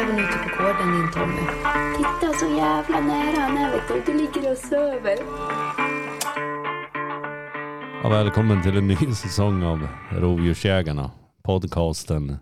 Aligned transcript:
räven 0.00 0.18
ute 0.18 0.38
på 0.38 0.62
gården 0.62 0.92
din 0.92 1.10
Tommy. 1.12 1.40
Titta 1.96 2.32
så 2.38 2.46
jävla 2.56 3.00
nära 3.00 3.40
han 3.40 3.58
är 3.58 3.72
vet 3.72 3.88
du. 4.06 4.12
Du 4.12 4.18
ligger 4.18 4.52
och 4.52 4.58
söver. 4.58 5.16
Ja, 8.02 8.08
välkommen 8.08 8.62
till 8.62 8.76
en 8.76 8.86
ny 8.88 8.96
säsong 8.96 9.62
av 9.62 9.88
Rovdjursjägarna. 10.10 11.10
Podcasten 11.42 12.36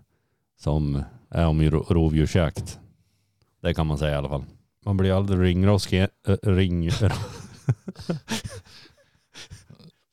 som 0.57 1.03
är 1.29 1.47
om 1.47 1.61
ro- 1.61 1.85
rovdjursjakt. 1.89 2.79
Det 3.61 3.73
kan 3.73 3.87
man 3.87 3.97
säga 3.97 4.11
i 4.11 4.15
alla 4.15 4.29
fall. 4.29 4.43
Man 4.85 4.97
blir 4.97 5.13
aldrig 5.17 5.41
ringrostig, 5.41 6.01
äh, 6.01 6.07
ring... 6.43 6.89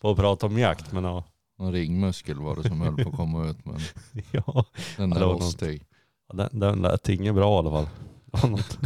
Får 0.01 0.17
prata 0.17 0.47
om 0.47 0.59
jakt 0.59 0.93
men 0.93 1.05
ja. 1.05 1.25
Någon 1.59 1.73
ringmuskel 1.73 2.39
var 2.39 2.57
det 2.57 2.69
som 2.69 2.81
höll 2.81 2.97
på 3.05 3.09
att 3.09 3.17
komma 3.17 3.47
ut 3.51 3.65
men 3.65 3.79
ja 4.31 4.65
den 4.97 5.11
var 5.11 5.21
rostig. 5.21 5.83
Den, 6.33 6.61
den 6.61 6.79
lät 6.83 7.09
inget 7.09 7.35
bra 7.35 7.55
i 7.55 7.59
alla 7.59 7.71
fall. 7.71 7.89
Det 8.25 8.43
var 8.43 8.51
något. 8.51 8.79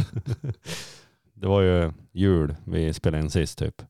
Det 1.33 1.47
var 1.47 1.61
ju 1.61 1.91
jul 2.11 2.55
vi 2.63 2.93
spelade 2.93 3.23
in 3.23 3.29
sist 3.29 3.59
typ. 3.59 3.81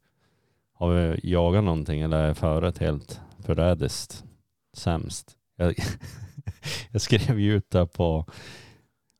Har 0.74 0.92
vi 0.92 1.20
jagat 1.24 1.64
någonting 1.64 2.02
eller 2.02 2.18
är 2.18 2.34
föret 2.34 2.78
helt 2.78 3.22
förrädiskt 3.40 4.24
sämst? 4.74 5.38
Jag, 5.56 5.76
jag 6.92 7.02
skrev 7.02 7.40
ju 7.40 7.54
ut 7.54 7.70
det 7.70 7.86
på, 7.86 8.26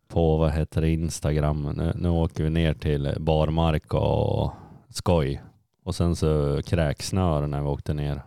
på 0.08 0.38
vad 0.38 0.52
heter 0.52 0.82
det, 0.82 0.90
Instagram. 0.90 1.64
Nu, 1.64 1.94
nu 1.96 2.10
åker 2.10 2.44
vi 2.44 2.50
ner 2.50 2.74
till 2.74 3.16
barmark 3.20 3.94
och 3.94 4.54
skoj. 4.90 5.42
Och 5.84 5.96
sen 5.96 6.16
så 6.16 6.62
kräksnöre 6.66 7.48
när 7.48 7.62
vi 7.62 7.68
åkte 7.68 7.94
ner. 7.94 8.22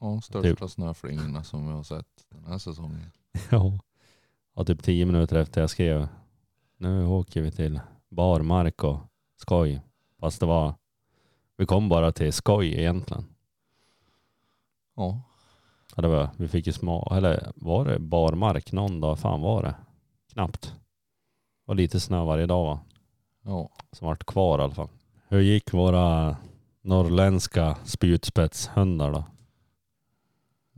Ja, 0.00 0.20
största 0.20 0.42
Typ. 0.42 0.70
snöflingorna 0.70 1.44
som 1.44 1.66
vi 1.66 1.72
har 1.72 1.82
sett 1.82 2.06
den 2.30 2.44
här 2.44 2.58
säsongen. 2.58 3.10
Ja. 3.50 3.78
Och 4.54 4.66
typ 4.66 4.82
tio 4.82 5.06
minuter 5.06 5.36
efter 5.36 5.60
jag 5.60 5.70
skrev 5.70 6.08
nu 6.76 7.06
åker 7.06 7.42
vi 7.42 7.50
till 7.50 7.80
barmark 8.08 8.84
och 8.84 8.98
skoj. 9.36 9.82
Fast 10.20 10.40
det 10.40 10.46
var, 10.46 10.74
vi 11.56 11.66
kom 11.66 11.88
bara 11.88 12.12
till 12.12 12.32
skoj 12.32 12.80
egentligen. 12.80 13.24
Ja, 14.96 15.22
Ja, 15.96 16.02
det 16.02 16.08
var, 16.08 16.30
vi 16.36 16.48
fick 16.48 16.66
ju 16.66 16.72
små, 16.72 17.12
eller 17.16 17.52
var 17.54 17.84
det 17.84 17.98
barmark 17.98 18.72
någon 18.72 19.00
dag? 19.00 19.18
Fan 19.18 19.40
var 19.40 19.62
det? 19.62 19.74
Knappt. 20.32 20.74
Och 21.66 21.76
lite 21.76 22.00
snö 22.00 22.24
varje 22.24 22.46
dag 22.46 22.64
va? 22.64 22.80
ja. 23.42 23.70
Som 23.92 24.08
vart 24.08 24.26
kvar 24.26 24.58
i 24.58 24.62
alla 24.62 24.74
fall. 24.74 24.88
Hur 25.28 25.40
gick 25.40 25.72
våra 25.72 26.36
norrländska 26.82 27.76
spjutspetshundar 27.84 29.12
då? 29.12 29.24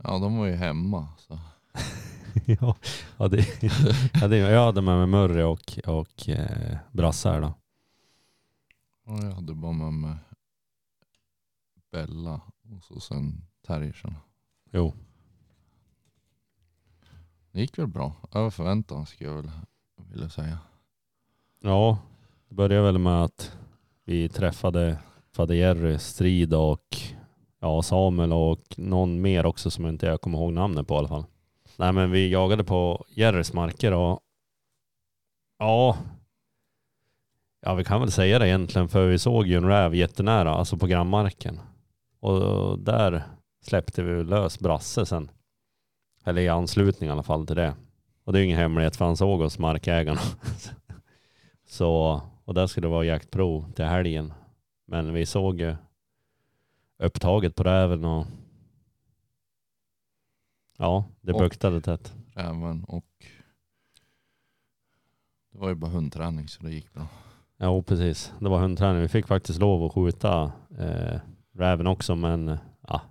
ja 0.03 0.19
de 0.19 0.37
var 0.37 0.45
ju 0.45 0.55
hemma. 0.55 1.07
Så. 1.17 1.39
ja, 2.61 2.75
ja, 3.17 3.27
det, 3.27 3.63
ja, 4.13 4.27
det, 4.27 4.37
jag 4.37 4.65
hade 4.65 4.81
med 4.81 4.97
mig 4.97 5.07
Murray 5.07 5.43
och, 5.43 5.79
och 5.85 6.29
eh, 6.29 6.77
Brasse 6.91 7.29
här 7.29 7.41
då. 7.41 7.53
Ja, 9.05 9.23
jag 9.23 9.31
hade 9.31 9.53
bara 9.53 9.71
med 9.71 9.93
mig 9.93 10.15
Bella 11.91 12.41
och 12.75 12.83
så 12.83 12.99
sen 12.99 13.41
terriersen. 13.67 14.15
Jo, 14.71 14.93
Det 17.51 17.61
gick 17.61 17.77
väl 17.77 17.87
bra. 17.87 18.15
Över 18.31 18.49
förväntan 18.49 19.05
skulle 19.05 19.29
jag 19.29 19.35
väl 19.35 19.51
vilja 20.11 20.29
säga. 20.29 20.59
Ja, 21.61 21.97
det 22.49 22.55
började 22.55 22.85
väl 22.85 22.97
med 22.97 23.23
att 23.23 23.57
vi 24.03 24.29
träffade 24.29 24.99
Fader 25.35 25.55
Jerry, 25.55 25.99
Strid 25.99 26.53
och 26.53 26.97
ja, 27.59 27.81
Samuel 27.81 28.33
och 28.33 28.61
någon 28.77 29.21
mer 29.21 29.45
också 29.45 29.71
som 29.71 29.85
inte 29.87 30.05
jag 30.05 30.21
kommer 30.21 30.37
ihåg 30.37 30.53
namnet 30.53 30.87
på 30.87 30.93
i 30.93 30.97
alla 30.97 31.07
fall. 31.07 31.25
Nej 31.79 31.93
men 31.93 32.11
vi 32.11 32.29
jagade 32.29 32.63
på 32.63 33.05
Jerrys 33.09 33.53
marker 33.53 33.93
och 33.93 34.19
ja, 35.59 35.97
ja 37.61 37.73
vi 37.73 37.83
kan 37.83 38.01
väl 38.01 38.11
säga 38.11 38.39
det 38.39 38.47
egentligen 38.47 38.89
för 38.89 39.07
vi 39.07 39.19
såg 39.19 39.47
ju 39.47 39.57
en 39.57 39.67
räv 39.67 39.95
jättenära, 39.95 40.53
alltså 40.53 40.77
på 40.77 40.87
grannmarken. 40.87 41.59
Och 42.19 42.79
där 42.79 43.23
släppte 43.61 44.03
vi 44.03 44.23
lös 44.23 44.59
Brasse 44.59 45.05
sen. 45.05 45.31
Eller 46.25 46.41
i 46.41 46.49
anslutning 46.49 47.09
i 47.09 47.11
alla 47.11 47.23
fall 47.23 47.47
till 47.47 47.55
det. 47.55 47.75
Och 48.23 48.33
det 48.33 48.37
är 48.37 48.39
ju 48.39 48.45
ingen 48.45 48.59
hemlighet 48.59 48.95
för 48.95 49.05
han 49.05 49.17
såg 49.17 49.41
oss 49.41 49.59
markägarna. 49.59 50.21
Så, 51.67 52.21
och 52.45 52.53
där 52.53 52.67
skulle 52.67 52.87
det 52.87 52.91
vara 52.91 53.05
jaktprov 53.05 53.71
till 53.71 53.85
helgen. 53.85 54.33
Men 54.87 55.13
vi 55.13 55.25
såg 55.25 55.59
ju 55.61 55.75
upptaget 56.99 57.55
på 57.55 57.63
räven 57.63 58.05
och 58.05 58.25
ja, 60.77 61.05
det 61.21 61.33
Och- 61.33 61.39
buktade 61.39 61.81
tätt. 61.81 62.13
Räven 62.35 62.83
och 62.83 63.05
det 65.51 65.57
var 65.57 65.69
ju 65.69 65.75
bara 65.75 65.91
hundträning 65.91 66.47
så 66.47 66.63
det 66.63 66.71
gick 66.71 66.93
bra. 66.93 67.07
Ja, 67.57 67.81
precis. 67.81 68.33
Det 68.39 68.49
var 68.49 68.59
hundträning. 68.59 69.01
Vi 69.01 69.07
fick 69.07 69.27
faktiskt 69.27 69.59
lov 69.59 69.83
att 69.83 69.93
skjuta 69.93 70.51
eh, 70.79 71.19
räven 71.53 71.87
också, 71.87 72.15
men 72.15 72.57
ja. 72.87 73.01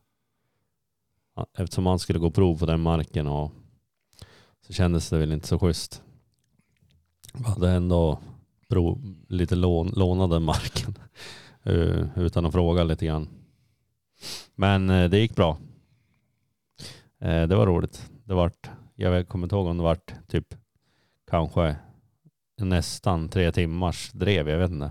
Ja, 1.36 1.46
Eftersom 1.58 1.86
han 1.86 1.98
skulle 1.98 2.18
gå 2.18 2.30
prov 2.30 2.58
på 2.58 2.66
den 2.66 2.80
marken 2.80 3.26
och 3.26 3.52
så 4.66 4.72
kändes 4.72 5.10
det 5.10 5.18
väl 5.18 5.32
inte 5.32 5.46
så 5.48 5.58
schysst. 5.58 6.02
Vi 7.34 7.44
hade 7.44 7.70
ändå 7.70 8.18
prov, 8.68 9.14
lite 9.28 9.54
lån, 9.56 9.92
lånade 9.96 10.40
marken 10.40 10.98
eh, 11.62 12.18
utan 12.18 12.46
att 12.46 12.52
fråga 12.52 12.84
lite 12.84 13.06
grann. 13.06 13.28
Men 14.54 14.90
eh, 14.90 15.10
det 15.10 15.18
gick 15.18 15.36
bra. 15.36 15.58
Eh, 17.18 17.42
det 17.42 17.56
var 17.56 17.66
roligt. 17.66 18.10
Det 18.24 18.34
vart, 18.34 18.70
jag 18.94 19.28
kommer 19.28 19.46
inte 19.46 19.56
ihåg 19.56 19.66
om 19.66 19.76
det 19.76 19.82
vart 19.82 20.14
typ 20.28 20.54
kanske 21.30 21.76
nästan 22.56 23.28
tre 23.28 23.52
timmars 23.52 24.12
drev, 24.12 24.48
jag 24.48 24.58
vet 24.58 24.70
inte. 24.70 24.90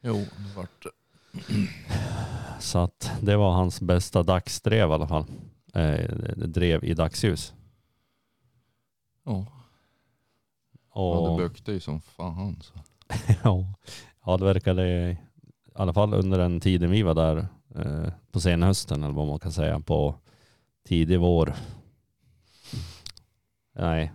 Jo, 0.00 0.14
det 0.14 0.56
vart 0.56 0.86
Så 2.60 2.78
att 2.78 3.12
det 3.20 3.36
var 3.36 3.52
hans 3.52 3.80
bästa 3.80 4.22
dagsdrev 4.22 4.88
i 4.88 4.92
alla 4.92 5.06
fall. 5.06 5.24
Eh, 5.74 6.10
drev 6.36 6.84
i 6.84 6.94
dagsljus. 6.94 7.54
Ja, 9.24 9.46
ja 10.94 11.18
Och, 11.18 11.38
det 11.38 11.48
buktade 11.48 11.72
ju 11.72 11.80
som 11.80 12.00
fan. 12.00 12.62
Så. 12.62 12.74
ja, 13.44 13.74
ja, 14.26 14.36
det 14.36 14.44
verkade 14.44 15.10
i 15.10 15.18
alla 15.74 15.92
fall 15.92 16.14
under 16.14 16.38
den 16.38 16.60
tiden 16.60 16.90
vi 16.90 17.02
var 17.02 17.14
där 17.14 17.46
eh, 17.74 18.12
på 18.32 18.40
senhösten 18.40 19.02
eller 19.02 19.14
vad 19.14 19.26
man 19.26 19.38
kan 19.38 19.52
säga 19.52 19.80
på 19.80 20.14
tidig 20.84 21.20
vår. 21.20 21.54
Nej, 23.76 24.12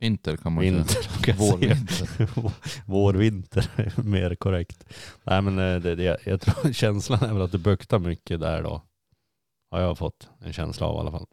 Vinter 0.00 0.36
kan 0.36 0.52
man 0.52 0.62
vinter. 0.62 1.02
säga. 1.02 1.36
Vårvinter. 1.36 2.08
Vårvinter 2.86 3.70
är 3.76 4.02
mer 4.02 4.34
korrekt. 4.34 4.84
Nej 5.24 5.42
men 5.42 5.58
eh, 5.58 5.80
det, 5.80 5.94
det, 5.94 6.18
jag 6.26 6.40
tror 6.40 6.72
känslan 6.72 7.22
är 7.22 7.32
väl 7.32 7.42
att 7.42 7.52
det 7.52 7.58
buktar 7.58 7.98
mycket 7.98 8.40
där 8.40 8.62
då. 8.62 8.82
Har 9.70 9.80
jag 9.80 9.98
fått 9.98 10.28
en 10.40 10.52
känsla 10.52 10.86
av 10.86 10.96
i 10.96 10.98
alla 11.00 11.10
fall. 11.10 11.26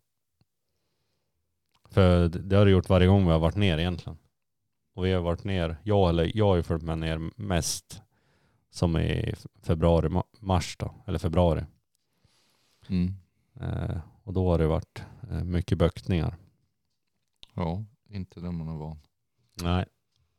För 1.89 2.29
det, 2.29 2.55
har 2.55 2.65
det 2.65 2.71
gjort 2.71 2.89
varje 2.89 3.07
gång 3.07 3.25
vi 3.25 3.31
har 3.31 3.39
varit 3.39 3.55
ner 3.55 3.77
egentligen. 3.77 4.17
Och 4.93 5.05
vi 5.05 5.11
har 5.11 5.21
varit 5.21 5.43
ner, 5.43 5.77
jag 5.83 6.09
eller 6.09 6.31
jag 6.37 6.45
har 6.47 6.55
ju 6.55 6.63
följt 6.63 6.83
med 6.83 6.97
ner 6.97 7.29
mest 7.35 8.01
som 8.71 8.97
i 8.97 9.33
februari, 9.63 10.07
ma- 10.07 10.23
mars 10.39 10.75
då, 10.79 10.93
eller 11.07 11.19
februari. 11.19 11.65
Mm. 12.87 13.13
Eh, 13.61 13.97
och 14.25 14.33
då 14.33 14.51
har 14.51 14.57
det 14.57 14.67
varit 14.67 15.03
eh, 15.29 15.43
mycket 15.43 15.77
böktningar. 15.77 16.35
Ja, 17.53 17.85
inte 18.09 18.39
där 18.39 18.51
man 18.51 18.67
är 18.67 18.73
van. 18.77 18.99
Nej, 19.63 19.85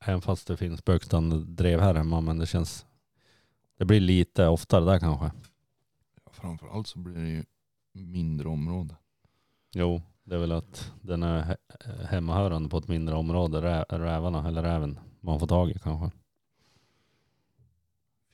även 0.01 0.21
fast 0.23 0.47
det 0.47 0.57
finns 0.57 0.85
böktande 0.85 1.45
drev 1.45 1.81
här 1.81 1.95
hemma 1.95 2.21
men 2.21 2.39
det 2.39 2.47
känns, 2.47 2.87
det 3.79 3.85
blir 3.85 4.01
lite 4.01 4.47
oftare 4.47 4.85
där 4.85 4.99
kanske. 4.99 5.31
Ja, 6.25 6.31
framförallt 6.33 6.87
så 6.87 6.99
blir 6.99 7.15
det 7.15 7.29
ju 7.29 7.45
mindre 7.93 8.49
område. 8.49 8.97
Jo, 9.75 10.03
det 10.25 10.35
är 10.35 10.39
väl 10.39 10.53
att 10.53 10.93
den 11.03 11.23
är 11.23 11.43
he- 11.45 12.05
hemmahörande 12.07 12.69
på 12.69 12.79
ett 12.79 12.89
mindre 12.89 13.15
område, 13.15 13.61
rä- 13.63 13.99
rävarna 13.99 14.49
eller 14.49 14.63
räven 14.63 14.99
man 15.21 15.41
får 15.41 15.47
tag 15.47 15.71
i 15.71 15.79
kanske. 15.79 16.19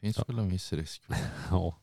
Finns 0.01 0.19
Ja. 0.19 0.25
väl 0.27 0.39
en 0.39 0.49
viss 0.49 0.73
risk. 0.73 1.03
Ja, 1.51 1.77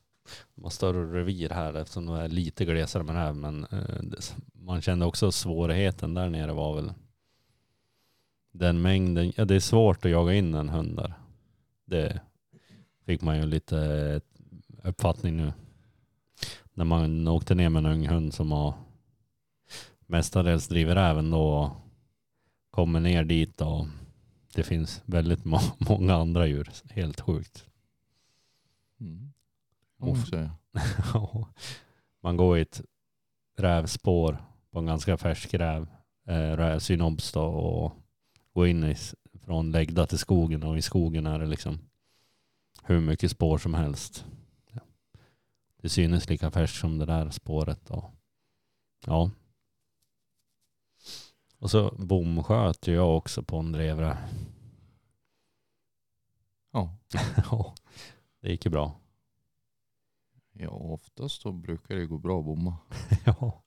de 0.55 0.63
har 0.63 0.69
större 0.69 1.19
revir 1.19 1.49
här 1.49 1.73
eftersom 1.73 2.05
de 2.05 2.15
är 2.15 2.27
lite 2.27 2.65
glesare 2.65 3.03
med 3.03 3.15
det 3.15 3.19
här. 3.19 3.33
men 3.33 3.65
eh, 3.65 4.19
man 4.53 4.81
kände 4.81 5.05
också 5.05 5.31
svårigheten 5.31 6.13
där 6.13 6.29
nere 6.29 6.53
var 6.53 6.75
väl 6.75 6.93
den 8.51 8.81
mängden, 8.81 9.33
ja 9.35 9.45
det 9.45 9.55
är 9.55 9.59
svårt 9.59 10.05
att 10.05 10.11
jaga 10.11 10.33
in 10.33 10.53
en 10.53 10.69
hund 10.69 10.95
där. 10.95 11.13
Det 11.85 12.21
fick 13.05 13.21
man 13.21 13.37
ju 13.37 13.45
lite 13.45 13.77
eh, 13.79 14.89
uppfattning 14.89 15.37
nu. 15.37 15.53
När 16.73 16.85
man 16.85 17.27
åkte 17.27 17.55
ner 17.55 17.69
med 17.69 17.85
en 17.85 17.91
ung 17.91 18.07
hund 18.07 18.33
som 18.33 18.51
har 18.51 18.73
mestadels 20.05 20.67
driver 20.67 20.95
även 20.95 21.29
då 21.29 21.41
och 21.41 21.71
kommer 22.69 22.99
ner 22.99 23.23
dit 23.23 23.61
och 23.61 23.87
det 24.55 24.63
finns 24.63 25.01
väldigt 25.05 25.45
må- 25.45 25.59
många 25.77 26.15
andra 26.15 26.47
djur. 26.47 26.69
Helt 26.89 27.21
sjukt. 27.21 27.65
Mm. 28.99 29.33
Man 29.99 30.25
säga. 30.25 30.51
Ja. 31.13 31.47
man 32.21 32.37
går 32.37 32.57
i 32.57 32.61
ett 32.61 32.81
rävspår 33.57 34.43
på 34.71 34.79
en 34.79 34.85
ganska 34.85 35.17
färsk 35.17 35.53
räv, 35.53 35.87
eh, 36.27 36.33
räv- 36.57 36.79
synopsis 36.79 37.31
då, 37.31 37.41
och 37.43 37.93
går 38.53 38.67
in 38.67 38.83
i, 38.83 38.95
från 39.41 39.71
läggda 39.71 40.07
till 40.07 40.17
skogen 40.17 40.63
och 40.63 40.77
i 40.77 40.81
skogen 40.81 41.25
är 41.25 41.39
det 41.39 41.45
liksom 41.45 41.79
hur 42.83 42.99
mycket 42.99 43.31
spår 43.31 43.57
som 43.57 43.73
helst. 43.73 44.25
Ja. 44.71 44.81
Det 45.81 45.89
synes 45.89 46.29
lika 46.29 46.51
färskt 46.51 46.79
som 46.79 46.97
det 46.97 47.05
där 47.05 47.29
spåret. 47.29 47.89
Och, 47.89 48.05
ja. 49.05 49.31
Och 51.57 51.71
så 51.71 51.95
bomsköt 51.97 52.87
jag 52.87 53.17
också 53.17 53.43
på 53.43 53.57
en 53.57 53.71
drevre. 53.71 54.17
Ja. 56.71 56.95
Ja, 57.51 57.75
det 58.41 58.49
gick 58.49 58.65
ju 58.65 58.71
bra. 58.71 58.95
Ja, 60.59 60.69
oftast 60.69 61.41
så 61.41 61.51
brukar 61.51 61.95
det 61.95 62.05
gå 62.05 62.17
bra 62.17 62.39
att 62.39 62.45
bomma. 62.45 62.77
Ja. 63.25 63.63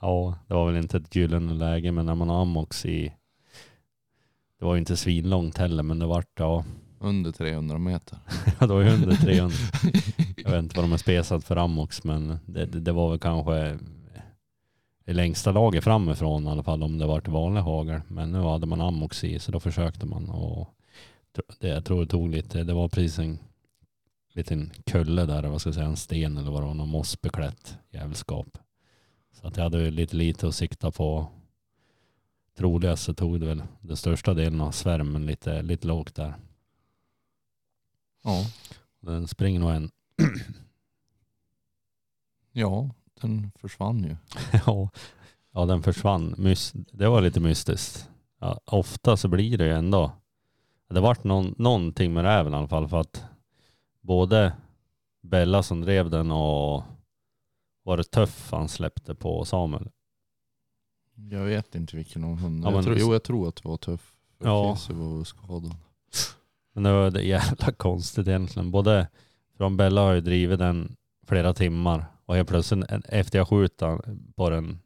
ja, 0.00 0.38
det 0.48 0.54
var 0.54 0.66
väl 0.66 0.82
inte 0.82 0.96
ett 0.96 1.16
gyllene 1.16 1.54
läge 1.54 1.92
men 1.92 2.06
när 2.06 2.14
man 2.14 2.28
har 2.28 2.42
ammox 2.42 2.86
i 2.86 3.14
det 4.58 4.64
var 4.64 4.74
ju 4.74 4.78
inte 4.78 4.96
svinlångt 4.96 5.58
heller 5.58 5.82
men 5.82 5.98
det 5.98 6.06
vart 6.06 6.38
ja, 6.38 6.64
Under 6.98 7.32
300 7.32 7.78
meter. 7.78 8.18
Ja, 8.60 8.66
det 8.66 8.74
var 8.74 8.80
ju 8.80 8.90
under 8.90 9.16
300. 9.16 9.56
Jag 10.36 10.50
vet 10.50 10.62
inte 10.62 10.76
vad 10.76 10.84
de 10.84 10.90
har 10.90 10.98
spesat 10.98 11.44
för 11.44 11.56
ammox 11.56 12.04
men 12.04 12.38
det, 12.46 12.66
det, 12.66 12.80
det 12.80 12.92
var 12.92 13.10
väl 13.10 13.18
kanske 13.18 13.78
det 15.04 15.12
längsta 15.12 15.52
laget 15.52 15.84
framifrån 15.84 16.46
i 16.46 16.50
alla 16.50 16.62
fall 16.62 16.82
om 16.82 16.98
det 16.98 17.06
var 17.06 17.20
till 17.20 17.32
vanlig 17.32 17.60
hagel. 17.60 18.00
Men 18.08 18.32
nu 18.32 18.38
hade 18.38 18.66
man 18.66 18.80
ammox 18.80 19.24
i 19.24 19.38
så 19.38 19.52
då 19.52 19.60
försökte 19.60 20.06
man 20.06 20.30
och 20.30 20.68
det, 21.60 21.68
jag 21.68 21.84
tror 21.84 22.00
det 22.00 22.06
tog 22.06 22.28
lite, 22.28 22.62
det 22.62 22.74
var 22.74 22.88
precis 22.88 23.18
en 23.18 23.38
liten 24.36 24.72
kulle 24.86 25.26
där, 25.26 25.42
vad 25.42 25.60
ska 25.60 25.68
jag 25.68 25.74
säga, 25.74 25.86
en 25.86 25.96
sten 25.96 26.38
eller 26.38 26.50
vad 26.50 26.62
det 26.62 26.66
var, 26.66 26.74
någon 26.74 26.88
mossbeklätt 26.88 27.78
jävelskap. 27.90 28.58
Så 29.32 29.46
att 29.46 29.56
jag 29.56 29.64
hade 29.64 29.90
lite 29.90 30.16
lite 30.16 30.48
att 30.48 30.54
sikta 30.54 30.90
på. 30.90 31.28
Troligast 32.56 33.04
så 33.04 33.14
tog 33.14 33.40
det 33.40 33.46
väl 33.46 33.62
den 33.80 33.96
största 33.96 34.34
delen 34.34 34.60
av 34.60 34.70
svärmen 34.70 35.26
lite, 35.26 35.62
lite 35.62 35.86
lågt 35.86 36.14
där. 36.14 36.34
Ja. 38.24 38.46
Den 39.00 39.28
springer 39.28 39.60
nog 39.60 39.70
en 39.70 39.90
Ja, 42.52 42.90
den 43.20 43.52
försvann 43.60 44.04
ju. 44.04 44.16
ja, 44.66 44.90
ja, 45.52 45.66
den 45.66 45.82
försvann. 45.82 46.34
Mys 46.38 46.72
det 46.72 47.08
var 47.08 47.20
lite 47.20 47.40
mystiskt. 47.40 48.08
Ja, 48.40 48.60
ofta 48.64 49.16
så 49.16 49.28
blir 49.28 49.58
det 49.58 49.64
ju 49.64 49.72
ändå. 49.72 50.12
Det 50.88 51.00
vart 51.00 51.24
någon, 51.24 51.54
någonting 51.58 52.12
med 52.12 52.24
räven 52.24 52.52
i 52.52 52.56
alla 52.56 52.68
fall 52.68 52.88
för 52.88 53.00
att 53.00 53.24
både 54.02 54.52
Bella 55.22 55.62
som 55.62 55.80
drev 55.80 56.10
den 56.10 56.30
och 56.30 56.82
var 57.82 57.96
det 57.96 58.04
Tuff 58.04 58.50
han 58.50 58.68
släppte 58.68 59.14
på 59.14 59.44
Samuel. 59.44 59.88
Jag 61.14 61.44
vet 61.44 61.74
inte 61.74 61.96
vilken 61.96 62.24
av 62.24 62.36
hundarna. 62.36 62.66
Ja, 62.66 62.70
jag 62.70 62.74
men- 62.74 62.84
tror, 62.84 62.96
jo, 63.08 63.12
jag 63.12 63.22
tror 63.22 63.48
att 63.48 63.56
det 63.56 63.68
var 63.68 63.76
tuff. 63.76 64.12
För 64.38 64.46
Ja. 64.46 64.76
Var 64.90 65.24
skadad. 65.24 65.74
Men 66.74 66.82
det 66.82 66.92
var 66.92 67.10
det 67.10 67.22
jävla 67.22 67.72
konstigt 67.76 68.28
egentligen. 68.28 68.70
Både 68.70 69.08
från 69.56 69.76
Bella 69.76 70.00
har 70.00 70.12
ju 70.12 70.20
drivit 70.20 70.58
den 70.58 70.96
flera 71.26 71.54
timmar 71.54 72.04
och 72.26 72.36
helt 72.36 72.48
plötsligt 72.48 72.84
efter 73.04 73.38
jag 73.38 73.48
skjuter 73.48 74.16
på 74.36 74.50
den 74.50 74.78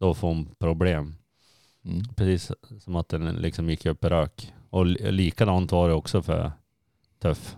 då 0.00 0.14
får 0.14 0.28
hon 0.28 0.54
problem. 0.58 1.14
Mm. 1.84 2.02
Precis 2.16 2.52
som 2.80 2.96
att 2.96 3.08
den 3.08 3.24
liksom 3.36 3.70
gick 3.70 3.86
upp 3.86 4.04
i 4.04 4.08
rök. 4.08 4.52
Och 4.70 4.86
li- 4.86 5.12
likadant 5.12 5.72
var 5.72 5.88
det 5.88 5.94
också 5.94 6.22
för 6.22 6.52
Tuff. 7.18 7.56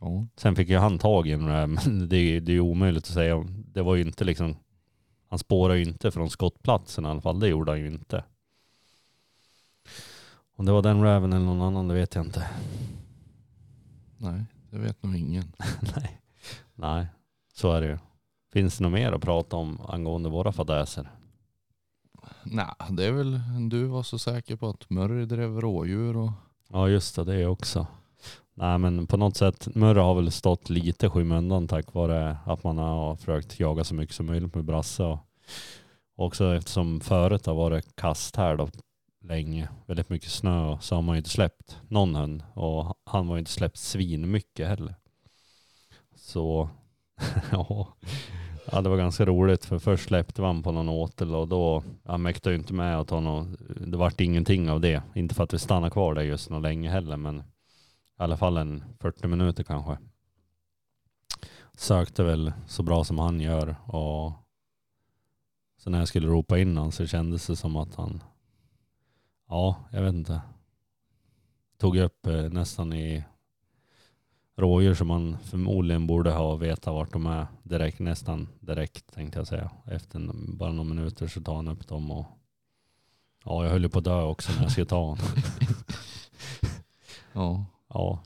Ja. 0.00 0.26
Sen 0.36 0.56
fick 0.56 0.68
ju 0.68 0.76
han 0.78 0.98
tag 0.98 1.26
i 1.28 1.30
den 1.30 1.44
där, 1.46 1.66
men 1.86 2.08
det, 2.08 2.16
är- 2.16 2.40
det 2.40 2.52
är 2.52 2.54
ju 2.54 2.60
omöjligt 2.60 3.04
att 3.08 3.14
säga. 3.14 3.46
Det 3.72 3.82
var 3.82 3.94
ju 3.96 4.02
inte 4.02 4.24
liksom, 4.24 4.56
han 5.28 5.38
spårade 5.38 5.78
ju 5.78 5.84
inte 5.84 6.10
från 6.10 6.30
skottplatsen 6.30 7.04
i 7.04 7.08
alla 7.08 7.20
fall. 7.20 7.40
Det 7.40 7.48
gjorde 7.48 7.70
han 7.72 7.80
ju 7.80 7.86
inte. 7.86 8.24
Om 10.56 10.66
det 10.66 10.72
var 10.72 10.82
den 10.82 11.02
räven 11.02 11.32
eller 11.32 11.44
någon 11.46 11.62
annan, 11.62 11.88
det 11.88 11.94
vet 11.94 12.14
jag 12.14 12.24
inte. 12.24 12.50
Nej, 14.16 14.44
det 14.70 14.78
vet 14.78 15.02
nog 15.02 15.16
ingen. 15.16 15.52
Nej. 15.96 16.20
Nej, 16.74 17.06
så 17.54 17.72
är 17.72 17.80
det 17.80 17.86
ju. 17.86 17.98
Finns 18.52 18.78
det 18.78 18.84
något 18.84 18.92
mer 18.92 19.12
att 19.12 19.22
prata 19.22 19.56
om 19.56 19.80
angående 19.88 20.28
våra 20.28 20.52
fadäser? 20.52 21.10
Nej, 22.42 22.66
det 22.90 23.04
är 23.04 23.12
väl 23.12 23.40
du 23.70 23.84
var 23.84 24.02
så 24.02 24.18
säker 24.18 24.56
på 24.56 24.68
att 24.68 24.90
Murray 24.90 25.24
drev 25.26 25.60
rådjur 25.60 26.16
och 26.16 26.30
Ja 26.68 26.88
just 26.88 27.16
det, 27.16 27.24
det 27.24 27.34
är 27.34 27.46
också. 27.46 27.86
Nej 28.60 28.78
men 28.78 29.06
på 29.06 29.16
något 29.16 29.36
sätt, 29.36 29.68
Murra 29.74 30.02
har 30.02 30.14
väl 30.14 30.30
stått 30.30 30.70
lite 30.70 31.08
skymundan 31.08 31.68
tack 31.68 31.94
vare 31.94 32.36
att 32.46 32.64
man 32.64 32.78
har 32.78 33.16
försökt 33.16 33.60
jaga 33.60 33.84
så 33.84 33.94
mycket 33.94 34.14
som 34.14 34.26
möjligt 34.26 34.54
med 34.54 34.64
brasse. 34.64 35.02
Och 35.04 35.18
också 36.16 36.54
eftersom 36.54 37.00
föret 37.00 37.46
har 37.46 37.54
varit 37.54 37.96
kast 37.96 38.36
här 38.36 38.56
då 38.56 38.68
länge, 39.24 39.68
väldigt 39.86 40.08
mycket 40.08 40.30
snö, 40.30 40.78
så 40.80 40.94
har 40.94 41.02
man 41.02 41.14
ju 41.14 41.18
inte 41.18 41.30
släppt 41.30 41.78
någon 41.88 42.14
hund. 42.14 42.42
Och 42.54 42.96
han 43.04 43.28
var 43.28 43.36
ju 43.36 43.38
inte 43.38 43.50
släppt 43.50 43.76
svin 43.76 44.30
mycket 44.30 44.68
heller. 44.68 44.94
Så 46.16 46.68
ja, 47.52 47.88
ja, 48.72 48.80
det 48.80 48.88
var 48.88 48.96
ganska 48.96 49.24
roligt 49.24 49.64
för 49.64 49.78
först 49.78 50.04
släppte 50.04 50.42
man 50.42 50.62
på 50.62 50.72
någon 50.72 50.88
åtel 50.88 51.34
och 51.34 51.48
då, 51.48 51.82
han 52.04 52.22
mäktade 52.22 52.54
ju 52.54 52.60
inte 52.60 52.74
med 52.74 52.98
att 52.98 53.08
ta 53.08 53.20
någon, 53.20 53.56
det 53.86 53.96
vart 53.96 54.20
ingenting 54.20 54.70
av 54.70 54.80
det. 54.80 55.02
Inte 55.14 55.34
för 55.34 55.44
att 55.44 55.54
vi 55.54 55.58
stannade 55.58 55.90
kvar 55.90 56.14
där 56.14 56.22
just 56.22 56.50
något 56.50 56.62
länge 56.62 56.90
heller 56.90 57.16
men 57.16 57.42
i 58.20 58.22
alla 58.22 58.36
fall 58.36 58.56
en 58.56 58.84
40 58.98 59.26
minuter 59.26 59.62
kanske. 59.62 59.98
Sökte 61.74 62.22
väl 62.22 62.52
så 62.66 62.82
bra 62.82 63.04
som 63.04 63.18
han 63.18 63.40
gör 63.40 63.76
och 63.86 64.32
så 65.78 65.90
när 65.90 65.98
jag 65.98 66.08
skulle 66.08 66.28
ropa 66.28 66.58
in 66.58 66.76
honom 66.76 66.92
så 66.92 67.06
kändes 67.06 67.46
det 67.46 67.56
som 67.56 67.76
att 67.76 67.94
han, 67.94 68.22
ja 69.48 69.76
jag 69.92 70.02
vet 70.02 70.14
inte, 70.14 70.40
tog 71.78 71.96
upp 71.96 72.26
eh, 72.26 72.42
nästan 72.42 72.92
i 72.92 73.24
rådjur 74.56 74.94
som 74.94 75.08
man 75.08 75.38
förmodligen 75.38 76.06
borde 76.06 76.30
ha 76.30 76.56
vetat 76.56 76.94
vart 76.94 77.12
de 77.12 77.26
är 77.26 77.46
direkt, 77.62 77.98
nästan 77.98 78.48
direkt 78.60 79.14
tänkte 79.14 79.38
jag 79.38 79.46
säga. 79.46 79.70
Efter 79.86 80.30
bara 80.56 80.72
några 80.72 80.94
minuter 80.94 81.26
så 81.26 81.40
tar 81.40 81.54
han 81.54 81.68
upp 81.68 81.88
dem 81.88 82.10
och 82.10 82.26
ja, 83.44 83.64
jag 83.64 83.70
höll 83.70 83.82
ju 83.82 83.88
på 83.88 83.98
att 83.98 84.04
dö 84.04 84.22
också 84.22 84.52
när 84.52 84.62
jag 84.62 84.72
skulle 84.72 84.86
ta 84.86 85.04
honom. 85.04 85.26
ja. 87.32 87.64
Ja, 87.94 88.22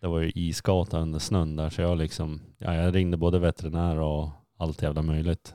det 0.00 0.06
var 0.06 0.20
ju 0.20 0.32
isgata 0.34 1.00
under 1.00 1.18
snön 1.18 1.56
där 1.56 1.70
så 1.70 1.82
jag 1.82 1.98
liksom, 1.98 2.40
ja, 2.58 2.74
jag 2.74 2.94
ringde 2.94 3.16
både 3.16 3.38
veterinär 3.38 3.96
och 3.96 4.28
allt 4.56 4.82
jävla 4.82 5.02
möjligt. 5.02 5.54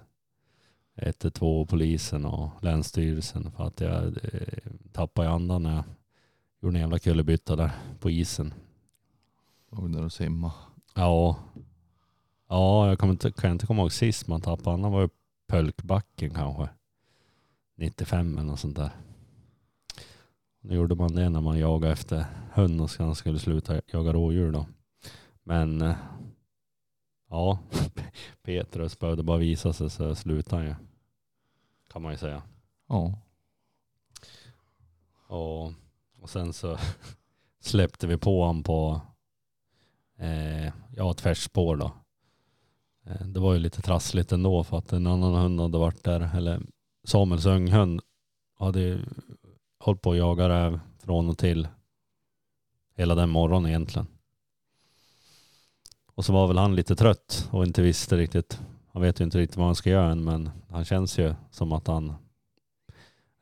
112 0.96 1.66
polisen 1.66 2.26
och 2.26 2.64
länsstyrelsen 2.64 3.52
för 3.52 3.64
att 3.64 3.82
jag 3.82 4.04
eh, 4.06 4.72
tappade 4.92 5.30
andan 5.30 5.64
när 5.64 5.76
jag 5.76 5.84
gjorde 6.62 6.78
en 6.78 6.82
jävla 6.82 7.00
kullerbytta 7.00 7.56
där 7.56 7.72
på 8.00 8.10
isen. 8.10 8.54
Låg 9.72 9.92
där 9.92 10.06
och 10.06 10.14
simma. 10.14 10.52
Ja, 10.96 11.40
ja 12.50 12.88
jag 12.88 13.00
kommer 13.00 13.14
inte, 13.14 13.32
kan 13.32 13.52
inte 13.52 13.68
komma 13.68 13.82
ihåg 13.82 13.92
sist 13.92 14.28
man 14.28 14.42
tappade 14.42 14.74
andan 14.74 14.92
var 14.92 15.02
ju 15.02 15.10
Pölkbacken 15.48 16.34
kanske. 16.34 16.70
95 17.76 18.38
eller 18.38 18.48
något 18.48 18.60
sånt 18.60 18.76
där. 18.76 18.92
Nu 20.68 20.76
gjorde 20.76 20.96
man 20.96 21.16
det 21.16 21.30
när 21.30 21.42
man 21.42 21.60
jagade 21.60 21.94
efter 21.94 22.26
hund 22.54 22.82
och 22.82 22.90
sen 22.90 23.16
skulle 23.16 23.40
sluta 23.40 23.82
jaga 23.88 24.14
rådjur 24.14 24.52
då. 24.52 24.68
Men 25.44 25.82
eh, 25.82 25.96
ja, 27.30 27.60
Petrus 28.44 29.00
behövde 29.00 29.24
bara 29.24 29.38
visa 29.38 29.74
sig 29.74 29.90
så 29.90 30.16
slutade 30.16 30.56
han 30.56 30.66
ju. 30.66 30.76
Kan 31.88 32.02
man 32.02 32.12
ju 32.12 32.18
säga. 32.18 32.42
Ja. 32.88 33.14
Och, 35.28 35.74
och 36.22 36.30
sen 36.30 36.54
så 36.54 36.78
släppte 37.60 38.08
vi 38.08 38.18
på 38.18 38.42
honom 38.42 38.64
på 38.64 39.02
eh, 40.18 40.74
ja, 40.96 41.12
ett 41.12 41.22
färskspår 41.22 41.76
då. 41.76 41.92
Eh, 43.06 43.26
det 43.26 43.40
var 43.40 43.54
ju 43.54 43.60
lite 43.60 43.82
trassligt 43.82 44.32
ändå 44.32 44.64
för 44.64 44.78
att 44.78 44.94
en 44.94 45.08
annan 45.08 45.34
hund 45.34 45.60
hade 45.60 45.78
varit 45.78 46.04
där, 46.04 46.38
eller 46.38 46.62
Samuels 47.04 47.46
unghund 47.46 48.02
hade 48.58 49.00
hållit 49.86 50.02
på 50.02 50.12
att 50.12 50.18
jaga 50.18 50.50
räv 50.50 50.80
från 51.00 51.30
och 51.30 51.38
till 51.38 51.68
hela 52.96 53.16
den 53.16 53.30
morgonen 53.30 53.70
egentligen. 53.70 54.08
Och 56.16 56.26
så 56.26 56.34
var 56.34 56.48
väl 56.48 56.58
han 56.58 56.76
lite 56.76 56.96
trött 56.96 57.50
och 57.52 57.66
inte 57.66 57.82
visste 57.82 58.18
riktigt, 58.18 58.60
han 58.92 59.02
vet 59.02 59.20
ju 59.20 59.24
inte 59.24 59.38
riktigt 59.38 59.58
vad 59.58 59.66
han 59.66 59.76
ska 59.76 59.90
göra 59.90 60.12
än 60.12 60.24
men 60.24 60.50
han 60.70 60.86
känns 60.86 61.20
ju 61.20 61.34
som 61.52 61.72
att 61.72 61.88
han 61.88 62.14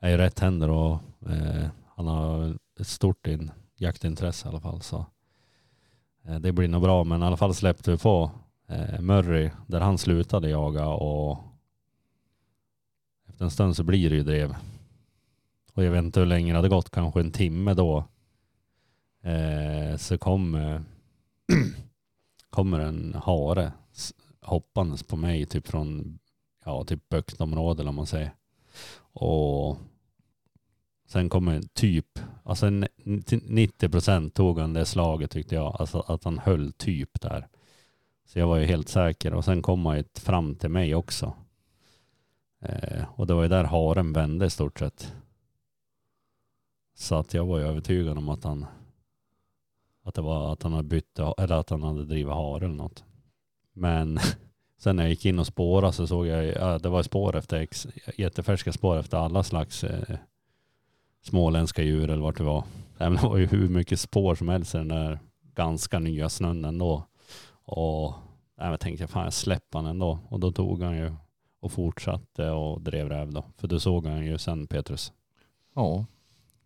är 0.00 0.10
i 0.10 0.16
rätt 0.16 0.40
händer 0.40 0.70
och 0.70 0.98
eh, 1.28 1.68
han 1.94 2.06
har 2.06 2.58
ett 2.80 2.86
stort 2.86 3.26
in, 3.26 3.50
jaktintresse 3.76 4.46
i 4.46 4.50
alla 4.50 4.60
fall. 4.60 4.80
Så 4.80 5.06
eh, 6.24 6.38
det 6.38 6.52
blir 6.52 6.68
nog 6.68 6.82
bra 6.82 7.04
men 7.04 7.22
i 7.22 7.24
alla 7.24 7.36
fall 7.36 7.54
släppte 7.54 7.90
vi 7.90 7.98
på 7.98 8.30
eh, 8.68 9.00
Murray 9.00 9.50
där 9.66 9.80
han 9.80 9.98
slutade 9.98 10.48
jaga 10.48 10.86
och 10.88 11.38
efter 13.28 13.44
en 13.44 13.50
stund 13.50 13.76
så 13.76 13.82
blir 13.82 14.10
det 14.10 14.16
ju 14.16 14.22
drev. 14.22 14.54
Och 15.74 15.84
jag 15.84 15.90
vet 15.90 16.04
inte 16.04 16.20
hur 16.20 16.26
länge 16.26 16.52
det 16.52 16.58
hade 16.58 16.68
gått, 16.68 16.90
kanske 16.90 17.20
en 17.20 17.32
timme 17.32 17.74
då. 17.74 18.04
Eh, 19.22 19.96
så 19.96 20.18
kom, 20.18 20.54
eh, 20.54 20.80
kommer 22.50 22.80
en 22.80 23.14
hare 23.24 23.72
hoppandes 24.40 25.02
på 25.02 25.16
mig 25.16 25.46
typ 25.46 25.66
från 25.68 26.18
ja, 26.64 26.84
typ 26.84 27.08
böktområdet 27.08 27.86
om 27.86 27.94
man 27.94 28.06
säger. 28.06 28.34
Och 29.12 29.78
Sen 31.06 31.28
kommer 31.28 31.62
typ, 31.62 32.18
alltså 32.42 32.70
90 32.70 33.88
procent 33.88 34.34
tog 34.34 34.58
han 34.58 34.72
det 34.72 34.86
slaget 34.86 35.30
tyckte 35.30 35.54
jag. 35.54 35.76
Alltså 35.78 36.00
att 36.00 36.24
han 36.24 36.38
höll 36.38 36.72
typ 36.72 37.20
där. 37.20 37.48
Så 38.26 38.38
jag 38.38 38.46
var 38.46 38.56
ju 38.56 38.64
helt 38.64 38.88
säker. 38.88 39.34
Och 39.34 39.44
sen 39.44 39.62
kom 39.62 39.86
han 39.86 39.96
ju 39.96 40.04
fram 40.14 40.54
till 40.54 40.68
mig 40.68 40.94
också. 40.94 41.32
Eh, 42.60 43.04
och 43.14 43.26
det 43.26 43.34
var 43.34 43.42
ju 43.42 43.48
där 43.48 43.64
haren 43.64 44.12
vände 44.12 44.46
i 44.46 44.50
stort 44.50 44.78
sett. 44.78 45.14
Så 46.94 47.14
att 47.14 47.34
jag 47.34 47.46
var 47.46 47.58
ju 47.58 47.64
övertygad 47.64 48.18
om 48.18 48.28
att 48.28 48.44
han 48.44 48.66
att 50.04 50.14
det 50.14 50.22
var 50.22 50.52
att 50.52 50.62
han 50.62 50.72
hade 50.72 50.88
bytt 50.88 51.18
eller 51.18 51.54
att 51.54 51.70
han 51.70 51.82
hade 51.82 52.04
drivit 52.04 52.32
hare 52.32 52.64
eller 52.64 52.74
något. 52.74 53.04
Men 53.72 54.18
sen 54.78 54.96
när 54.96 55.02
jag 55.02 55.10
gick 55.10 55.26
in 55.26 55.38
och 55.38 55.46
spårade 55.46 55.92
så 55.92 56.06
såg 56.06 56.26
jag 56.26 56.46
ja, 56.46 56.78
det 56.78 56.88
var 56.88 57.02
spår 57.02 57.36
efter 57.36 57.68
jättefärska 58.20 58.72
spår 58.72 58.98
efter 58.98 59.18
alla 59.18 59.42
slags 59.42 59.84
eh, 59.84 60.16
småländska 61.22 61.82
djur 61.82 62.10
eller 62.10 62.22
vart 62.22 62.38
det 62.38 62.44
var. 62.44 62.64
Det 62.98 63.08
var 63.08 63.36
ju 63.36 63.46
hur 63.46 63.68
mycket 63.68 64.00
spår 64.00 64.34
som 64.34 64.48
helst 64.48 64.74
i 64.74 64.78
den 64.78 64.88
där 64.88 65.18
ganska 65.54 65.98
nya 65.98 66.28
snön 66.28 66.64
ändå. 66.64 67.06
Och 67.64 68.14
jag 68.56 68.80
tänkte 68.80 69.06
fan 69.06 69.24
jag 69.24 69.32
släpper 69.32 69.78
han 69.78 69.86
ändå. 69.86 70.18
Och 70.28 70.40
då 70.40 70.52
tog 70.52 70.82
han 70.82 70.96
ju 70.96 71.12
och 71.60 71.72
fortsatte 71.72 72.50
och 72.50 72.80
drev 72.80 73.08
räv 73.08 73.32
då. 73.32 73.44
För 73.56 73.68
då 73.68 73.80
såg 73.80 74.06
han 74.06 74.26
ju 74.26 74.38
sen 74.38 74.66
Petrus. 74.66 75.12
Ja. 75.74 76.04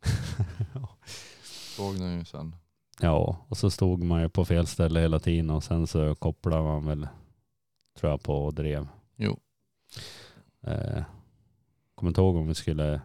Såg 1.76 1.98
den 1.98 2.18
ju 2.18 2.24
sen. 2.24 2.56
Ja, 3.00 3.46
och 3.48 3.56
så 3.56 3.70
stod 3.70 4.02
man 4.02 4.20
ju 4.22 4.28
på 4.28 4.44
fel 4.44 4.66
ställe 4.66 5.00
hela 5.00 5.18
tiden 5.18 5.50
och 5.50 5.64
sen 5.64 5.86
så 5.86 6.14
kopplade 6.14 6.62
man 6.62 6.86
väl, 6.86 7.08
tror 7.98 8.10
jag, 8.10 8.22
på 8.22 8.44
och 8.44 8.54
drev. 8.54 8.88
Jo. 9.16 9.40
Eh, 10.62 11.02
kommer 11.94 12.10
inte 12.10 12.20
ihåg 12.20 12.36
om 12.36 12.46
vi 12.46 12.54
skulle, 12.54 13.00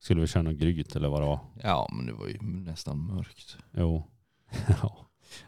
skulle 0.00 0.20
vi 0.20 0.26
köra 0.26 0.42
något 0.42 0.56
gryt 0.56 0.96
eller 0.96 1.08
vad 1.08 1.22
det 1.22 1.26
var. 1.26 1.40
Ja 1.62 1.88
men 1.92 2.06
det 2.06 2.12
var 2.12 2.26
ju 2.26 2.38
nästan 2.42 2.98
mörkt. 2.98 3.56
Jo. 3.72 4.04
ja. 4.82 5.06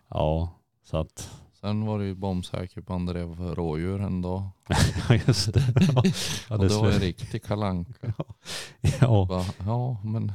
ja, 0.09 0.59
så 0.83 0.97
att, 0.97 1.43
Sen 1.61 1.87
var 1.87 1.99
det 1.99 2.05
ju 2.05 2.15
bombsäker 2.15 2.81
på 2.81 2.93
André 2.93 3.37
för 3.37 3.55
rådjur 3.55 4.01
en 4.01 4.23
dag. 4.23 4.43
ja 5.09 5.15
just 5.27 5.55
det. 5.55 5.65
Ja, 5.95 6.03
ja, 6.49 6.55
och 6.55 6.59
det 6.59 6.69
det 6.69 6.75
var 6.75 6.91
en 6.91 7.01
riktig 7.01 7.45
kalanka. 7.45 8.13
ja. 9.01 9.27
Bara, 9.29 9.45
ja 9.67 10.01
men 10.05 10.33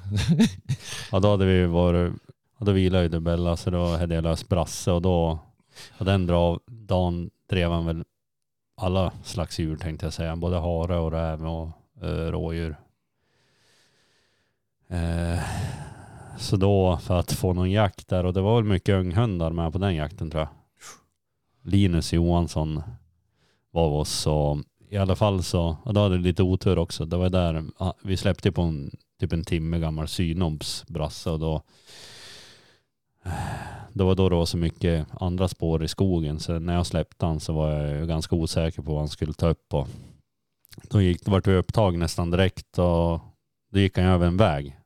ja, 1.12 1.20
då 1.20 1.32
hade 1.32 1.46
vi 1.46 1.66
varit, 1.66 2.14
då 2.60 2.72
vilade 2.72 3.04
ju 3.04 3.10
Dubella 3.10 3.58
så 3.58 3.70
då 3.70 3.86
hade 3.86 4.16
jag 4.16 4.24
löst 4.24 4.50
brasse 4.50 4.92
och 4.92 5.02
då, 5.02 5.40
och 5.98 6.06
den 6.06 6.28
dra- 6.30 6.60
dagen 6.68 7.30
drev 7.50 7.72
han 7.72 7.86
väl 7.86 8.04
alla 8.78 9.12
slags 9.24 9.60
djur 9.60 9.78
tänkte 9.78 10.06
jag 10.06 10.14
säga. 10.14 10.36
Både 10.36 10.60
hare 10.60 10.98
och 10.98 11.12
räv 11.12 11.48
och 11.48 11.70
eh, 12.02 12.32
rådjur. 12.32 12.76
Eh, 14.88 15.40
så 16.38 16.56
då 16.58 16.98
för 16.98 17.20
att 17.20 17.32
få 17.32 17.54
någon 17.54 17.72
jakt 17.72 18.08
där 18.08 18.26
och 18.26 18.34
det 18.34 18.42
var 18.42 18.56
väl 18.56 18.64
mycket 18.64 18.96
unghundar 18.96 19.52
med 19.52 19.74
på 19.74 19.78
den 19.78 19.96
jakten 19.96 20.32
tror 20.32 20.42
jag. 20.42 20.50
Linus 21.66 22.14
Johansson 22.14 22.82
var 23.72 23.82
av 23.82 23.94
oss 23.94 24.28
och 24.28 24.58
i 24.90 24.98
alla 24.98 25.16
fall 25.16 25.44
så, 25.44 25.78
och 25.84 25.94
då 25.94 26.02
hade 26.02 26.18
vi 26.18 26.24
lite 26.24 26.44
otur 26.44 26.78
också. 26.78 27.06
Det 27.06 27.18
var 27.18 27.30
där, 27.30 27.64
vi 28.04 28.18
släppte 28.18 28.52
på 28.52 28.62
en 28.62 28.92
typ 29.20 29.34
en 29.34 29.44
timme 29.44 29.80
gammal 29.80 30.08
synobs 30.08 30.86
brasse 30.88 31.30
och 31.30 31.40
då 31.40 31.62
det 33.94 34.04
var 34.04 34.16
då 34.16 34.30
det 34.30 34.36
var 34.36 34.46
så 34.46 34.58
mycket 34.58 35.08
andra 35.12 35.48
spår 35.48 35.84
i 35.84 35.88
skogen 35.88 36.40
så 36.40 36.60
när 36.60 36.74
jag 36.74 36.86
släppte 36.86 37.26
han 37.26 37.40
så 37.40 37.54
var 37.54 37.72
jag 37.72 38.08
ganska 38.08 38.36
osäker 38.36 38.82
på 38.82 38.92
vad 38.92 39.00
han 39.00 39.10
skulle 39.10 39.34
ta 39.34 39.50
upp 39.50 39.70
på. 39.70 39.88
då 40.90 41.02
gick, 41.02 41.28
vart 41.28 41.48
vi 41.48 41.56
upptag 41.56 41.98
nästan 41.98 42.32
direkt 42.32 42.80
och 42.80 43.20
då 43.72 43.80
gick 43.80 43.98
han 43.98 44.06
ju 44.06 44.12
över 44.12 44.28
en 44.28 44.38
väg. 44.38 44.78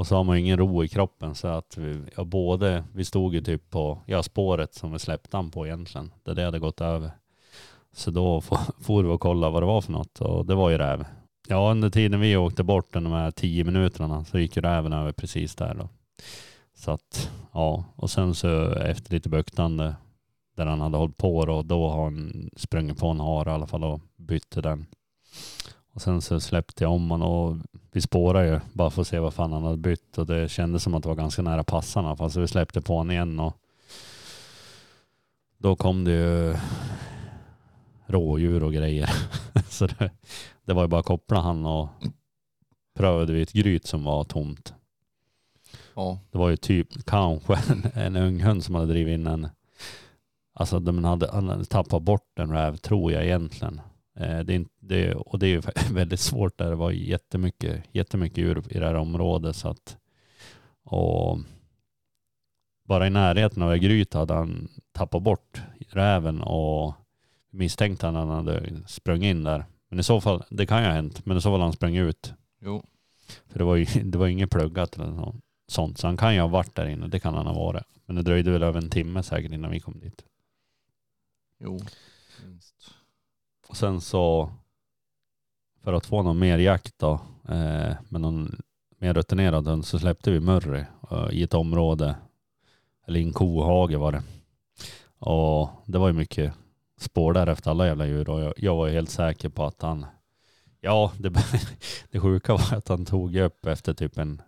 Och 0.00 0.06
så 0.06 0.16
har 0.16 0.24
man 0.24 0.36
ju 0.36 0.40
ingen 0.40 0.58
ro 0.58 0.84
i 0.84 0.88
kroppen 0.88 1.34
så 1.34 1.48
att 1.48 1.76
vi, 1.76 2.00
ja, 2.16 2.24
både, 2.24 2.84
vi 2.94 3.04
stod 3.04 3.34
ju 3.34 3.40
typ 3.40 3.70
på, 3.70 3.98
ja 4.06 4.22
spåret 4.22 4.74
som 4.74 4.92
vi 4.92 4.98
släppte 4.98 5.36
han 5.36 5.50
på 5.50 5.66
egentligen, 5.66 6.12
där 6.24 6.34
det 6.34 6.44
hade 6.44 6.58
gått 6.58 6.80
över. 6.80 7.10
Så 7.92 8.10
då 8.10 8.40
for, 8.40 8.58
vi 9.02 9.08
och 9.08 9.20
kollade 9.20 9.52
vad 9.52 9.62
det 9.62 9.66
var 9.66 9.80
för 9.80 9.92
något 9.92 10.20
och 10.20 10.46
det 10.46 10.54
var 10.54 10.70
ju 10.70 10.78
räv. 10.78 11.04
Ja, 11.48 11.70
under 11.70 11.90
tiden 11.90 12.20
vi 12.20 12.36
åkte 12.36 12.62
bort 12.62 12.92
de 12.92 13.06
här 13.06 13.30
tio 13.30 13.64
minuterna 13.64 14.24
så 14.24 14.38
gick 14.38 14.56
ju 14.56 14.62
räven 14.62 14.92
över 14.92 15.12
precis 15.12 15.54
där 15.54 15.74
då. 15.74 15.88
Så 16.74 16.90
att, 16.90 17.30
ja, 17.52 17.84
och 17.96 18.10
sen 18.10 18.34
så 18.34 18.72
efter 18.72 19.12
lite 19.14 19.28
buktande 19.28 19.94
där 20.56 20.66
han 20.66 20.80
hade 20.80 20.96
hållit 20.96 21.16
på 21.16 21.46
då, 21.46 21.62
då 21.62 21.88
har 21.88 22.04
han 22.04 22.50
sprungit 22.56 22.98
på 22.98 23.08
en 23.08 23.20
hare 23.20 23.50
i 23.50 23.52
alla 23.52 23.66
fall 23.66 23.84
och 23.84 24.00
bytte 24.16 24.60
den. 24.60 24.86
Och 25.92 26.02
sen 26.02 26.22
så 26.22 26.40
släppte 26.40 26.84
jag 26.84 26.92
om 26.92 27.10
honom 27.10 27.30
och 27.30 27.56
vi 27.92 28.00
spårade 28.00 28.48
ju 28.48 28.60
bara 28.72 28.90
för 28.90 29.02
att 29.02 29.08
se 29.08 29.18
vad 29.18 29.34
fan 29.34 29.52
han 29.52 29.62
hade 29.62 29.76
bytt 29.76 30.18
och 30.18 30.26
det 30.26 30.50
kändes 30.50 30.82
som 30.82 30.94
att 30.94 31.02
det 31.02 31.08
var 31.08 31.16
ganska 31.16 31.42
nära 31.42 31.64
passarna 31.64 32.16
fast 32.16 32.36
vi 32.36 32.48
släppte 32.48 32.80
på 32.80 32.96
honom 32.96 33.10
igen 33.10 33.40
och 33.40 33.56
då 35.58 35.76
kom 35.76 36.04
det 36.04 36.10
ju 36.10 36.56
rådjur 38.06 38.62
och 38.62 38.72
grejer. 38.72 39.10
så 39.68 39.86
det, 39.86 40.10
det 40.64 40.72
var 40.72 40.82
ju 40.82 40.88
bara 40.88 41.00
att 41.00 41.06
koppla 41.06 41.40
han 41.40 41.66
och 41.66 41.88
prövade 42.94 43.32
vi 43.32 43.42
ett 43.42 43.52
gryt 43.52 43.86
som 43.86 44.04
var 44.04 44.24
tomt. 44.24 44.74
ja. 45.94 46.18
Det 46.30 46.38
var 46.38 46.50
ju 46.50 46.56
typ 46.56 47.04
kanske 47.04 47.54
en, 47.72 47.90
en 47.94 48.16
ung 48.16 48.40
hund 48.40 48.64
som 48.64 48.74
hade 48.74 48.86
drivit 48.86 49.14
in 49.14 49.26
en, 49.26 49.48
alltså 50.54 50.80
de 50.80 51.04
hade, 51.04 51.30
han 51.32 51.48
hade 51.48 51.64
tappat 51.64 52.02
bort 52.02 52.38
en 52.38 52.52
räv 52.52 52.76
tror 52.76 53.12
jag 53.12 53.24
egentligen. 53.24 53.80
Eh, 54.20 54.40
det 54.40 54.54
är 54.54 54.64
det, 54.80 55.14
och 55.14 55.38
det 55.38 55.46
är 55.46 55.48
ju 55.48 55.62
väldigt 55.94 56.20
svårt 56.20 56.58
där 56.58 56.70
det 56.70 56.76
var 56.76 56.90
jättemycket, 56.90 57.84
jättemycket 57.92 58.38
djur 58.38 58.62
i 58.70 58.78
det 58.78 58.86
här 58.86 58.94
området 58.94 59.56
så 59.56 59.68
att, 59.68 59.96
och 60.82 61.38
bara 62.84 63.06
i 63.06 63.10
närheten 63.10 63.62
av 63.62 63.76
gryt 63.76 64.14
hade 64.14 64.34
han 64.34 64.68
tappat 64.92 65.22
bort 65.22 65.62
räven 65.88 66.40
och 66.40 66.94
misstänkte 67.50 68.06
han 68.06 68.16
att 68.16 68.26
han 68.26 68.46
hade 68.46 68.88
sprungit 68.88 69.30
in 69.30 69.44
där. 69.44 69.64
Men 69.88 69.98
i 69.98 70.02
så 70.02 70.20
fall, 70.20 70.44
det 70.50 70.66
kan 70.66 70.82
ju 70.82 70.86
ha 70.86 70.94
hänt, 70.94 71.26
men 71.26 71.36
i 71.36 71.40
så 71.40 71.50
fall 71.50 71.60
han 71.60 71.72
sprungit 71.72 72.00
ut. 72.00 72.32
Jo. 72.60 72.84
För 73.48 73.58
det 73.58 73.64
var 73.64 73.76
ju 73.76 73.84
det 74.04 74.18
var 74.18 74.26
inget 74.26 74.50
pluggat 74.50 74.96
eller 74.96 75.10
något 75.10 75.36
sånt. 75.68 75.98
Så 75.98 76.06
han 76.06 76.16
kan 76.16 76.34
ju 76.34 76.40
ha 76.40 76.48
varit 76.48 76.74
där 76.74 76.86
inne, 76.86 77.08
det 77.08 77.20
kan 77.20 77.34
han 77.34 77.46
ha 77.46 77.54
varit. 77.54 77.84
Men 78.06 78.16
det 78.16 78.22
dröjde 78.22 78.50
väl 78.50 78.62
över 78.62 78.80
en 78.80 78.90
timme 78.90 79.22
säkert 79.22 79.52
innan 79.52 79.70
vi 79.70 79.80
kom 79.80 80.00
dit. 80.00 80.24
Jo. 81.58 81.80
Minst. 82.44 82.99
Och 83.70 83.76
sen 83.76 84.00
så, 84.00 84.50
för 85.82 85.92
att 85.92 86.06
få 86.06 86.22
någon 86.22 86.38
mer 86.38 86.58
jakt 86.58 86.98
då, 86.98 87.12
eh, 87.48 87.94
med 88.08 88.20
någon 88.20 88.62
mer 88.98 89.14
rutinerad 89.14 89.66
hund 89.66 89.86
så 89.86 89.98
släppte 89.98 90.30
vi 90.30 90.40
Murray 90.40 90.84
eh, 91.10 91.28
i 91.30 91.42
ett 91.42 91.54
område, 91.54 92.16
eller 93.06 93.20
i 93.20 93.22
en 93.22 93.32
kohage 93.32 93.94
var 93.94 94.12
det. 94.12 94.22
Och 95.18 95.70
det 95.86 95.98
var 95.98 96.08
ju 96.08 96.14
mycket 96.14 96.52
spår 97.00 97.32
där 97.32 97.46
efter 97.46 97.70
alla 97.70 97.86
jävla 97.86 98.06
djur 98.06 98.30
och 98.30 98.40
jag, 98.40 98.54
jag 98.56 98.76
var 98.76 98.86
ju 98.86 98.92
helt 98.92 99.10
säker 99.10 99.48
på 99.48 99.64
att 99.64 99.82
han, 99.82 100.06
ja 100.80 101.12
det, 101.18 101.32
det 102.10 102.20
sjuka 102.20 102.52
var 102.52 102.74
att 102.74 102.88
han 102.88 103.04
tog 103.04 103.36
upp 103.36 103.66
efter 103.66 103.94
typ 103.94 104.18
en 104.18 104.42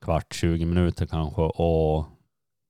kvart, 0.00 0.34
20 0.34 0.64
minuter 0.64 1.06
kanske 1.06 1.42
och 1.42 2.04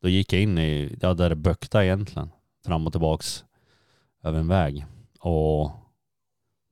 då 0.02 0.08
gick 0.08 0.32
jag 0.32 0.42
in 0.42 0.58
i, 0.58 0.98
ja 1.00 1.14
där 1.14 1.28
det 1.28 1.36
bökta 1.36 1.84
egentligen, 1.84 2.30
fram 2.64 2.86
och 2.86 2.92
tillbaks 2.92 3.44
över 4.22 4.38
en 4.38 4.48
väg. 4.48 4.86
Och 5.22 5.70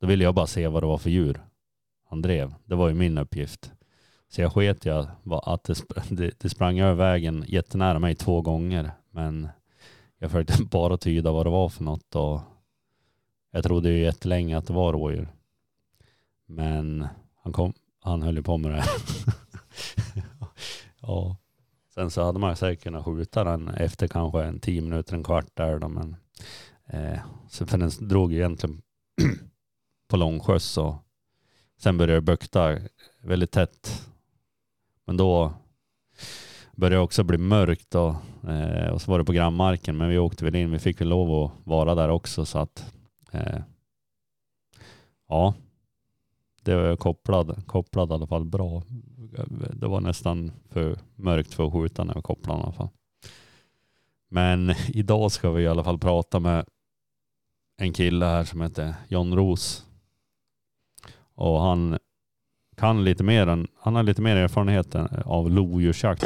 då 0.00 0.06
ville 0.06 0.24
jag 0.24 0.34
bara 0.34 0.46
se 0.46 0.68
vad 0.68 0.82
det 0.82 0.86
var 0.86 0.98
för 0.98 1.10
djur 1.10 1.40
han 2.08 2.22
drev. 2.22 2.54
Det 2.64 2.74
var 2.74 2.88
ju 2.88 2.94
min 2.94 3.18
uppgift. 3.18 3.72
Så 4.28 4.40
jag 4.40 4.52
sket 4.52 4.84
jag 4.84 5.06
att 5.42 5.64
det, 5.64 5.72
sp- 5.72 6.02
det, 6.14 6.40
det 6.40 6.48
sprang 6.48 6.80
över 6.80 6.94
vägen 6.94 7.44
jättenära 7.48 7.98
mig 7.98 8.14
två 8.14 8.42
gånger. 8.42 8.90
Men 9.10 9.48
jag 10.18 10.30
försökte 10.30 10.64
bara 10.70 10.96
tyda 10.96 11.32
vad 11.32 11.46
det 11.46 11.50
var 11.50 11.68
för 11.68 11.84
något 11.84 12.16
och 12.16 12.40
jag 13.50 13.64
trodde 13.64 13.90
ju 13.90 14.02
jättelänge 14.02 14.58
att 14.58 14.66
det 14.66 14.72
var 14.72 14.92
rådjur. 14.92 15.28
Men 16.46 17.06
han, 17.42 17.52
kom, 17.52 17.72
han 18.00 18.22
höll 18.22 18.36
ju 18.36 18.42
på 18.42 18.58
med 18.58 18.70
det. 18.70 18.84
ja. 21.00 21.36
Sen 21.94 22.10
så 22.10 22.24
hade 22.24 22.38
man 22.38 22.56
säkert 22.56 22.82
kunnat 22.82 23.04
skjuta 23.04 23.44
den 23.44 23.68
efter 23.68 24.08
kanske 24.08 24.44
en 24.44 24.60
tio 24.60 24.80
minuter, 24.80 25.14
en 25.14 25.24
kvart 25.24 25.50
där 25.54 25.78
då, 25.78 25.88
men 25.88 26.16
eh, 26.92 27.20
så 27.48 27.66
för 27.66 27.78
den 27.78 27.90
drog 28.00 28.32
ju 28.32 28.38
egentligen 28.38 28.82
på 30.08 30.16
långskjuts 30.16 30.78
och 30.78 30.94
sen 31.78 31.96
började 31.96 32.14
det 32.14 32.20
bukta 32.20 32.78
väldigt 33.22 33.50
tätt. 33.50 34.08
Men 35.04 35.16
då 35.16 35.52
började 36.72 36.96
det 36.96 37.00
också 37.00 37.24
bli 37.24 37.38
mörkt 37.38 37.94
och, 37.94 38.14
eh, 38.50 38.88
och 38.88 39.02
så 39.02 39.10
var 39.10 39.18
det 39.18 39.24
på 39.24 39.32
grannmarken 39.32 39.96
men 39.96 40.08
vi 40.08 40.18
åkte 40.18 40.44
väl 40.44 40.54
in, 40.56 40.70
vi 40.70 40.78
fick 40.78 41.00
väl 41.00 41.08
lov 41.08 41.44
att 41.44 41.66
vara 41.66 41.94
där 41.94 42.08
också 42.08 42.44
så 42.44 42.58
att 42.58 42.94
eh, 43.32 43.60
ja, 45.28 45.54
det 46.62 46.74
var 46.74 46.96
kopplad, 46.96 47.66
kopplad 47.66 48.10
i 48.10 48.14
alla 48.14 48.26
fall 48.26 48.44
bra. 48.44 48.82
Det 49.72 49.86
var 49.86 50.00
nästan 50.00 50.52
för 50.68 50.98
mörkt 51.16 51.54
för 51.54 51.66
att 51.66 51.72
skjuta 51.72 52.04
när 52.04 52.14
vi 52.14 52.22
kopplade 52.22 52.60
i 52.60 52.62
alla 52.62 52.72
fall. 52.72 52.88
Men 54.28 54.74
idag 54.88 55.32
ska 55.32 55.50
vi 55.50 55.62
i 55.62 55.68
alla 55.68 55.84
fall 55.84 55.98
prata 55.98 56.40
med 56.40 56.64
en 57.80 57.92
kille 57.92 58.26
här 58.26 58.44
som 58.44 58.60
heter 58.60 58.94
John 59.08 59.34
Ros. 59.36 59.84
Och 61.34 61.60
han 61.60 61.98
kan 62.76 63.04
lite 63.04 63.24
mer 63.24 63.46
än, 63.46 63.68
han 63.76 63.94
har 63.94 64.02
lite 64.02 64.22
mer 64.22 64.36
erfarenhet 64.36 64.94
av 65.24 65.50
lodjursjakt. 65.50 66.24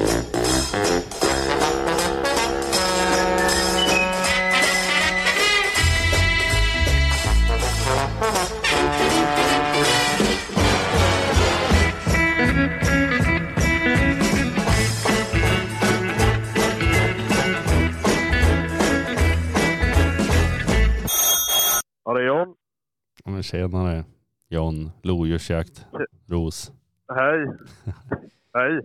Tjenare 23.54 24.04
John, 24.48 24.90
lodjursjakt, 25.02 25.86
Ros. 26.26 26.72
Hej. 27.14 27.46
Hej. 28.54 28.80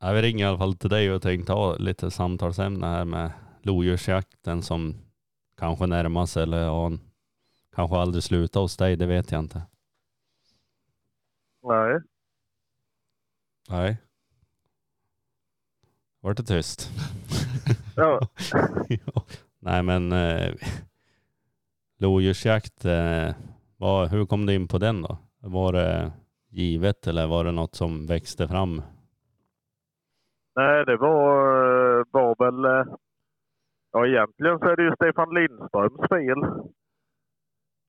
Ja, 0.00 0.12
vi 0.12 0.22
ringer 0.22 0.44
i 0.44 0.48
alla 0.48 0.58
fall 0.58 0.74
till 0.74 0.90
dig 0.90 1.12
och 1.12 1.22
tänkte 1.22 1.52
ha 1.52 1.76
lite 1.76 2.10
samtalsämne 2.10 2.86
här 2.86 3.04
med 3.04 3.32
lodjursjakten 3.62 4.62
som 4.62 4.94
kanske 5.56 5.86
närmar 5.86 6.26
sig 6.26 6.42
eller 6.42 6.62
ja, 6.62 6.92
kanske 7.74 7.96
aldrig 7.96 8.24
slutar 8.24 8.60
hos 8.60 8.76
dig, 8.76 8.96
det 8.96 9.06
vet 9.06 9.32
jag 9.32 9.38
inte. 9.38 9.62
Nej. 11.62 12.00
Nej. 13.68 13.96
Vart 16.20 16.36
det 16.36 16.44
tyst? 16.44 16.90
Ja. 17.96 19.24
Nej 19.58 19.82
men 19.82 20.12
eh, 20.12 20.54
lodjursjakt, 21.98 22.84
eh, 22.84 23.34
vad, 23.82 24.08
hur 24.10 24.26
kom 24.26 24.46
du 24.46 24.54
in 24.54 24.68
på 24.68 24.78
den 24.78 25.02
då? 25.02 25.18
Var 25.40 25.72
det 25.72 26.12
givet 26.50 27.06
eller 27.06 27.26
var 27.26 27.44
det 27.44 27.52
något 27.52 27.74
som 27.74 28.06
växte 28.06 28.48
fram? 28.48 28.82
Nej, 30.56 30.84
det 30.84 30.96
var, 30.96 31.28
eh, 31.98 32.04
var 32.10 32.34
väl... 32.44 32.64
Eh, 32.64 32.94
ja, 33.92 34.06
egentligen 34.06 34.58
så 34.58 34.64
är 34.64 34.76
det 34.76 34.82
ju 34.82 34.92
Stefan 34.94 35.34
Lindströms 35.34 36.08
fel. 36.08 36.42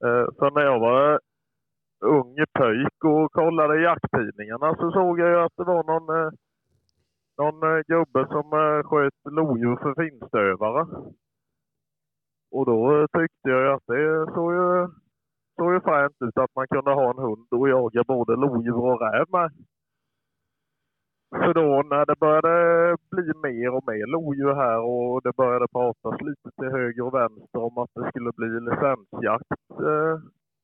Eh, 0.05 0.25
för 0.37 0.51
när 0.51 0.61
jag 0.61 0.79
var 0.79 1.19
ung 2.05 2.35
pöjk 2.59 2.99
och 3.05 3.31
kollade 3.31 3.79
i 3.79 3.83
jakttidningarna 3.83 4.75
så 4.75 4.91
såg 4.91 5.19
jag 5.19 5.29
ju 5.29 5.39
att 5.39 5.57
det 5.57 5.63
var 5.63 5.83
någon, 5.83 6.33
någon 7.37 7.83
gubbe 7.87 8.27
som 8.27 8.47
sköt 8.85 9.33
lodjur 9.33 9.75
för 9.75 9.93
finstövare. 10.01 10.81
Och 12.51 12.65
då 12.65 13.07
tyckte 13.07 13.49
jag 13.49 13.61
ju 13.61 13.69
att 13.73 13.87
det 13.87 14.33
såg 14.33 14.53
ju, 14.53 14.87
såg 15.55 15.73
ju 15.73 15.81
fränt 15.81 16.17
ut 16.25 16.37
att 16.37 16.55
man 16.55 16.67
kunde 16.67 16.91
ha 16.91 17.09
en 17.09 17.23
hund 17.25 17.47
och 17.51 17.69
jaga 17.69 18.03
både 18.07 18.35
lodjur 18.35 18.79
och 18.91 19.01
räv 19.01 19.25
med. 19.29 19.51
Så 21.41 21.53
då 21.53 21.83
när 21.91 22.05
det 22.05 22.15
började 22.19 22.55
bli 23.11 23.25
mer 23.47 23.69
och 23.75 23.83
mer 23.87 24.05
lodjur 24.15 24.53
här 24.53 24.79
och 24.79 25.21
det 25.23 25.35
började 25.37 25.67
pratas 25.67 26.21
lite 26.21 26.49
till 26.57 26.71
höger 26.77 27.03
och 27.05 27.13
vänster 27.13 27.59
om 27.67 27.77
att 27.77 27.89
det 27.95 28.09
skulle 28.09 28.31
bli 28.37 28.49
licensjakt 28.67 29.61
eh, 29.89 30.15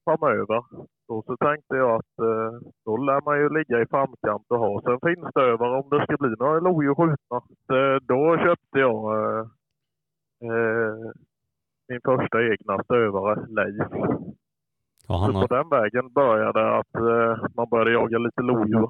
framöver. 0.05 0.61
Då 1.07 1.23
så 1.25 1.37
tänkte 1.37 1.75
jag 1.75 1.91
att 1.95 2.19
eh, 2.29 2.51
då 2.85 2.97
lär 2.97 3.21
man 3.25 3.39
ju 3.39 3.49
ligga 3.49 3.81
i 3.81 3.91
framkant 3.93 4.45
och 4.49 4.59
ha 4.59 4.81
sig 4.81 4.93
en 4.93 5.05
finstövare 5.07 5.79
om 5.79 5.89
det 5.89 6.03
ska 6.03 6.17
bli 6.17 6.35
några 6.39 6.59
lodjur 6.59 6.95
skjutna. 6.95 7.37
Eh, 7.75 7.97
då 8.11 8.37
köpte 8.37 8.79
jag 8.79 8.97
eh, 9.17 9.45
eh, 10.49 11.11
min 11.89 12.01
första 12.05 12.37
egna 12.51 12.83
stövare, 12.83 13.45
Leif. 13.57 13.87
Ja, 15.09 15.17
han, 15.17 15.27
Så 15.27 15.33
på 15.33 15.39
har, 15.39 15.47
den 15.57 15.69
vägen 15.69 16.13
började 16.13 16.77
att 16.79 16.95
eh, 16.95 17.45
man 17.55 17.69
började 17.69 17.91
jaga 17.91 18.17
lite 18.17 18.41
lodjur. 18.41 18.89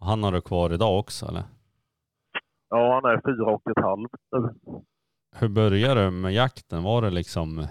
han 0.00 0.22
har 0.22 0.32
du 0.32 0.40
kvar 0.40 0.72
idag 0.72 0.98
också 0.98 1.26
eller? 1.26 1.44
Ja, 2.70 2.94
han 2.94 3.10
är 3.12 3.20
fyra 3.26 3.46
och 3.54 3.70
ett 3.70 3.84
halvt 3.84 4.10
nu. 4.32 4.40
Hur 5.40 5.48
började 5.48 6.04
du 6.04 6.10
med 6.10 6.32
jakten? 6.32 6.82
Var 6.82 7.02
det 7.02 7.10
liksom, 7.10 7.66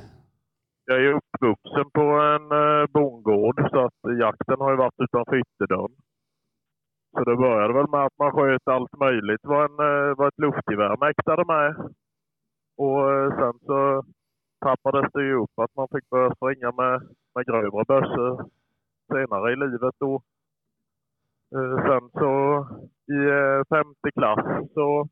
Jag 0.86 0.98
är 1.06 1.14
uppvuxen 1.20 1.88
på 1.94 2.02
en 2.02 2.46
eh, 2.52 2.86
bondgård 2.94 3.58
så 3.72 3.80
att 3.86 4.20
jakten 4.20 4.60
har 4.60 4.72
ju 4.72 4.78
varit 4.78 5.00
utanför 5.04 5.36
ytterdörren. 5.44 5.96
Så 7.14 7.24
det 7.24 7.36
började 7.36 7.74
väl 7.74 7.90
med 7.90 8.06
att 8.06 8.18
man 8.20 8.32
sköt 8.32 8.68
allt 8.68 8.94
möjligt 9.00 9.42
vad, 9.44 9.62
en, 9.72 9.80
eh, 9.90 10.16
vad 10.18 10.28
ett 10.28 10.40
luftgevär 10.46 10.98
mäktade 10.98 11.46
med. 11.46 11.70
Och 12.78 13.12
eh, 13.14 13.30
sen 13.40 13.54
så 13.68 14.04
trappades 14.66 15.12
det 15.14 15.24
ju 15.24 15.36
upp 15.44 15.60
att 15.60 15.76
man 15.76 15.88
fick 15.94 16.10
börja 16.10 16.36
springa 16.36 16.72
med, 16.72 16.96
med 17.36 17.46
grövre 17.46 17.84
bössor 17.88 18.50
senare 19.12 19.54
i 19.54 19.56
livet. 19.56 19.96
då. 20.00 20.14
Eh, 21.56 21.76
sen 21.88 22.10
så 22.22 22.32
i 23.16 23.20
eh, 23.40 23.60
femte 23.70 24.12
klass 24.18 24.46
så 24.74 25.08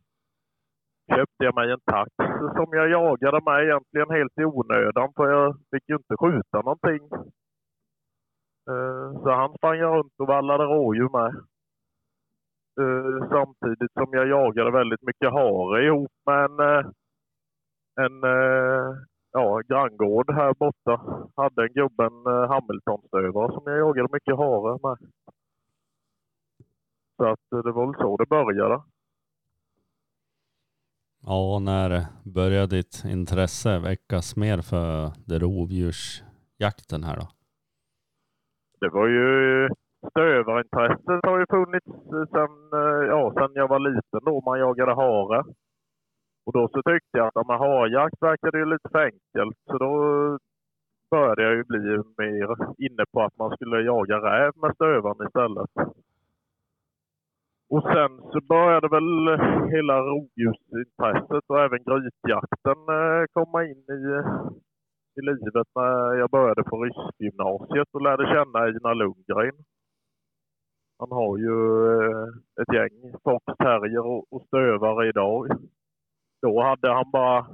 köpte 1.16 1.44
jag 1.46 1.56
mig 1.56 1.72
en 1.72 1.80
tax 1.86 2.12
som 2.58 2.68
jag 2.72 2.90
jagade 2.90 3.42
med 3.46 3.64
egentligen 3.64 4.10
helt 4.10 4.40
i 4.40 4.46
onödan 4.46 5.14
för 5.16 5.32
jag 5.32 5.58
fick 5.72 5.90
ju 5.90 5.96
inte 5.96 6.18
skjuta 6.18 6.58
någonting. 6.62 7.04
Eh, 8.70 9.22
så 9.24 9.30
han 9.32 9.54
sprang 9.58 9.78
jag 9.78 9.98
runt 9.98 10.14
och 10.18 10.28
vallade 10.28 10.64
rådjur 10.64 11.10
med. 11.10 11.32
Samtidigt 13.30 13.94
som 13.94 14.08
jag 14.12 14.28
jagade 14.28 14.72
väldigt 14.72 15.02
mycket 15.02 15.32
hare 15.32 15.86
ihop 15.86 16.12
med 16.26 16.46
en, 16.46 16.60
en 18.06 18.24
ja, 19.34 19.62
granngård 19.68 20.32
här 20.34 20.54
borta. 20.54 21.02
Hade 21.36 21.64
en 21.64 21.74
gubben 21.74 22.14
eh, 22.28 22.50
Hamiltonstövare 22.50 23.54
som 23.54 23.64
jag 23.66 23.78
jagade 23.78 24.10
mycket 24.12 24.38
hare 24.38 24.80
med. 24.84 24.98
Så 27.18 27.26
att 27.26 27.52
eh, 27.54 27.64
det 27.64 27.72
var 27.72 27.86
väl 27.86 27.96
så 27.96 28.18
det 28.18 28.26
började. 28.26 28.84
ja 31.26 31.60
när 31.60 32.06
började 32.24 32.76
ditt 32.76 33.04
intresse 33.06 33.80
väckas 33.80 34.36
mer 34.36 34.62
för 34.62 35.12
det 35.28 35.40
rovdjursjakten 35.40 37.04
här 37.04 37.16
då? 37.16 37.28
Det 38.80 38.90
var 38.90 39.08
ju 39.08 39.70
stövarintresset 40.10 41.26
har 41.26 41.40
ju 41.40 41.46
funnits 41.50 41.86
sen, 42.32 42.54
eh, 42.74 43.04
ja, 43.08 43.34
sen 43.38 43.52
jag 43.54 43.68
var 43.68 43.80
liten 43.80 44.20
då 44.26 44.42
man 44.46 44.60
jagade 44.60 44.96
hare. 44.96 45.44
Och 46.46 46.54
då 46.54 46.68
så 46.68 46.82
tyckte 46.82 47.18
jag 47.18 47.28
att 47.28 47.48
med 47.48 47.58
harjakt 47.58 48.22
verkade 48.22 48.58
ju 48.58 48.66
lite 48.66 48.90
för 48.92 49.04
enkelt. 49.04 49.58
Så 49.66 49.78
då 49.78 49.92
började 51.12 51.44
jag 51.44 51.56
ju 51.56 51.64
bli 51.64 51.80
mer 52.18 52.50
inne 52.86 53.04
på 53.12 53.22
att 53.22 53.38
man 53.38 53.52
skulle 53.56 53.82
jaga 53.82 54.18
räv 54.18 54.52
med 54.56 54.76
stövaren 54.76 55.28
istället. 55.28 55.72
Och 57.70 57.84
sen 57.84 58.12
så 58.32 58.40
började 58.50 58.88
väl 58.88 59.10
hela 59.76 59.96
rovdjursintresset 60.00 61.44
och 61.48 61.60
även 61.66 61.84
grytjakten 61.84 62.80
eh, 62.98 63.24
komma 63.34 63.64
in 63.64 63.84
i, 63.98 64.02
i 65.20 65.22
livet 65.22 65.68
när 65.76 66.14
jag 66.22 66.30
började 66.30 66.64
på 66.64 66.84
Ryssgymnasiet 66.84 67.88
och 67.92 68.02
lärde 68.02 68.26
känna 68.26 68.60
Einar 68.60 68.96
Lundgren. 68.96 69.58
Han 71.00 71.12
har 71.12 71.38
ju 71.38 71.58
eh, 72.02 72.28
ett 72.62 72.74
gäng 72.74 73.14
foxterrier 73.24 74.06
och 74.34 74.42
stövare 74.48 75.08
idag. 75.08 75.48
Då 76.44 76.62
hade 76.64 76.94
han 76.94 77.12
bara 77.12 77.48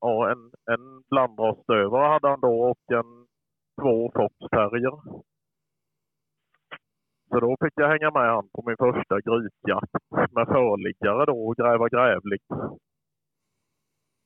ja, 0.00 0.30
en, 0.32 0.52
en 0.74 1.02
blandrasstövare 1.10 2.06
hade 2.12 2.28
han 2.28 2.40
då 2.40 2.62
och 2.70 2.92
en 2.92 3.26
två 3.82 4.10
fox 4.14 4.34
terrier. 4.50 5.00
Så 7.28 7.40
då 7.40 7.56
fick 7.64 7.72
jag 7.76 7.88
hänga 7.88 8.10
med 8.10 8.30
han 8.30 8.48
på 8.48 8.62
min 8.66 8.76
första 8.76 9.20
grytjakt 9.20 9.92
med 10.34 10.46
förliggare 10.46 11.24
då 11.26 11.46
och 11.46 11.56
gräva 11.56 11.88
grävling. 11.88 12.40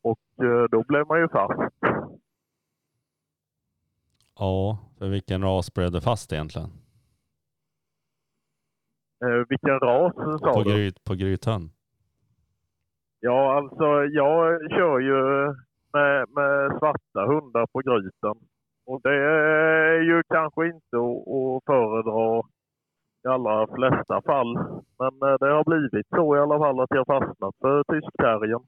Och 0.03 0.45
eh, 0.45 0.65
då 0.71 0.85
blev 0.89 1.07
man 1.07 1.21
ju 1.21 1.29
fast. 1.29 1.75
Ja, 4.39 4.79
för 4.99 5.09
vilken 5.09 5.43
ras 5.43 5.75
blev 5.75 5.91
det 5.91 6.01
fast 6.01 6.33
egentligen? 6.33 6.69
Eh, 9.25 9.47
vilken 9.49 9.81
ras 9.81 10.15
sa 10.41 10.53
På, 10.53 10.63
du? 10.63 10.75
gryt, 10.75 11.05
på 11.05 11.15
Grytön? 11.15 11.71
Ja, 13.27 13.57
alltså 13.57 14.05
jag 14.05 14.71
kör 14.71 14.99
ju 14.99 15.21
med, 15.93 16.29
med 16.29 16.79
svarta 16.79 17.27
hundar 17.27 17.67
på 17.67 17.79
gryten. 17.81 18.37
Och 18.87 19.01
det 19.03 19.15
är 19.15 20.01
ju 20.01 20.23
kanske 20.29 20.67
inte 20.67 20.97
att, 20.97 21.65
föredra 21.67 22.43
i 23.25 23.29
allra 23.29 23.67
flesta 23.67 24.23
fall. 24.23 24.55
Men 24.99 25.13
eh, 25.29 25.37
det 25.41 25.51
har 25.57 25.65
blivit 25.65 26.09
så 26.09 26.37
i 26.37 26.41
alla 26.41 26.59
fall 26.59 26.81
att 26.81 26.91
jag 26.91 27.07
fastnat 27.07 27.55
för 27.61 27.85
tyskterriern. 27.93 28.65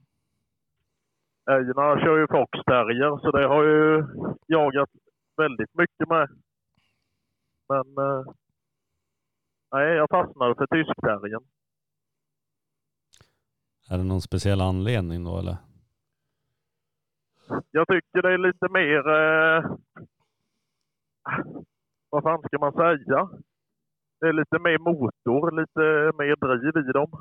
Älgarna 1.51 1.99
kör 1.99 2.17
ju 2.17 2.27
foxterrier 2.27 3.17
så 3.17 3.31
det 3.31 3.47
har 3.47 3.63
jag 3.63 3.73
ju 3.73 4.03
jagat 4.47 4.89
väldigt 5.37 5.73
mycket 5.75 6.09
med. 6.09 6.27
Men 7.69 7.87
eh, 8.05 8.23
nej, 9.71 9.87
jag 9.95 10.09
fastnade 10.09 10.55
för 10.55 10.67
tyskterriern. 10.67 11.43
Är 13.89 13.97
det 13.97 14.03
någon 14.03 14.21
speciell 14.21 14.61
anledning 14.61 15.23
då 15.23 15.39
eller? 15.39 15.57
Jag 17.71 17.87
tycker 17.87 18.21
det 18.21 18.33
är 18.33 18.37
lite 18.37 18.69
mer... 18.69 18.99
Eh, 19.09 19.77
vad 22.09 22.23
fan 22.23 22.41
ska 22.41 22.59
man 22.59 22.73
säga? 22.73 23.29
det 24.19 24.27
är 24.27 24.33
lite 24.33 24.59
mer 24.59 24.77
motor, 24.77 25.51
lite 25.61 25.83
mer 26.17 26.35
driv 26.35 26.89
i 26.89 26.91
dem. 26.91 27.11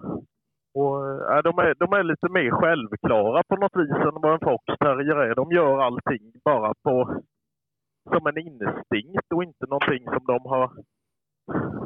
Och, 0.75 0.97
äh, 1.33 1.43
de, 1.43 1.59
är, 1.59 1.75
de 1.75 1.93
är 1.93 2.03
lite 2.03 2.29
mer 2.29 2.51
självklara 2.51 3.43
på 3.49 3.57
något 3.57 3.77
vis 3.77 3.91
än 3.91 4.21
vad 4.23 4.35
en 4.35 4.49
fox 4.49 4.65
terrier 4.81 5.17
är. 5.17 5.35
De 5.35 5.53
gör 5.53 5.79
allting 5.79 6.33
bara 6.45 6.73
på 6.83 7.23
som 8.11 8.27
en 8.27 8.39
instinkt 8.39 9.33
och 9.35 9.45
inte 9.45 9.67
någonting 9.67 10.05
som 10.05 10.25
de 10.27 10.39
har... 10.53 10.73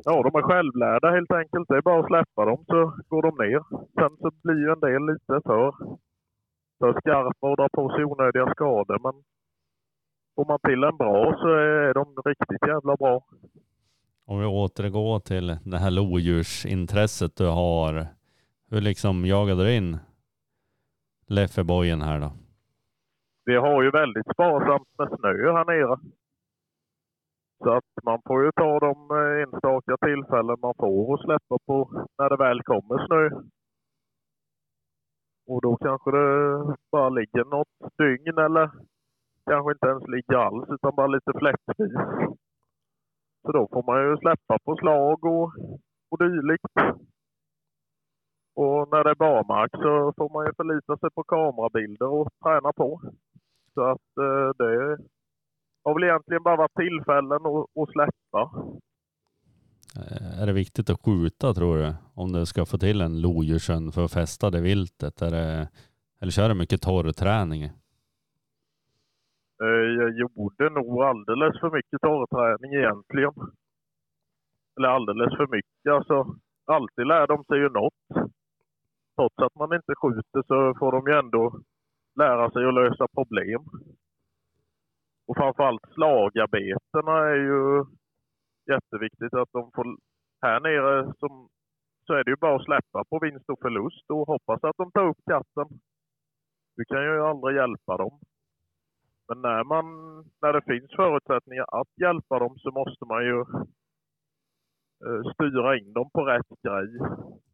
Ja, 0.04 0.22
de 0.22 0.38
är 0.38 0.42
självlärda 0.42 1.10
helt 1.10 1.32
enkelt. 1.32 1.68
Det 1.68 1.76
är 1.76 1.82
bara 1.82 2.00
att 2.00 2.06
släppa 2.06 2.44
dem 2.44 2.64
så 2.66 2.94
går 3.08 3.22
de 3.22 3.32
ner. 3.44 3.62
Sen 3.94 4.16
så 4.20 4.30
blir 4.42 4.58
ju 4.64 4.72
en 4.72 4.80
del 4.80 5.06
lite 5.06 5.40
för, 5.48 5.72
för 6.78 7.00
skarpa 7.00 7.50
och 7.50 7.56
drar 7.56 7.68
på 7.68 7.90
sig 7.94 8.04
onödiga 8.04 8.52
skador. 8.54 8.98
Men 9.02 9.22
får 10.34 10.44
man 10.44 10.58
till 10.68 10.84
en 10.84 10.96
bra 10.96 11.34
så 11.40 11.48
är 11.48 11.94
de 11.94 12.04
riktigt 12.24 12.66
jävla 12.66 12.96
bra. 12.96 13.24
Om 14.26 14.40
vi 14.40 14.46
återgår 14.46 15.18
till 15.20 15.46
det 15.64 15.78
här 15.78 15.90
lodjursintresset 15.90 17.36
du 17.36 17.46
har. 17.46 18.06
Hur 18.70 18.80
liksom 18.80 19.26
jagade 19.26 19.64
du 19.64 19.74
in 19.76 19.98
Leffebojen 21.26 22.02
här 22.02 22.20
då? 22.20 22.32
Vi 23.44 23.56
har 23.56 23.82
ju 23.82 23.90
väldigt 23.90 24.26
sparsamt 24.34 24.88
med 24.98 25.08
snö 25.08 25.52
här 25.52 25.64
nere. 25.64 25.96
Så 27.62 27.70
att 27.70 28.04
man 28.04 28.18
får 28.26 28.44
ju 28.44 28.52
ta 28.52 28.78
de 28.78 29.10
eh, 29.10 29.42
enstaka 29.42 29.96
tillfällen 29.96 30.56
man 30.62 30.74
får 30.78 31.12
och 31.12 31.20
släppa 31.20 31.58
på 31.66 32.06
när 32.18 32.28
det 32.28 32.36
väl 32.36 32.62
kommer 32.62 33.06
snö. 33.06 33.40
Och 35.46 35.60
då 35.62 35.76
kanske 35.76 36.10
det 36.10 36.76
bara 36.92 37.08
ligger 37.08 37.44
något 37.44 37.96
dygn 37.98 38.38
eller 38.38 38.70
kanske 39.50 39.72
inte 39.72 39.86
ens 39.86 40.08
ligger 40.08 40.36
alls 40.36 40.68
utan 40.68 40.94
bara 40.94 41.06
lite 41.06 41.32
fläckvis. 41.38 41.92
Så 43.42 43.52
då 43.52 43.68
får 43.72 43.82
man 43.82 44.02
ju 44.02 44.16
släppa 44.16 44.58
på 44.64 44.76
slag 44.76 45.24
och, 45.24 45.52
och 46.10 46.18
dylikt. 46.18 46.74
Och 48.54 48.88
när 48.92 49.04
det 49.04 49.10
är 49.10 49.14
barmark 49.14 49.70
så 49.72 50.12
får 50.16 50.28
man 50.32 50.46
ju 50.46 50.52
förlita 50.56 50.96
sig 50.96 51.10
på 51.10 51.22
kamerabilder 51.24 52.08
och 52.08 52.28
träna 52.44 52.72
på. 52.72 53.00
Så 53.74 53.82
att 53.82 54.16
eh, 54.18 54.50
det 54.58 54.98
har 55.84 55.94
väl 55.94 56.04
egentligen 56.04 56.42
bara 56.42 56.56
varit 56.56 56.74
tillfällen 56.74 57.46
att, 57.46 57.82
att 57.82 57.92
släppa. 57.92 58.50
Är 60.40 60.46
det 60.46 60.52
viktigt 60.52 60.90
att 60.90 61.00
skjuta 61.04 61.54
tror 61.54 61.76
du? 61.76 61.94
Om 62.14 62.32
du 62.32 62.46
ska 62.46 62.66
få 62.66 62.78
till 62.78 63.00
en 63.00 63.20
lodjurshund 63.20 63.94
för 63.94 64.04
att 64.04 64.12
fästa 64.12 64.50
det 64.50 64.60
viltet? 64.60 65.22
Är 65.22 65.30
det, 65.30 65.68
eller 66.20 66.32
kör 66.32 66.48
du 66.48 66.54
mycket 66.54 66.82
torrträning? 66.82 67.62
Eh, 69.62 69.88
Jag 70.00 70.10
gjorde 70.18 70.70
nog 70.70 71.02
alldeles 71.02 71.60
för 71.60 71.70
mycket 71.70 72.00
torrträning 72.00 72.72
egentligen. 72.74 73.32
Eller 74.76 74.88
alldeles 74.88 75.36
för 75.36 75.46
mycket. 75.56 75.92
Alltså, 75.92 76.36
alltid 76.66 77.06
lär 77.06 77.26
de 77.26 77.44
sig 77.44 77.58
ju 77.58 77.68
något. 77.68 77.94
Trots 79.16 79.38
att 79.38 79.54
man 79.54 79.74
inte 79.74 79.94
skjuter 80.00 80.42
så 80.46 80.74
får 80.78 80.92
de 80.92 81.12
ju 81.12 81.18
ändå 81.18 81.60
lära 82.18 82.50
sig 82.50 82.64
att 82.68 82.74
lösa 82.74 83.06
problem. 83.14 83.62
Och 85.30 85.36
framförallt 85.36 85.92
slagarbetena 85.94 87.16
är 87.32 87.40
ju 87.50 87.84
jätteviktigt 88.72 89.34
att 89.34 89.52
de 89.52 89.70
får... 89.74 89.96
Här 90.42 90.60
nere 90.60 91.12
som, 91.18 91.48
så 92.06 92.12
är 92.14 92.24
det 92.24 92.30
ju 92.30 92.36
bara 92.36 92.56
att 92.56 92.64
släppa 92.64 93.04
på 93.04 93.18
vinst 93.18 93.48
och 93.48 93.60
förlust 93.62 94.10
och 94.10 94.26
hoppas 94.26 94.64
att 94.64 94.76
de 94.76 94.92
tar 94.92 95.06
upp 95.08 95.22
katten. 95.26 95.68
Du 96.76 96.84
kan 96.84 97.02
ju 97.02 97.22
aldrig 97.22 97.56
hjälpa 97.56 97.96
dem. 97.96 98.20
Men 99.28 99.42
när, 99.42 99.64
man, 99.64 99.86
när 100.42 100.52
det 100.52 100.62
finns 100.62 100.90
förutsättningar 100.96 101.80
att 101.80 101.92
hjälpa 102.00 102.38
dem 102.38 102.58
så 102.58 102.70
måste 102.70 103.04
man 103.04 103.24
ju 103.24 103.40
eh, 105.04 105.22
styra 105.34 105.78
in 105.78 105.92
dem 105.92 106.10
på 106.10 106.24
rätt 106.24 106.52
grej 106.62 106.88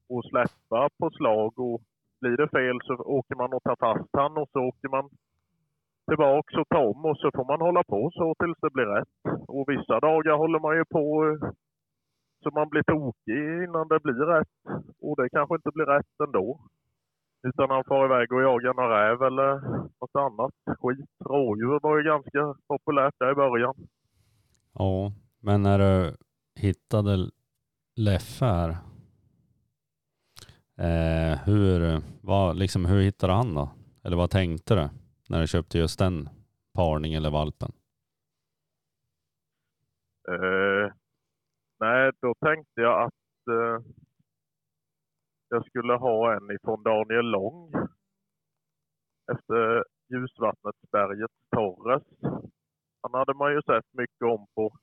och 0.08 0.24
släppa 0.24 0.88
på 0.98 1.10
slag. 1.10 1.58
Och 1.58 1.82
blir 2.20 2.36
det 2.36 2.48
fel 2.48 2.78
så 2.84 2.94
åker 2.94 3.34
man 3.34 3.52
och 3.52 3.62
tar 3.62 3.76
fast 3.76 4.10
han 4.12 4.36
och 4.36 4.48
så 4.52 4.60
åker 4.60 4.88
man 4.88 5.10
tillbaks 6.08 6.54
och 6.54 6.68
ta 6.68 6.78
om 6.78 7.04
och 7.04 7.18
så 7.18 7.30
får 7.36 7.44
man 7.44 7.60
hålla 7.60 7.82
på 7.84 8.10
så 8.18 8.34
tills 8.40 8.58
det 8.60 8.72
blir 8.76 8.88
rätt. 8.96 9.16
Och 9.48 9.64
vissa 9.72 10.00
dagar 10.00 10.36
håller 10.42 10.60
man 10.60 10.76
ju 10.76 10.84
på 10.84 11.04
eh, 11.26 11.50
så 12.42 12.50
man 12.50 12.68
blir 12.68 12.82
tokig 12.82 13.42
innan 13.64 13.88
det 13.88 14.00
blir 14.04 14.26
rätt. 14.34 14.56
Och 15.00 15.16
det 15.16 15.28
kanske 15.30 15.54
inte 15.54 15.70
blir 15.74 15.86
rätt 15.86 16.20
ändå. 16.26 16.60
Utan 17.48 17.70
han 17.70 17.84
far 17.84 18.04
iväg 18.04 18.32
och 18.32 18.42
jagar 18.42 18.74
någon 18.74 18.90
räv 18.90 19.22
eller 19.22 19.50
något 20.00 20.16
annat 20.26 20.78
skit. 20.80 21.10
Rådjur 21.24 21.80
var 21.82 21.98
ju 21.98 22.04
ganska 22.04 22.54
populärt 22.68 23.14
där 23.18 23.32
i 23.32 23.34
början. 23.34 23.74
Ja, 24.74 25.12
men 25.40 25.62
när 25.62 25.78
du 25.78 26.16
hittade 26.60 27.30
Leffe 27.96 28.44
här, 28.44 28.70
eh, 30.78 31.38
hur, 31.44 32.02
vad, 32.20 32.56
liksom, 32.56 32.84
hur 32.84 33.02
hittade 33.02 33.32
han 33.32 33.54
då? 33.54 33.70
Eller 34.04 34.16
vad 34.16 34.30
tänkte 34.30 34.74
du 34.74 34.88
när 35.28 35.40
du 35.40 35.46
köpte 35.46 35.78
just 35.78 35.98
den 35.98 36.28
parningen 36.74 37.18
eller 37.18 37.30
valpen? 37.30 37.72
Eh, 40.28 40.92
nej, 41.80 42.12
då 42.20 42.34
tänkte 42.34 42.80
jag 42.80 43.02
att 43.02 43.48
eh, 43.50 43.86
jag 45.48 45.66
skulle 45.66 45.92
ha 45.92 46.36
en 46.36 46.50
ifrån 46.50 46.82
Daniel 46.82 47.30
Lång. 47.30 47.72
Efter 49.32 49.84
Ljusvattnetsberget 50.08 51.30
Torres. 51.50 52.02
Han 53.02 53.14
hade 53.14 53.34
man 53.34 53.52
ju 53.52 53.62
sett 53.62 53.92
mycket 53.92 54.22
om 54.22 54.46
på 54.54 54.76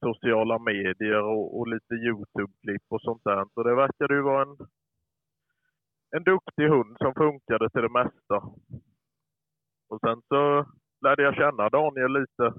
sociala 0.00 0.58
medier 0.58 1.22
och, 1.22 1.58
och 1.58 1.68
lite 1.68 1.94
Youtube-klipp 1.94 2.82
och 2.88 3.02
sånt 3.02 3.24
där. 3.24 3.44
Så 3.54 3.62
det 3.62 3.74
verkade 3.74 4.14
ju 4.14 4.22
vara 4.22 4.42
en, 4.42 4.56
en 6.16 6.24
duktig 6.24 6.68
hund 6.68 6.96
som 6.98 7.14
funkade 7.14 7.70
till 7.70 7.82
det 7.82 7.92
mesta. 8.02 8.36
Och 9.94 10.00
sen 10.00 10.22
så 10.28 10.66
lärde 11.04 11.22
jag 11.22 11.34
känna 11.34 11.68
Daniel 11.68 12.12
lite 12.12 12.54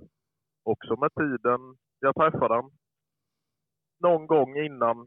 också 0.63 0.95
med 0.95 1.11
tiden. 1.13 1.59
Jag 1.99 2.15
träffade 2.15 2.53
han 2.55 2.71
någon 3.99 4.27
gång 4.27 4.57
innan, 4.57 4.97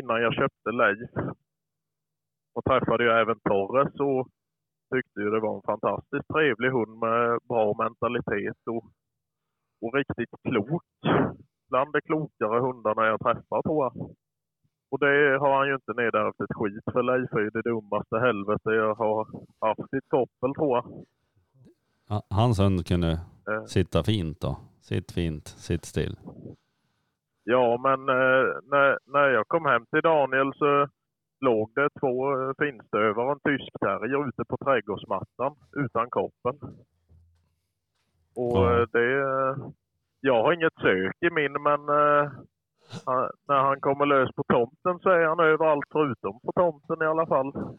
innan 0.00 0.22
jag 0.22 0.34
köpte 0.34 0.70
Leif. 0.70 1.10
Och 2.54 2.64
träffade 2.64 3.04
jag 3.04 3.20
även 3.20 3.40
Torres 3.40 3.94
och 4.00 4.28
tyckte 4.94 5.20
ju 5.20 5.30
det 5.30 5.40
var 5.40 5.56
en 5.56 5.62
fantastiskt 5.72 6.28
trevlig 6.28 6.70
hund 6.70 6.98
med 6.98 7.38
bra 7.48 7.74
mentalitet 7.78 8.60
och, 8.66 8.84
och 9.82 9.94
riktigt 9.94 10.34
klok. 10.48 10.82
Bland 11.68 11.92
de 11.92 12.00
klokare 12.00 12.60
hundarna 12.60 13.06
jag 13.06 13.20
träffat 13.20 13.64
tror 13.64 13.84
jag. 13.84 14.16
Och 14.90 14.98
det 14.98 15.38
har 15.38 15.56
han 15.58 15.68
ju 15.68 15.74
inte 15.74 15.92
nedärvt 16.02 16.40
ett 16.40 16.56
skit 16.56 16.84
för 16.92 17.02
Leif 17.02 17.32
är 17.32 17.40
ju 17.40 17.50
det 17.50 17.62
dummaste 17.62 18.18
helvete 18.18 18.70
jag 18.70 18.94
har 18.94 19.28
haft 19.60 19.94
i 19.94 19.96
ett 19.96 20.08
koppel 20.08 20.54
tror 20.54 20.76
jag. 20.76 21.06
Hans 22.30 22.58
hund 22.60 22.86
kunde 22.86 23.20
Eh. 23.48 23.64
sitta 23.64 24.02
fint 24.02 24.40
då. 24.40 24.56
Sitt 24.80 25.12
fint, 25.12 25.48
sitt 25.48 25.84
still. 25.84 26.16
Ja, 27.44 27.78
men 27.82 28.00
eh, 28.08 28.44
när, 28.70 28.98
när 29.12 29.28
jag 29.28 29.48
kom 29.48 29.64
hem 29.66 29.86
till 29.86 30.00
Daniel 30.02 30.52
så 30.54 30.88
låg 31.40 31.72
det 31.74 31.88
två 32.00 32.40
eh, 32.42 32.52
finstövare 32.58 33.26
och 33.26 33.32
en 33.32 33.40
tysk 33.58 33.72
terrier 33.80 34.28
ute 34.28 34.44
på 34.44 34.56
trädgårdsmattan 34.56 35.54
utan 35.76 36.10
koppel. 36.10 36.54
Och 38.36 38.70
eh, 38.72 38.86
det... 38.92 39.20
eh, 39.20 39.56
Jag 40.20 40.42
har 40.42 40.52
inget 40.52 40.74
sök 40.80 41.16
i 41.20 41.30
min, 41.30 41.52
men 41.52 41.80
eh, 41.88 42.30
han, 43.06 43.30
när 43.48 43.58
han 43.58 43.80
kommer 43.80 44.06
lös 44.06 44.30
på 44.34 44.42
tomten 44.48 44.98
så 45.02 45.08
är 45.10 45.24
han 45.26 45.40
överallt 45.40 45.86
förutom 45.92 46.40
på 46.40 46.52
tomten 46.52 47.02
i 47.02 47.06
alla 47.06 47.26
fall. 47.26 47.52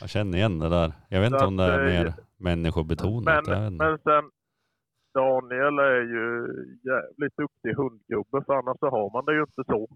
Jag 0.00 0.10
känner 0.10 0.38
igen 0.38 0.58
det 0.58 0.68
där. 0.68 0.92
Jag 1.08 1.20
vet 1.20 1.32
inte 1.32 1.44
om 1.44 1.56
det 1.56 1.64
är 1.64 1.84
mer 1.84 2.14
människobetonat. 2.36 3.46
Men, 3.46 3.76
men 3.76 3.98
sen, 3.98 4.30
Daniel 5.14 5.78
är 5.78 6.00
ju 6.14 6.26
jävligt 6.90 7.36
duktig 7.36 7.74
hundgubbe, 7.74 8.44
för 8.46 8.52
annars 8.54 8.78
så 8.80 8.90
har 8.90 9.12
man 9.12 9.24
det 9.24 9.34
ju 9.34 9.40
inte 9.40 9.64
så. 9.66 9.88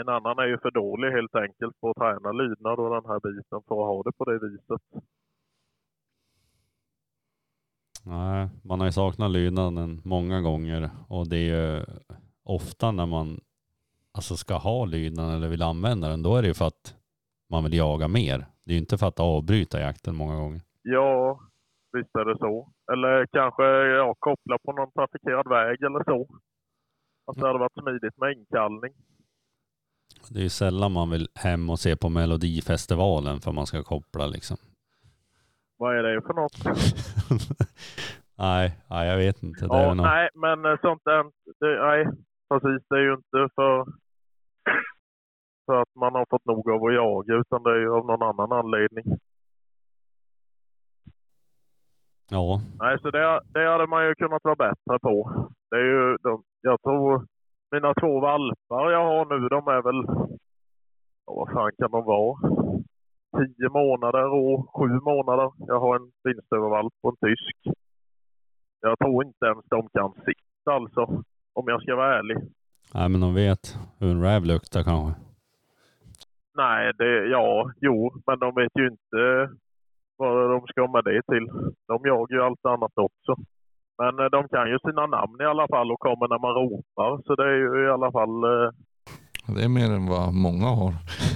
En 0.00 0.08
annan 0.08 0.38
är 0.38 0.46
ju 0.46 0.58
för 0.58 0.70
dålig 0.70 1.10
helt 1.10 1.34
enkelt 1.34 1.80
på 1.80 1.90
att 1.90 1.96
träna 1.96 2.32
lydnad 2.32 2.78
och 2.78 2.90
den 2.90 3.10
här 3.10 3.20
biten 3.20 3.62
för 3.68 3.74
att 3.74 3.88
ha 3.92 4.02
det 4.02 4.12
på 4.12 4.24
det 4.24 4.38
viset. 4.38 4.82
Nej, 8.06 8.48
man 8.64 8.80
har 8.80 8.86
ju 8.86 8.92
saknat 8.92 9.30
lydnaden 9.30 10.00
många 10.04 10.40
gånger 10.40 10.90
och 11.08 11.28
det 11.28 11.36
är 11.36 11.76
ju 11.76 11.84
ofta 12.42 12.92
när 12.92 13.06
man 13.06 13.40
alltså 14.12 14.36
ska 14.36 14.54
ha 14.54 14.84
lydnaden 14.84 15.34
eller 15.34 15.48
vill 15.48 15.62
använda 15.62 16.08
den, 16.08 16.22
då 16.22 16.36
är 16.36 16.42
det 16.42 16.48
ju 16.48 16.54
för 16.54 16.66
att 16.66 16.96
man 17.50 17.64
vill 17.64 17.74
jaga 17.74 18.08
mer. 18.08 18.38
Det 18.64 18.70
är 18.70 18.74
ju 18.74 18.78
inte 18.80 18.98
för 18.98 19.06
att 19.08 19.20
avbryta 19.20 19.80
jakten 19.80 20.16
många 20.16 20.36
gånger. 20.36 20.60
Ja, 20.82 21.40
visst 21.92 22.14
är 22.14 22.24
det 22.24 22.38
så. 22.38 22.72
Eller 22.92 23.26
kanske 23.26 23.64
ja, 23.66 24.14
koppla 24.18 24.58
på 24.58 24.72
någon 24.72 24.92
trafikerad 24.92 25.48
väg 25.48 25.82
eller 25.82 26.04
så. 26.04 26.26
Att 27.26 27.36
det 27.36 27.46
hade 27.46 27.58
varit 27.58 27.82
smidigt 27.82 28.16
med 28.18 28.32
inkallning. 28.32 28.92
Det 30.30 30.38
är 30.38 30.42
ju 30.42 30.48
sällan 30.48 30.92
man 30.92 31.10
vill 31.10 31.28
hem 31.34 31.70
och 31.70 31.78
se 31.78 31.96
på 31.96 32.08
Melodifestivalen 32.08 33.40
för 33.40 33.52
man 33.52 33.66
ska 33.66 33.82
koppla 33.82 34.26
liksom. 34.26 34.56
Vad 35.76 35.98
är 35.98 36.02
det 36.02 36.22
för 36.22 36.34
något? 36.34 36.58
Nej, 38.38 38.78
nej, 38.90 39.08
jag 39.08 39.16
vet 39.16 39.42
inte. 39.42 39.66
Det 39.66 39.74
är 39.74 39.82
Ja, 39.82 39.94
något. 39.94 40.06
nej, 40.06 40.28
men 40.34 40.64
eh, 40.64 40.80
sånt 40.80 41.02
där, 41.04 41.22
det, 41.60 41.86
nej, 41.86 42.06
precis. 42.48 42.86
Det 42.88 42.96
är 42.96 43.00
ju 43.00 43.12
inte 43.14 43.48
för, 43.54 43.84
för 45.66 45.82
att 45.82 45.94
man 45.94 46.14
har 46.14 46.26
fått 46.30 46.46
nog 46.46 46.70
av 46.70 46.84
att 46.84 46.94
jaga, 46.94 47.34
utan 47.34 47.62
det 47.62 47.70
är 47.70 47.80
ju 47.80 47.90
av 47.90 48.06
någon 48.06 48.22
annan 48.22 48.52
anledning. 48.52 49.04
Ja, 52.30 52.60
Nej, 52.78 52.98
så 53.02 53.10
det, 53.10 53.40
det 53.54 53.68
hade 53.68 53.86
man 53.86 54.06
ju 54.06 54.14
kunnat 54.14 54.44
vara 54.44 54.54
bättre 54.54 54.98
på. 55.02 55.46
Det 55.70 55.76
är 55.76 55.84
ju, 55.84 56.16
de, 56.22 56.42
jag 56.60 56.82
tror 56.82 57.26
mina 57.70 57.94
två 57.94 58.20
valpar 58.20 58.90
jag 58.90 59.04
har 59.04 59.24
nu, 59.24 59.48
de 59.48 59.68
är 59.68 59.82
väl, 59.82 60.28
ja, 61.26 61.34
vad 61.34 61.50
fan 61.52 61.70
kan 61.78 61.90
de 61.90 62.04
vara? 62.04 62.38
Tio 63.36 63.68
månader 63.68 64.24
och 64.24 64.76
sju 64.76 64.88
månader. 64.88 65.52
Jag 65.58 65.80
har 65.80 65.96
en 65.96 66.10
vinstövervalp 66.24 66.92
och 67.02 67.10
en 67.10 67.28
tysk. 67.28 67.78
Jag 68.80 68.98
tror 68.98 69.24
inte 69.24 69.46
ens 69.46 69.64
de 69.70 69.88
kan 69.88 70.12
sitta 70.12 70.72
alltså, 70.72 71.24
om 71.52 71.64
jag 71.66 71.82
ska 71.82 71.96
vara 71.96 72.18
ärlig. 72.18 72.36
nej, 72.94 73.08
men 73.08 73.20
de 73.20 73.34
vet 73.34 73.78
hur 73.98 74.10
en 74.10 74.22
räv 74.22 74.44
luktar 74.44 74.82
kanske. 74.82 75.20
Nej, 76.56 76.92
det, 76.98 77.26
ja, 77.26 77.70
jo, 77.80 78.12
men 78.26 78.38
de 78.38 78.54
vet 78.54 78.72
ju 78.78 78.86
inte 78.86 79.22
vad 80.16 80.50
de 80.50 80.66
ska 80.66 80.86
med 80.86 81.04
det 81.04 81.22
till. 81.32 81.46
De 81.88 81.96
jagar 82.04 82.36
ju 82.36 82.42
allt 82.42 82.64
annat 82.64 82.92
också. 82.94 83.32
Men 83.98 84.18
eh, 84.18 84.24
de 84.24 84.48
kan 84.48 84.70
ju 84.70 84.78
sina 84.78 85.06
namn 85.06 85.40
i 85.40 85.44
alla 85.44 85.68
fall 85.68 85.92
och 85.92 86.00
kommer 86.00 86.28
när 86.28 86.38
man 86.38 86.54
ropar. 86.54 87.22
Så 87.26 87.34
det 87.34 87.44
är 87.44 87.56
ju 87.64 87.86
i 87.86 87.90
alla 87.90 88.12
fall... 88.12 88.34
Eh, 88.44 88.70
Det 89.54 89.64
är 89.64 89.68
mer 89.68 89.90
än 89.96 90.06
vad 90.06 90.34
många 90.34 90.66
har. 90.66 90.92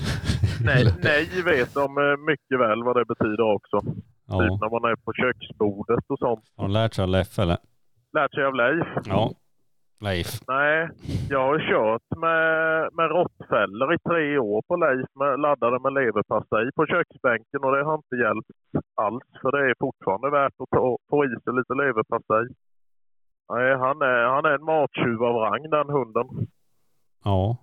nej, 0.65 0.85
nej 1.03 1.43
vet 1.45 1.75
de 1.75 1.99
eh, 1.99 2.17
mycket 2.31 2.59
väl 2.61 2.85
vad 2.85 2.97
det 2.97 3.05
betyder 3.05 3.55
också. 3.55 3.81
Typ 3.81 4.05
Ja, 4.31 4.59
när 4.61 4.71
man 4.81 4.91
är 4.93 4.97
på 4.97 5.13
köksbordet 5.13 6.05
och 6.09 6.19
sånt. 6.19 6.45
har 6.57 6.65
de 6.65 6.73
lärt 6.73 6.95
sig 6.95 7.03
av 7.03 7.09
Leffe 7.09 7.43
eller? 7.43 7.59
Lärt 8.13 8.35
sig 8.35 8.45
av 8.45 8.55
Leif. 8.55 8.87
Ja, 9.05 9.31
Leif. 10.01 10.27
Nej, 10.49 10.89
jag 11.29 11.43
har 11.49 11.59
kört 11.71 12.09
med, 12.25 12.89
med 12.99 13.11
råttfällor 13.17 13.95
i 13.95 13.99
tre 13.99 14.39
år 14.39 14.63
på 14.69 14.77
Leif 14.77 15.09
med, 15.21 15.41
laddade 15.41 15.79
med 15.85 15.93
leverpastej 15.93 16.67
på 16.77 16.87
köksbänken 16.87 17.61
och 17.65 17.73
det 17.77 17.85
har 17.85 17.95
inte 17.95 18.17
hjälpt 18.25 18.51
alls 18.95 19.29
för 19.43 19.51
det 19.53 19.71
är 19.71 19.75
fortfarande 19.79 20.31
värt 20.31 20.57
att 20.63 20.71
ta, 20.71 20.99
få 21.11 21.25
i 21.25 21.29
sig 21.29 21.53
lite 21.59 21.75
leverpastej. 21.83 22.45
Nej, 23.53 23.77
han 23.85 24.03
är, 24.03 24.23
han 24.35 24.45
är 24.45 24.55
en 24.59 24.65
mattjuv 24.65 25.23
av 25.29 25.35
rang 25.35 25.71
den 25.71 25.91
hunden. 25.97 26.27
Ja. 27.25 27.57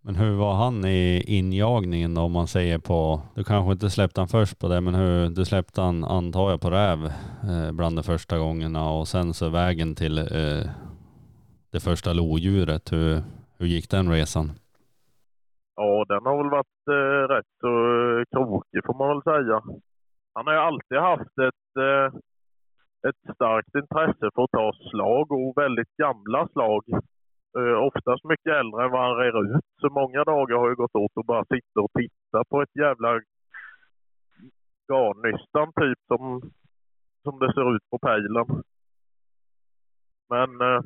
Men 0.00 0.14
hur 0.14 0.36
var 0.36 0.54
han 0.54 0.84
i 0.84 1.24
injagningen 1.26 2.14
då 2.14 2.20
om 2.22 2.32
man 2.32 2.46
säger 2.46 2.78
på, 2.78 3.20
du 3.34 3.44
kanske 3.44 3.72
inte 3.72 3.90
släppte 3.90 4.20
han 4.20 4.28
först 4.28 4.58
på 4.58 4.68
det, 4.68 4.80
men 4.80 4.94
hur, 4.94 5.28
du 5.28 5.44
släppte 5.44 5.80
han 5.80 6.04
antar 6.04 6.50
jag 6.50 6.60
på 6.60 6.70
räv 6.70 7.04
eh, 7.50 7.72
bland 7.72 7.96
de 7.96 8.02
första 8.02 8.38
gångerna 8.38 8.90
och 8.90 9.08
sen 9.08 9.34
så 9.34 9.48
vägen 9.48 9.94
till 9.94 10.18
eh, 10.18 10.70
det 11.72 11.80
första 11.80 12.12
lodjuret. 12.12 12.92
Hur, 12.92 13.22
hur 13.58 13.66
gick 13.66 13.90
den 13.90 14.12
resan? 14.12 14.46
Ja, 15.76 16.04
den 16.08 16.26
har 16.26 16.36
väl 16.42 16.50
varit 16.50 16.82
eh, 16.90 17.34
rätt 17.34 17.52
så 17.60 17.68
eh, 17.68 18.24
krokig 18.32 18.84
får 18.86 18.94
man 18.98 19.08
väl 19.08 19.22
säga. 19.22 19.62
Han 20.34 20.46
har 20.46 20.54
ju 20.54 20.60
alltid 20.60 20.98
haft 20.98 21.38
ett, 21.48 21.70
eh, 21.86 22.06
ett 23.08 23.34
starkt 23.34 23.74
intresse 23.74 24.26
för 24.34 24.42
att 24.44 24.50
ta 24.50 24.72
slag 24.90 25.32
och 25.32 25.52
väldigt 25.56 25.96
gamla 25.96 26.48
slag. 26.48 26.82
Eh, 27.58 27.76
oftast 27.88 28.24
mycket 28.24 28.52
äldre 28.60 28.84
än 28.84 28.90
vad 28.90 29.04
han 29.08 29.16
reder 29.16 29.56
ut. 29.56 29.64
Så 29.80 29.88
många 29.90 30.24
dagar 30.24 30.56
har 30.56 30.68
ju 30.68 30.74
gått 30.74 30.94
åt 30.94 31.16
att 31.16 31.26
bara 31.26 31.44
sitta 31.44 31.80
och 31.80 31.92
titta 32.00 32.44
på 32.50 32.62
ett 32.62 32.76
jävla 32.76 33.20
garnnystan 34.88 35.68
typ 35.80 35.98
som, 36.06 36.22
som 37.22 37.38
det 37.38 37.52
ser 37.52 37.76
ut 37.76 37.90
på 37.90 37.98
pejlen. 37.98 38.46
Men 40.28 40.50
eh, 40.60 40.80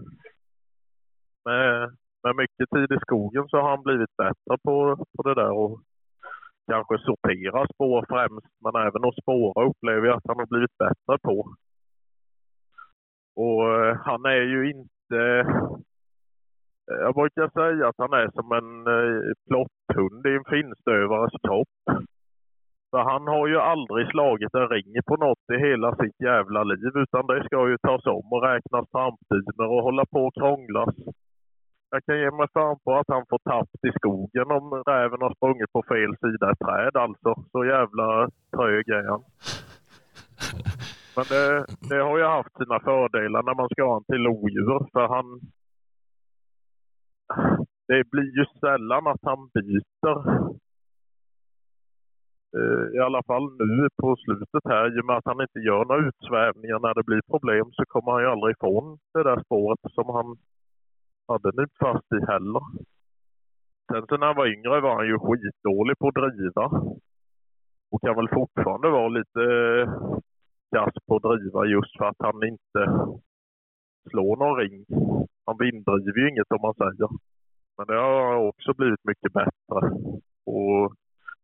med, 1.45 1.97
med 2.23 2.37
mycket 2.37 2.71
tid 2.71 2.93
i 2.93 3.01
skogen 3.01 3.49
så 3.49 3.57
har 3.57 3.71
han 3.71 3.83
blivit 3.83 4.17
bättre 4.17 4.59
på, 4.65 4.97
på 5.17 5.23
det 5.23 5.35
där 5.35 5.51
och 5.51 5.81
kanske 6.71 6.99
sortera 6.99 7.67
spår 7.75 8.05
främst, 8.09 8.47
men 8.65 8.83
även 8.87 9.05
att 9.05 9.23
spåra 9.23 9.67
upplever 9.69 10.07
jag 10.07 10.17
att 10.17 10.29
han 10.29 10.39
har 10.39 10.47
blivit 10.47 10.79
bättre 10.79 11.19
på. 11.23 11.55
Och 13.37 13.63
eh, 13.75 13.97
han 14.05 14.25
är 14.25 14.43
ju 14.43 14.71
inte... 14.71 15.21
eh, 16.91 17.01
Jag 17.07 17.15
brukar 17.15 17.49
säga 17.49 17.89
att 17.89 17.99
han 17.99 18.13
är 18.13 18.31
som 18.35 18.53
en 18.53 18.87
eh, 18.97 19.33
plotthund 19.49 20.27
i 20.27 20.37
en 20.37 20.45
finstövares 20.45 21.33
kropp. 21.43 22.07
För 22.91 23.03
han 23.03 23.27
har 23.27 23.47
ju 23.47 23.59
aldrig 23.59 24.09
slagit 24.09 24.55
en 24.55 24.69
ring 24.69 24.95
på 25.07 25.17
något 25.17 25.51
i 25.53 25.57
hela 25.59 25.97
sitt 25.97 26.21
jävla 26.21 26.63
liv, 26.65 26.93
utan 26.95 27.27
det 27.27 27.45
ska 27.45 27.69
ju 27.69 27.79
tas 27.79 28.07
om 28.07 28.33
och 28.33 28.43
räknas 28.43 28.91
trampdyner 28.91 29.69
och 29.75 29.83
hålla 29.83 30.05
på 30.07 30.27
och 30.27 30.35
krånglas. 30.35 30.95
Jag 31.95 32.05
kan 32.05 32.19
ge 32.19 32.31
mig 32.31 32.49
fan 32.55 32.79
på 32.85 32.91
att 32.95 33.09
han 33.09 33.25
får 33.31 33.39
tappt 33.39 33.85
i 33.89 33.93
skogen 33.99 34.51
om 34.59 34.83
räven 34.87 35.23
har 35.23 35.35
sprungit 35.35 35.73
på 35.73 35.83
fel 35.93 36.13
sida 36.23 36.51
ett 36.51 36.59
träd 36.59 36.97
alltså. 36.97 37.31
Så 37.53 37.65
jävla 37.65 38.31
trög 38.57 38.89
är 38.89 39.05
han. 39.11 39.23
Men 41.17 41.25
det, 41.33 41.67
det 41.89 42.01
har 42.03 42.19
ju 42.19 42.25
haft 42.25 42.57
sina 42.57 42.81
fördelar 42.81 43.43
när 43.43 43.55
man 43.55 43.69
ska 43.69 43.85
ha 43.85 43.97
en 43.97 44.05
till 44.05 44.23
lodjur 44.29 44.81
för 44.93 45.07
han... 45.15 45.27
Det 47.89 48.11
blir 48.11 48.31
ju 48.39 48.45
sällan 48.61 49.07
att 49.07 49.23
han 49.23 49.51
byter. 49.55 50.17
Eh, 52.59 52.85
I 52.97 52.99
alla 53.07 53.23
fall 53.23 53.47
nu 53.59 53.89
på 54.03 54.17
slutet 54.17 54.65
här, 54.65 54.99
i 54.99 55.01
och 55.01 55.07
med 55.07 55.17
att 55.17 55.31
han 55.31 55.41
inte 55.41 55.59
gör 55.59 55.85
några 55.85 56.07
utsvävningar 56.09 56.79
när 56.79 56.95
det 56.95 57.05
blir 57.05 57.23
problem 57.33 57.67
så 57.73 57.83
kommer 57.85 58.13
han 58.13 58.23
ju 58.23 58.29
aldrig 58.29 58.57
ifrån 58.57 58.99
det 59.15 59.23
där 59.23 59.41
spåret 59.45 59.81
som 59.97 60.09
han 60.17 60.37
hade 61.29 61.51
nu 61.55 61.63
inte 61.63 61.81
fast 61.81 62.13
i 62.13 62.21
heller. 62.33 62.63
Sen 63.93 64.07
så 64.09 64.17
när 64.17 64.27
han 64.27 64.37
var 64.37 64.47
yngre 64.47 64.81
var 64.81 64.95
han 64.97 65.07
ju 65.07 65.19
skitdålig 65.19 65.99
på 65.99 66.09
att 66.09 66.15
driva. 66.15 66.67
Och 67.91 68.01
kan 68.01 68.17
väl 68.17 68.29
fortfarande 68.29 68.89
vara 68.89 69.09
lite 69.09 69.43
kass 70.75 70.95
på 71.07 71.17
att 71.17 71.23
driva 71.23 71.65
just 71.67 71.97
för 71.99 72.05
att 72.05 72.17
han 72.19 72.49
inte 72.53 72.81
slår 74.11 74.37
någon 74.37 74.57
ring. 74.57 74.85
Han 75.47 75.57
vinddriver 75.59 76.19
ju 76.21 76.29
inget 76.31 76.53
om 76.53 76.63
man 76.63 76.75
säger. 76.75 77.09
Men 77.77 77.87
det 77.87 77.99
har 78.01 78.35
också 78.37 78.75
blivit 78.75 79.05
mycket 79.05 79.33
bättre. 79.33 79.79
Och, 80.45 80.85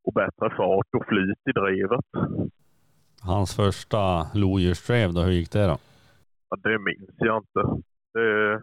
och 0.04 0.12
bättre 0.14 0.50
fart 0.56 0.94
och 0.96 1.06
flyt 1.06 1.48
i 1.50 1.52
drevet. 1.52 2.04
Hans 3.22 3.56
första 3.56 4.26
lodjursdrev 4.34 5.12
då, 5.14 5.20
hur 5.20 5.32
gick 5.32 5.52
det 5.52 5.66
då? 5.66 5.78
Ja, 6.50 6.56
det 6.62 6.78
minns 6.78 7.14
jag 7.16 7.36
inte. 7.36 7.82
Det, 8.14 8.62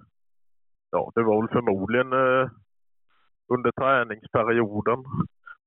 ja, 0.95 1.11
det 1.15 1.23
var 1.23 1.41
väl 1.41 1.55
förmodligen 1.57 2.11
eh, 2.13 2.45
under 3.53 3.71
träningsperioden. 3.71 4.99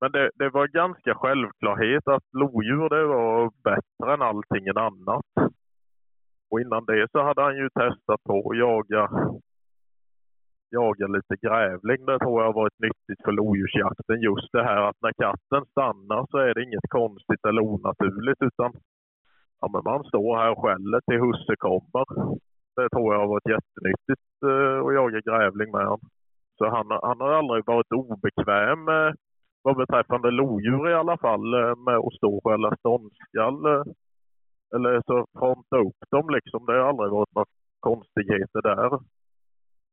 Men 0.01 0.13
det, 0.13 0.31
det 0.35 0.49
var 0.51 0.67
ganska 0.83 1.15
självklarhet 1.15 2.09
att 2.09 2.27
lodjur 2.33 2.89
det 2.89 3.05
var 3.05 3.51
bättre 3.71 4.15
än 4.15 4.23
allting 4.23 4.69
annat. 4.69 5.31
Och 6.51 6.61
innan 6.61 6.85
det 6.85 7.09
så 7.13 7.23
hade 7.23 7.43
han 7.43 7.57
ju 7.57 7.69
testat 7.69 8.23
på 8.29 8.37
att 8.51 8.59
jaga, 8.59 9.03
jaga 10.71 11.07
lite 11.07 11.35
grävling. 11.47 12.07
Det 12.07 12.19
tror 12.19 12.41
jag 12.41 12.49
har 12.51 12.61
varit 12.63 12.81
nyttigt 12.87 13.25
för 13.25 13.33
lodjursjakten. 13.33 14.21
Just 14.21 14.53
det 14.53 14.65
här 14.65 14.83
att 14.89 15.01
när 15.03 15.13
katten 15.25 15.63
stannar 15.71 16.27
så 16.31 16.39
är 16.39 16.55
det 16.55 16.63
inget 16.63 16.89
konstigt 16.89 17.45
eller 17.49 17.63
onaturligt 17.63 18.43
utan 18.49 18.71
ja, 19.61 19.69
men 19.73 19.83
man 19.85 20.05
står 20.05 20.39
här 20.39 20.51
och 20.51 20.63
skäller 20.63 21.01
till 21.01 21.21
husse 21.27 21.55
kommer. 21.67 22.07
Det 22.79 22.89
tror 22.89 23.15
jag 23.15 23.21
har 23.21 23.35
varit 23.35 23.55
jättenyttigt 23.57 24.29
eh, 24.51 24.79
att 24.87 24.95
jaga 24.95 25.21
grävling 25.29 25.71
med 25.77 25.87
honom. 25.93 26.09
Så 26.59 26.65
han, 26.77 26.87
han 27.09 27.21
har 27.21 27.33
aldrig 27.41 27.63
varit 27.67 27.93
obekväm 27.93 28.85
vad 29.63 29.77
beträffande 29.77 30.31
lodjur 30.31 30.91
i 30.91 30.95
alla 30.95 31.17
fall 31.17 31.55
eh, 31.55 31.77
med 31.87 31.97
att 31.97 32.15
stå 32.19 32.37
och 32.37 32.45
skälla 32.45 32.77
ståndskall. 32.77 33.67
Eh, 33.67 33.83
eller 34.75 35.03
så 35.07 35.27
fronta 35.39 35.77
upp 35.77 36.01
dem 36.11 36.31
liksom. 36.31 36.67
Det 36.67 36.73
har 36.73 36.89
aldrig 36.89 37.11
varit 37.11 37.35
några 37.35 37.47
konstigheter 37.81 38.63
där. 38.63 38.93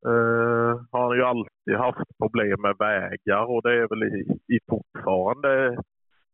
Uh, 0.06 0.80
han 0.92 1.02
har 1.02 1.14
ju 1.14 1.22
alltid 1.22 1.76
haft 1.76 2.18
problem 2.22 2.60
med 2.60 2.76
vägar 2.78 3.44
och 3.52 3.62
det 3.62 3.72
är 3.82 3.88
väl 3.88 4.02
i, 4.02 4.20
i 4.54 4.58
fortfarande 4.70 5.72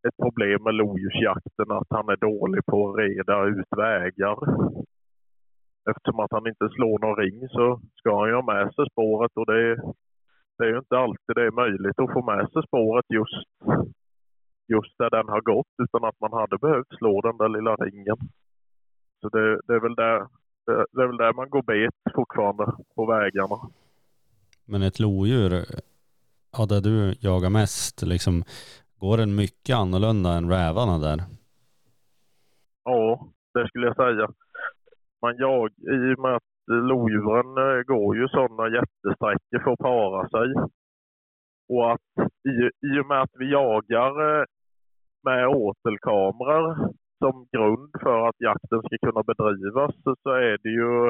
ett 0.09 0.17
problem 0.23 0.63
med 0.63 0.75
lodjursjakten 0.75 1.71
att 1.71 1.87
han 1.91 2.09
är 2.09 2.17
dålig 2.17 2.67
på 2.67 2.91
att 2.91 2.99
reda 2.99 3.45
ut 3.45 3.67
vägar. 3.77 4.37
Eftersom 5.91 6.21
att 6.21 6.33
han 6.33 6.47
inte 6.47 6.69
slår 6.69 6.99
någon 6.99 7.17
ring 7.17 7.49
så 7.49 7.81
ska 7.99 8.19
han 8.21 8.29
ju 8.29 8.35
ha 8.35 8.43
med 8.43 8.75
sig 8.75 8.85
spåret 8.93 9.33
och 9.35 9.47
det, 9.47 9.75
det 10.59 10.65
är 10.65 10.73
ju 10.75 10.79
inte 10.79 10.99
alltid 10.99 11.35
det 11.37 11.47
är 11.47 11.61
möjligt 11.65 11.99
att 11.99 12.13
få 12.13 12.23
med 12.33 12.51
sig 12.53 12.63
spåret 12.69 13.07
just, 13.09 13.49
just 14.75 14.99
där 14.99 15.11
den 15.11 15.29
har 15.29 15.41
gått 15.41 15.75
utan 15.83 16.05
att 16.05 16.21
man 16.21 16.33
hade 16.33 16.59
behövt 16.59 16.93
slå 16.99 17.21
den 17.21 17.37
där 17.37 17.49
lilla 17.49 17.75
ringen. 17.77 18.19
Så 19.21 19.29
det, 19.29 19.61
det 19.67 19.75
är 19.75 19.81
väl 19.81 19.95
där 19.95 20.27
det, 20.67 20.87
det 20.93 21.03
är 21.03 21.07
väl 21.07 21.17
där 21.17 21.33
man 21.33 21.51
går 21.51 21.63
bet 21.63 22.15
fortfarande 22.15 22.73
på 22.95 23.07
vägarna. 23.07 23.57
Men 24.65 24.83
ett 24.83 25.01
lodjur, 25.01 25.53
ja 26.57 26.67
där 26.67 26.81
du 26.81 27.15
jagar 27.21 27.51
mest, 27.51 28.03
liksom, 28.03 28.45
går 28.99 29.17
den 29.17 29.35
mycket 29.35 29.77
annorlunda 29.77 30.31
än 30.33 30.51
rävarna 30.51 30.99
där? 30.99 31.23
Ja, 32.85 33.29
det 33.55 33.69
skulle 33.69 33.87
jag 33.87 33.97
säga 33.97 34.29
man 35.23 35.37
jag, 35.39 35.71
i 35.71 36.15
och 36.15 36.23
med 36.23 36.35
att 36.37 36.53
lodjuren 36.67 37.51
eh, 37.59 37.83
går 37.83 38.17
ju 38.17 38.29
sådana 38.29 38.69
jättesträckor 38.69 39.61
för 39.65 39.73
att 39.73 39.79
para 39.79 40.29
sig. 40.29 40.55
Och 41.69 41.93
att 41.93 42.31
i, 42.49 42.87
i 42.87 43.01
och 43.01 43.07
med 43.07 43.23
att 43.23 43.35
vi 43.39 43.51
jagar 43.53 44.41
eh, 44.41 44.45
med 45.25 45.47
åtelkameror 45.49 46.93
som 47.19 47.47
grund 47.53 47.91
för 48.03 48.29
att 48.29 48.37
jakten 48.39 48.83
ska 48.83 48.97
kunna 49.07 49.23
bedrivas 49.23 49.95
så, 50.05 50.17
så 50.23 50.31
är 50.31 50.59
det 50.63 50.71
ju 50.71 51.09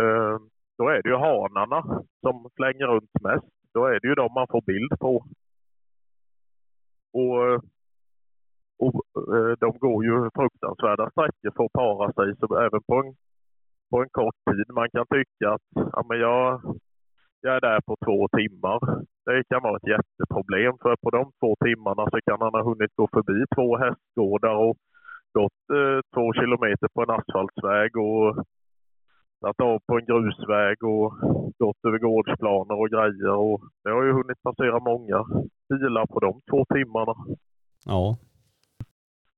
eh, 0.00 0.38
då 0.78 0.88
är 0.88 1.02
det 1.02 1.08
ju 1.08 1.16
hanarna 1.16 2.02
som 2.20 2.50
slänger 2.56 2.86
runt 2.86 3.10
mest. 3.22 3.46
Då 3.74 3.86
är 3.86 4.00
det 4.00 4.08
ju 4.08 4.14
de 4.14 4.32
man 4.34 4.46
får 4.50 4.60
bild 4.60 4.98
på. 5.00 5.24
Och, 7.12 7.46
eh, 7.46 7.60
och 8.78 8.94
eh, 9.34 9.52
de 9.60 9.70
går 9.78 10.04
ju 10.04 10.30
fruktansvärda 10.38 11.10
sträckor 11.10 11.52
för 11.56 11.64
att 11.64 11.72
para 11.72 12.12
sig, 12.12 12.36
så 12.40 12.58
även 12.66 12.82
på 12.88 12.94
en, 13.02 13.14
på 13.90 13.96
en 14.02 14.10
kort 14.18 14.38
tid. 14.50 14.66
Man 14.74 14.90
kan 14.90 15.06
tycka 15.16 15.46
att 15.54 15.68
ja, 15.74 16.04
men 16.08 16.18
jag, 16.18 16.60
jag 17.40 17.56
är 17.56 17.60
där 17.60 17.80
på 17.80 17.96
två 18.06 18.28
timmar. 18.38 18.78
Det 19.26 19.44
kan 19.48 19.62
vara 19.62 19.76
ett 19.76 19.92
jätteproblem 19.96 20.72
för 20.82 20.96
på 21.02 21.10
de 21.10 21.22
två 21.40 21.56
timmarna 21.64 22.04
så 22.10 22.18
kan 22.26 22.40
han 22.40 22.54
ha 22.58 22.62
hunnit 22.70 22.92
gå 22.96 23.08
förbi 23.12 23.38
två 23.56 23.68
hästgårdar 23.76 24.56
och 24.66 24.76
gått 25.38 25.62
eh, 25.78 25.98
två 26.14 26.32
kilometer 26.38 26.88
på 26.94 27.02
en 27.02 27.16
asfaltsväg 27.18 27.90
och 27.96 28.26
satt 29.40 29.60
av 29.60 29.78
på 29.86 29.98
en 29.98 30.06
grusväg 30.10 30.76
och 30.84 31.08
gått 31.58 31.80
över 31.86 31.98
gårdsplaner 31.98 32.76
och 32.80 32.90
grejer. 32.94 33.34
Och 33.46 33.60
det 33.84 33.90
har 33.90 34.04
ju 34.04 34.12
hunnit 34.12 34.42
passera 34.42 34.78
många 34.90 35.18
bilar 35.68 36.06
på 36.06 36.20
de 36.20 36.40
två 36.50 36.64
timmarna. 36.74 37.14
Ja. 37.84 38.16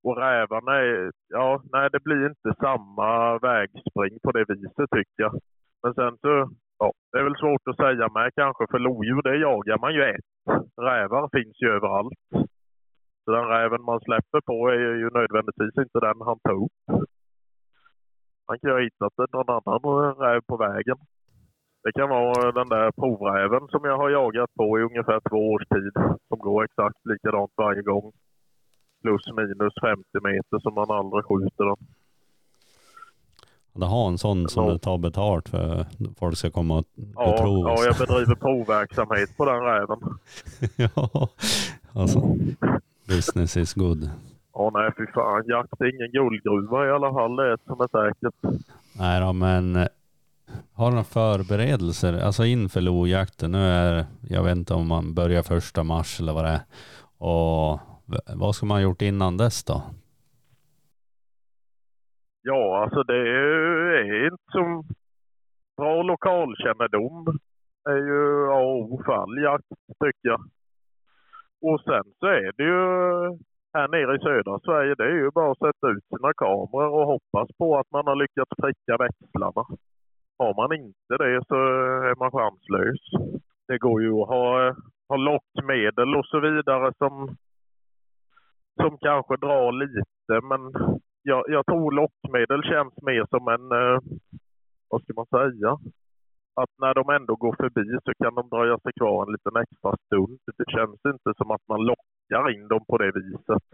Och 0.03 0.17
rävarna 0.17 0.73
är, 0.73 1.11
ja, 1.29 1.63
nej 1.73 1.89
det 1.93 2.05
blir 2.05 2.27
inte 2.27 2.61
samma 2.61 3.39
vägspring 3.39 4.19
på 4.23 4.33
det 4.33 4.45
viset 4.49 4.91
tycker 4.97 5.23
jag. 5.27 5.35
Men 5.83 5.95
sen 5.95 6.17
så, 6.21 6.51
ja, 6.79 6.93
det 7.13 7.19
är 7.19 7.25
väl 7.25 7.43
svårt 7.43 7.69
att 7.69 7.77
säga 7.77 8.09
med 8.09 8.35
kanske 8.35 8.67
för 8.71 8.79
lodjur 8.79 9.23
det 9.23 9.37
jagar 9.37 9.79
man 9.79 9.95
ju 9.95 10.03
ett. 10.03 10.31
Rävar 10.77 11.29
finns 11.33 11.63
ju 11.63 11.69
överallt. 11.69 12.19
Så 13.25 13.31
den 13.31 13.49
räven 13.49 13.83
man 13.83 14.01
släpper 14.01 14.41
på 14.41 14.69
är 14.69 14.97
ju 15.03 15.11
nödvändigtvis 15.11 15.77
inte 15.79 16.01
den 16.01 16.21
han 16.29 16.39
tar 16.39 16.65
upp. 16.65 16.79
Han 18.47 18.59
kan 18.59 18.71
ju 18.71 18.75
ha 18.77 18.83
hittat 18.83 19.33
någon 19.33 19.51
annan 19.57 20.15
räv 20.25 20.41
på 20.47 20.57
vägen. 20.57 20.97
Det 21.83 21.93
kan 21.93 22.09
vara 22.09 22.53
den 22.53 22.69
där 22.69 22.91
provräven 22.93 23.69
som 23.69 23.85
jag 23.85 23.97
har 23.97 24.11
jagat 24.11 24.55
på 24.55 24.79
i 24.79 24.83
ungefär 24.83 25.21
två 25.31 25.53
års 25.53 25.67
tid. 25.69 25.93
Som 26.29 26.39
går 26.39 26.65
exakt 26.65 27.07
likadant 27.07 27.53
varje 27.57 27.83
gång. 27.83 28.13
Plus 29.03 29.27
minus 29.37 29.73
50 29.83 30.05
meter 30.23 30.59
som 30.63 30.75
man 30.75 30.91
aldrig 30.91 31.25
skjuter 31.25 31.65
den. 31.65 31.77
Det 33.73 33.87
har 33.87 34.09
en 34.09 34.19
sån 34.19 34.49
som 34.49 34.65
Ja. 34.65 34.71
du 34.73 34.79
tar 34.79 34.99
betalt 34.99 35.49
för 35.49 35.87
folk 36.19 36.37
ska 36.39 36.51
komma 36.51 36.79
och 36.79 36.85
Ja, 37.15 37.31
beprova. 37.33 37.71
ja, 37.71 37.85
jag 37.85 37.97
bedriver 37.97 38.35
provverksamhet 38.41 39.37
på 39.37 39.45
den 39.45 39.61
räven. 39.61 39.99
ja, 40.95 41.29
alltså. 41.93 42.37
Business 43.09 43.57
is 43.57 43.75
good. 43.75 44.11
Ja, 44.55 44.71
nej 44.75 44.91
fy 44.99 45.07
fan. 45.15 45.45
Jakt 45.47 45.81
är 45.81 45.95
ingen 45.97 46.11
guldgruva 46.13 46.87
i 46.87 46.91
alla 46.91 47.13
fall. 47.13 47.37
Det 47.37 47.49
är 47.51 47.55
ett 47.55 47.61
som 47.67 47.81
är 47.81 47.89
säkert. 47.89 48.63
Nej 48.93 49.21
då, 49.21 49.33
men 49.33 49.77
eh, 49.77 49.87
har 50.75 50.85
du 50.87 50.91
några 50.91 51.05
förberedelser, 51.05 52.21
alltså 52.21 52.45
inför 52.45 52.81
lojakten? 52.81 53.53
Nu 53.53 53.59
är, 53.59 54.05
jag 54.29 54.43
vet 54.43 54.57
inte 54.57 54.75
om 54.75 54.87
man 54.89 55.15
börjar 55.15 55.43
första 55.43 55.83
mars 55.83 56.21
eller 56.21 56.33
vad 56.33 56.45
det 56.45 56.51
är. 56.51 56.61
Och 57.31 57.81
vad 58.37 58.55
ska 58.55 58.67
man 58.67 58.77
ha 58.77 58.83
gjort 58.83 59.03
innan 59.03 59.37
dess 59.37 59.65
då? 59.65 59.83
Ja, 62.43 62.83
alltså 62.83 63.03
det 63.03 63.29
är 63.99 64.25
inte 64.25 64.53
som 64.53 64.85
bra 65.77 66.03
lokalkännedom 66.03 67.39
är 67.89 67.97
ju 67.97 68.51
A 68.53 68.61
och 68.61 68.93
O 68.93 69.03
för 69.05 69.13
all 69.13 69.43
jakt 69.43 69.69
tycker 70.05 70.29
jag. 70.29 70.41
Och 71.63 71.81
sen 71.81 72.05
så 72.21 72.27
är 72.27 72.53
det 72.57 72.65
ju 72.65 72.81
här 73.75 73.89
nere 73.89 74.17
i 74.17 74.19
södra 74.19 74.59
Sverige, 74.59 74.95
det 74.95 75.05
är 75.05 75.17
ju 75.25 75.31
bara 75.31 75.53
att 75.53 75.59
sätta 75.59 75.87
ut 75.95 76.05
sina 76.09 76.33
kameror 76.37 76.93
och 76.99 77.07
hoppas 77.07 77.49
på 77.59 77.79
att 77.79 77.91
man 77.91 78.07
har 78.07 78.17
lyckats 78.17 78.51
pricka 78.63 78.97
växlarna. 79.05 79.65
Har 80.39 80.55
man 80.61 80.73
inte 80.73 81.13
det 81.23 81.45
så 81.49 81.55
är 82.11 82.19
man 82.19 82.31
chanslös. 82.31 83.03
Det 83.69 83.79
går 83.79 84.03
ju 84.03 84.13
att 84.13 84.29
ha, 84.29 84.75
ha 85.09 85.17
lockmedel 85.17 86.17
och 86.17 86.27
så 86.27 86.41
vidare 86.41 86.93
som, 86.99 87.37
som 88.83 88.99
kanske 88.99 89.37
drar 89.37 89.73
lite 89.73 90.47
men 90.51 90.63
jag, 91.23 91.45
jag 91.49 91.67
tror 91.67 91.93
lockmedel 91.93 92.63
känns 92.63 92.95
mer 93.03 93.25
som 93.35 93.49
en, 93.55 93.67
eh, 93.81 93.99
vad 94.91 95.03
ska 95.03 95.13
man 95.21 95.27
säga? 95.39 95.71
Att 96.61 96.73
när 96.79 96.95
de 96.95 97.05
ändå 97.11 97.35
går 97.37 97.55
förbi 97.63 97.87
så 98.05 98.13
kan 98.23 98.35
de 98.35 98.49
dröja 98.49 98.79
sig 98.79 98.93
kvar 99.01 99.17
en 99.23 99.33
liten 99.33 99.57
extra 99.63 99.93
stund. 100.07 100.39
Det 100.59 100.71
känns 100.77 101.01
inte 101.13 101.31
som 101.37 101.51
att 101.51 101.69
man 101.69 101.81
lockar 101.91 102.45
in 102.55 102.69
dem 102.69 102.85
på 102.89 102.99
det 102.99 103.13
viset. 103.21 103.67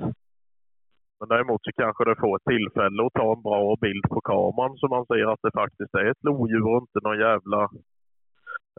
Men 1.18 1.28
däremot 1.28 1.64
så 1.64 1.70
kanske 1.72 2.04
det 2.04 2.20
får 2.20 2.36
ett 2.36 2.50
tillfälle 2.52 3.06
att 3.06 3.12
ta 3.12 3.32
en 3.36 3.42
bra 3.42 3.76
bild 3.80 4.04
på 4.14 4.20
kameran 4.20 4.76
så 4.76 4.88
man 4.88 5.06
ser 5.06 5.32
att 5.32 5.42
det 5.42 5.58
faktiskt 5.62 5.94
är 5.94 6.06
ett 6.10 6.24
lodjur 6.24 6.66
och 6.66 6.82
inte 6.82 6.98
någon 7.02 7.18
jävla 7.18 7.60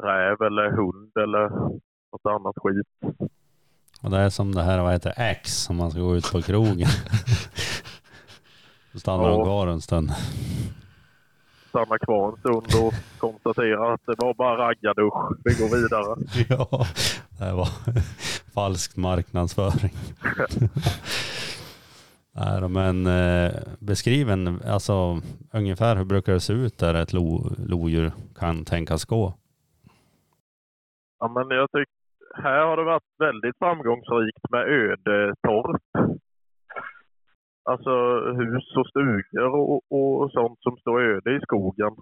räv 0.02 0.42
eller 0.42 0.72
hund 0.72 1.12
eller 1.24 1.50
något 2.12 2.26
annat 2.36 2.58
skit. 2.64 2.94
Och 4.02 4.10
det 4.12 4.18
är 4.18 4.30
som 4.30 4.56
det 4.56 4.64
här, 4.64 4.82
vad 4.82 4.92
heter 4.94 5.14
X, 5.18 5.70
om 5.70 5.76
man 5.76 5.92
ska 5.92 6.00
gå 6.00 6.16
ut 6.16 6.32
på 6.32 6.42
krogen. 6.42 6.90
Då 8.92 9.00
stannar 9.00 9.24
de 9.30 9.40
Ja. 9.40 9.44
kvar 9.46 9.68
en 9.68 9.82
stund. 9.82 10.12
Stanna 11.70 11.98
kvar 12.00 12.30
en 12.32 12.38
stund 12.40 12.84
och 12.86 12.94
konstatera 13.18 13.94
att 13.94 14.02
det 14.06 14.16
var 14.18 14.34
bara 14.34 14.58
raggardusch. 14.58 15.38
Vi 15.44 15.54
går 15.54 15.76
vidare. 15.82 16.16
Ja, 16.50 16.88
det 17.46 17.54
var 17.54 17.68
falsk 18.54 18.96
marknadsföring. 18.96 19.94
Nej, 22.32 22.70
men 22.70 23.08
eh, 23.08 23.52
beskriv 23.80 24.30
en, 24.30 24.62
alltså 24.66 25.22
ungefär 25.52 25.96
hur 25.96 26.04
brukar 26.06 26.34
det 26.34 26.40
se 26.40 26.54
ut 26.54 26.78
där 26.78 26.94
ett 26.94 27.14
lo, 27.14 27.50
lodjur 27.58 28.12
kan 28.40 28.66
tänkas 28.66 29.06
gå? 29.06 29.34
Ja, 31.20 31.28
men 31.28 31.58
jag 31.58 31.72
tycker 31.72 31.97
här 32.44 32.66
har 32.66 32.78
det 32.78 32.84
varit 32.84 33.12
väldigt 33.20 33.58
framgångsrikt 33.58 34.50
med 34.50 34.68
ödetorp. 34.68 35.82
Alltså 37.64 37.94
hus 38.32 38.76
och 38.78 38.88
stugor 38.88 39.56
och, 39.56 39.82
och 40.24 40.32
sånt 40.32 40.60
som 40.62 40.78
står 40.78 41.02
öde 41.02 41.36
i 41.36 41.40
skogen. 41.42 41.96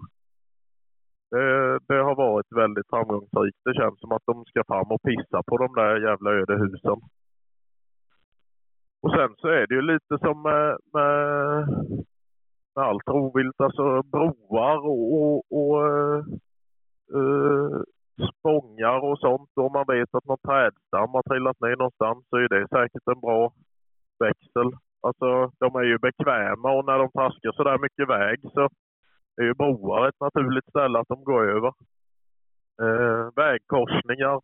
Det, 1.30 1.78
det 1.88 2.02
har 2.02 2.14
varit 2.14 2.46
väldigt 2.56 2.88
framgångsrikt. 2.90 3.58
Det 3.64 3.74
känns 3.74 4.00
som 4.00 4.12
att 4.12 4.26
de 4.26 4.44
ska 4.44 4.64
fram 4.66 4.90
och 4.90 5.02
pissa 5.02 5.42
på 5.46 5.56
de 5.56 5.74
där 5.74 5.96
jävla 6.08 6.30
öde 6.30 6.56
husen. 6.58 7.00
Och 9.02 9.10
sen 9.10 9.34
så 9.36 9.48
är 9.48 9.66
det 9.66 9.74
ju 9.74 9.82
lite 9.82 10.18
som 10.18 10.42
med, 10.42 10.78
med, 10.94 11.68
med 12.76 12.84
allt 12.84 13.08
rovvilt, 13.08 13.60
alltså 13.60 14.02
broar 14.02 14.78
och, 14.78 15.04
och, 15.14 15.42
och 15.58 15.82
uh, 17.14 17.82
spångar 18.30 19.04
och 19.04 19.18
sånt. 19.18 19.50
Om 19.54 19.72
man 19.72 19.84
vet 19.88 20.14
att 20.14 20.24
någon 20.24 20.46
trädstam 20.48 21.10
har 21.16 21.22
trillat 21.22 21.60
ner 21.60 21.76
någonstans 21.76 22.24
så 22.30 22.36
är 22.36 22.48
det 22.48 22.68
säkert 22.68 23.08
en 23.14 23.20
bra 23.20 23.52
växel. 24.24 24.68
Alltså 25.06 25.50
de 25.58 25.74
är 25.80 25.82
ju 25.82 25.98
bekväma 25.98 26.68
och 26.76 26.84
när 26.84 26.98
de 26.98 27.10
traskar 27.10 27.52
så 27.52 27.64
där 27.64 27.78
mycket 27.78 28.08
väg 28.08 28.38
så 28.54 28.68
är 29.36 29.44
ju 29.44 29.54
broar 29.54 30.08
ett 30.08 30.20
naturligt 30.20 30.68
ställe 30.68 30.98
att 30.98 31.08
de 31.08 31.24
går 31.24 31.50
över. 31.56 31.72
Eh, 32.82 33.30
vägkorsningar, 33.36 34.40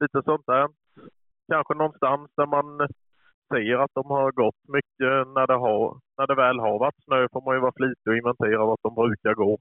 lite 0.00 0.22
sånt 0.24 0.46
där. 0.46 0.68
Kanske 1.52 1.74
någonstans 1.74 2.30
där 2.36 2.46
man 2.46 2.88
ser 3.52 3.78
att 3.84 3.94
de 3.94 4.06
har 4.06 4.32
gått 4.32 4.68
mycket 4.68 5.14
när 5.36 5.46
det, 5.46 5.58
har, 5.66 6.00
när 6.18 6.26
det 6.26 6.34
väl 6.34 6.58
har 6.60 6.78
varit 6.78 7.04
snö 7.04 7.28
får 7.32 7.42
man 7.44 7.54
ju 7.54 7.60
vara 7.60 7.72
flitig 7.76 8.08
och 8.08 8.16
inventera 8.16 8.66
vart 8.66 8.82
de 8.82 8.94
brukar 8.94 9.34
gå. 9.34 9.58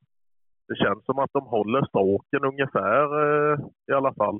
Det 0.71 0.77
känns 0.83 1.05
som 1.05 1.19
att 1.19 1.33
de 1.33 1.43
håller 1.55 1.81
stråken 1.85 2.41
ungefär 2.51 3.05
eh, 3.23 3.57
i 3.89 3.93
alla 3.93 4.13
fall. 4.13 4.37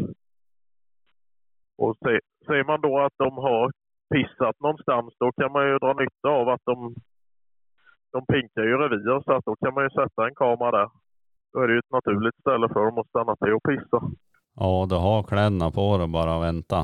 Och 1.78 1.96
se, 2.04 2.20
ser 2.48 2.64
man 2.64 2.82
då 2.82 3.00
att 3.00 3.18
de 3.18 3.30
har 3.48 3.72
pissat 4.14 4.60
någonstans 4.60 5.10
då 5.20 5.32
kan 5.32 5.52
man 5.52 5.68
ju 5.68 5.78
dra 5.78 5.94
nytta 5.94 6.30
av 6.40 6.50
att 6.50 6.66
de, 6.66 6.76
de 8.14 8.20
pinkar 8.26 8.64
ju 8.64 8.78
revir 8.78 9.22
så 9.26 9.32
att 9.34 9.46
då 9.46 9.56
kan 9.56 9.74
man 9.74 9.84
ju 9.84 9.90
sätta 9.90 10.28
en 10.28 10.36
kamera 10.36 10.72
där. 10.72 10.90
Då 11.54 11.60
är 11.60 11.68
det 11.68 11.74
ju 11.74 11.80
ett 11.80 11.98
naturligt 11.98 12.40
ställe 12.44 12.68
för 12.74 12.86
dem 12.86 12.98
att 12.98 13.10
stanna 13.10 13.36
till 13.36 13.54
och 13.54 13.64
pissa. 13.70 14.00
Ja, 14.62 14.86
du 14.90 14.96
har 14.96 15.24
kläderna 15.24 15.72
på 15.72 15.98
dig 15.98 16.08
bara 16.18 16.36
och 16.38 16.44
vänta. 16.44 16.80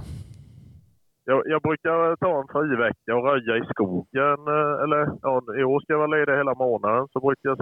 Jag, 1.29 1.41
jag 1.53 1.61
brukar 1.61 2.15
ta 2.15 2.31
en 2.41 2.47
frivecka 2.55 3.15
och 3.15 3.25
röja 3.29 3.53
i 3.61 3.65
skogen. 3.73 4.39
eh, 4.57 4.73
Eller 4.83 5.01
ja, 5.21 5.33
i 5.59 5.63
år 5.71 5.79
ska 5.79 5.93
jag 5.93 6.03
vara 6.05 6.15
ledig 6.17 6.33
hela 6.41 6.55
månaden. 6.65 7.07
Så 7.11 7.19
brukar 7.19 7.49
jag 7.49 7.59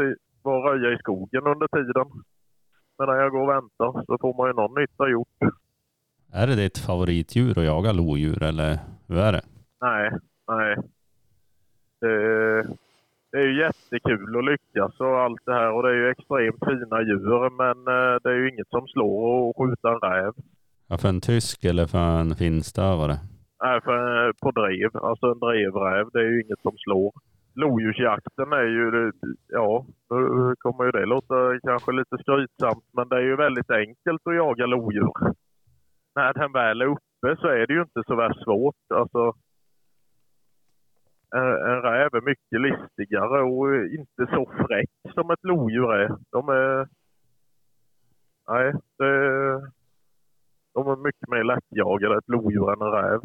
och 0.47 0.63
röja 0.63 0.95
i 0.95 0.97
skogen 0.97 1.47
under 1.47 1.67
tiden. 1.67 2.23
När 2.99 3.15
jag 3.15 3.31
går 3.31 3.41
och 3.41 3.49
väntar 3.49 4.05
så 4.05 4.17
får 4.21 4.33
man 4.37 4.47
ju 4.49 4.53
någon 4.53 4.81
nytta 4.81 5.09
gjort. 5.09 5.37
Är 6.33 6.47
det 6.47 6.55
ditt 6.55 6.77
favoritdjur 6.77 7.59
att 7.59 7.65
jaga 7.65 7.91
lodjur 7.91 8.43
eller 8.43 8.79
hur 9.07 9.17
är 9.17 9.31
det? 9.31 9.41
Nej, 9.81 10.11
nej. 10.47 10.75
Det, 12.01 12.17
det 13.31 13.37
är 13.37 13.47
ju 13.47 13.61
jättekul 13.61 14.37
att 14.37 14.45
lyckas 14.45 14.99
och 14.99 15.19
allt 15.19 15.41
det 15.45 15.53
här 15.53 15.71
och 15.71 15.83
det 15.83 15.89
är 15.89 15.93
ju 15.93 16.09
extremt 16.09 16.59
fina 16.65 17.01
djur 17.01 17.49
men 17.49 17.77
eh, 17.87 18.19
det 18.23 18.29
är 18.29 18.35
ju 18.35 18.49
inget 18.49 18.69
som 18.69 18.87
slår 18.87 19.49
att 19.49 19.55
skjuta 19.57 19.89
en 19.89 19.99
räv. 19.99 20.33
Ja, 20.87 20.97
för 20.97 21.09
en 21.09 21.21
tysk 21.21 21.63
eller 21.65 21.85
för 21.85 22.19
en 22.19 22.35
finstövare? 22.35 23.15
Nej, 23.63 23.81
för, 23.81 24.33
på 24.33 24.51
drev. 24.51 24.97
Alltså 24.97 25.25
en 25.25 25.39
drevräv, 25.39 26.09
det 26.13 26.19
är 26.19 26.29
ju 26.31 26.41
inget 26.43 26.61
som 26.61 26.77
slår. 26.77 27.13
Lodjursjakten 27.55 28.53
är 28.53 28.63
ju, 28.63 29.11
ja, 29.47 29.85
nu 30.09 30.55
kommer 30.59 30.85
ju 30.85 30.91
det 30.91 31.05
låta 31.05 31.59
kanske 31.59 31.91
lite 31.91 32.17
skrytsamt, 32.17 32.85
men 32.93 33.09
det 33.09 33.15
är 33.15 33.21
ju 33.21 33.35
väldigt 33.35 33.71
enkelt 33.71 34.27
att 34.27 34.35
jaga 34.35 34.65
lodjur. 34.65 35.13
När 36.15 36.33
den 36.33 36.51
väl 36.51 36.81
är 36.81 36.85
uppe 36.85 37.41
så 37.41 37.47
är 37.47 37.67
det 37.67 37.73
ju 37.73 37.81
inte 37.81 38.03
så 38.07 38.15
värst 38.15 38.43
svårt. 38.43 38.75
Alltså, 38.93 39.33
en, 41.35 41.47
en 41.71 41.81
räv 41.81 42.15
är 42.15 42.21
mycket 42.21 42.61
listigare 42.61 43.41
och 43.41 43.75
inte 43.85 44.27
så 44.35 44.45
fräck 44.67 45.13
som 45.13 45.31
ett 45.31 45.43
lodjur 45.43 45.93
är. 45.93 46.15
De 46.31 46.49
är... 46.49 46.87
Nej, 48.47 48.73
det, 48.97 49.11
de 50.73 50.87
är 50.87 50.95
mycket 50.95 51.29
mer 51.29 51.43
lättjagade 51.43 52.17
ett 52.17 52.29
lodjur 52.29 52.73
än 52.73 52.81
en 52.81 52.91
räv. 52.91 53.21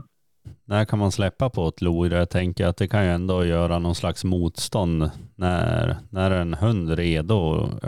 När 0.72 0.84
kan 0.84 0.98
man 0.98 1.10
släppa 1.18 1.46
på 1.56 1.62
ett 1.68 1.82
lodjur? 1.86 2.16
Jag 2.16 2.30
tänker 2.30 2.64
att 2.66 2.76
det 2.76 2.88
kan 2.88 3.04
ju 3.04 3.10
ändå 3.10 3.44
göra 3.44 3.78
någon 3.78 4.00
slags 4.02 4.24
motstånd 4.24 4.98
när, 5.44 5.84
när 6.16 6.30
en 6.40 6.52
hund 6.54 6.90
är 6.90 6.96
redo 6.96 7.38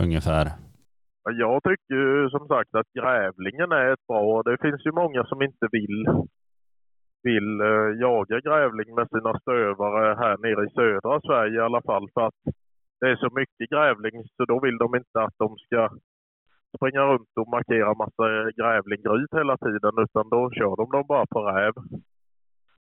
ungefär. 0.03 0.45
Jag 1.43 1.57
tycker 1.63 1.93
ju 2.01 2.29
som 2.29 2.47
sagt 2.47 2.75
att 2.75 2.89
grävlingen 2.99 3.71
är 3.71 3.93
ett 3.93 4.07
bra... 4.07 4.41
Det 4.43 4.57
finns 4.65 4.85
ju 4.85 4.91
många 4.91 5.21
som 5.25 5.41
inte 5.41 5.65
vill, 5.71 5.97
vill 7.27 7.49
eh, 7.61 7.89
jaga 8.05 8.37
grävling 8.47 8.89
med 8.95 9.07
sina 9.13 9.39
stövare 9.39 10.15
här 10.21 10.37
nere 10.45 10.61
i 10.67 10.73
södra 10.79 11.21
Sverige 11.27 11.57
i 11.59 11.65
alla 11.67 11.81
fall. 11.81 12.05
För 12.13 12.21
att 12.27 12.39
det 12.99 13.07
är 13.11 13.15
så 13.15 13.29
mycket 13.39 13.69
grävling 13.73 14.15
så 14.35 14.45
då 14.45 14.59
vill 14.65 14.77
de 14.77 14.95
inte 14.95 15.19
att 15.25 15.37
de 15.37 15.57
ska 15.65 15.89
springa 16.75 17.03
runt 17.11 17.33
och 17.39 17.47
markera 17.55 17.93
massa 18.03 18.25
grävlinggryt 18.59 19.33
hela 19.39 19.57
tiden 19.57 19.93
utan 20.05 20.25
då 20.29 20.51
kör 20.57 20.75
de 20.75 20.85
dem 20.95 21.05
bara 21.07 21.25
på 21.25 21.39
räv. 21.41 21.73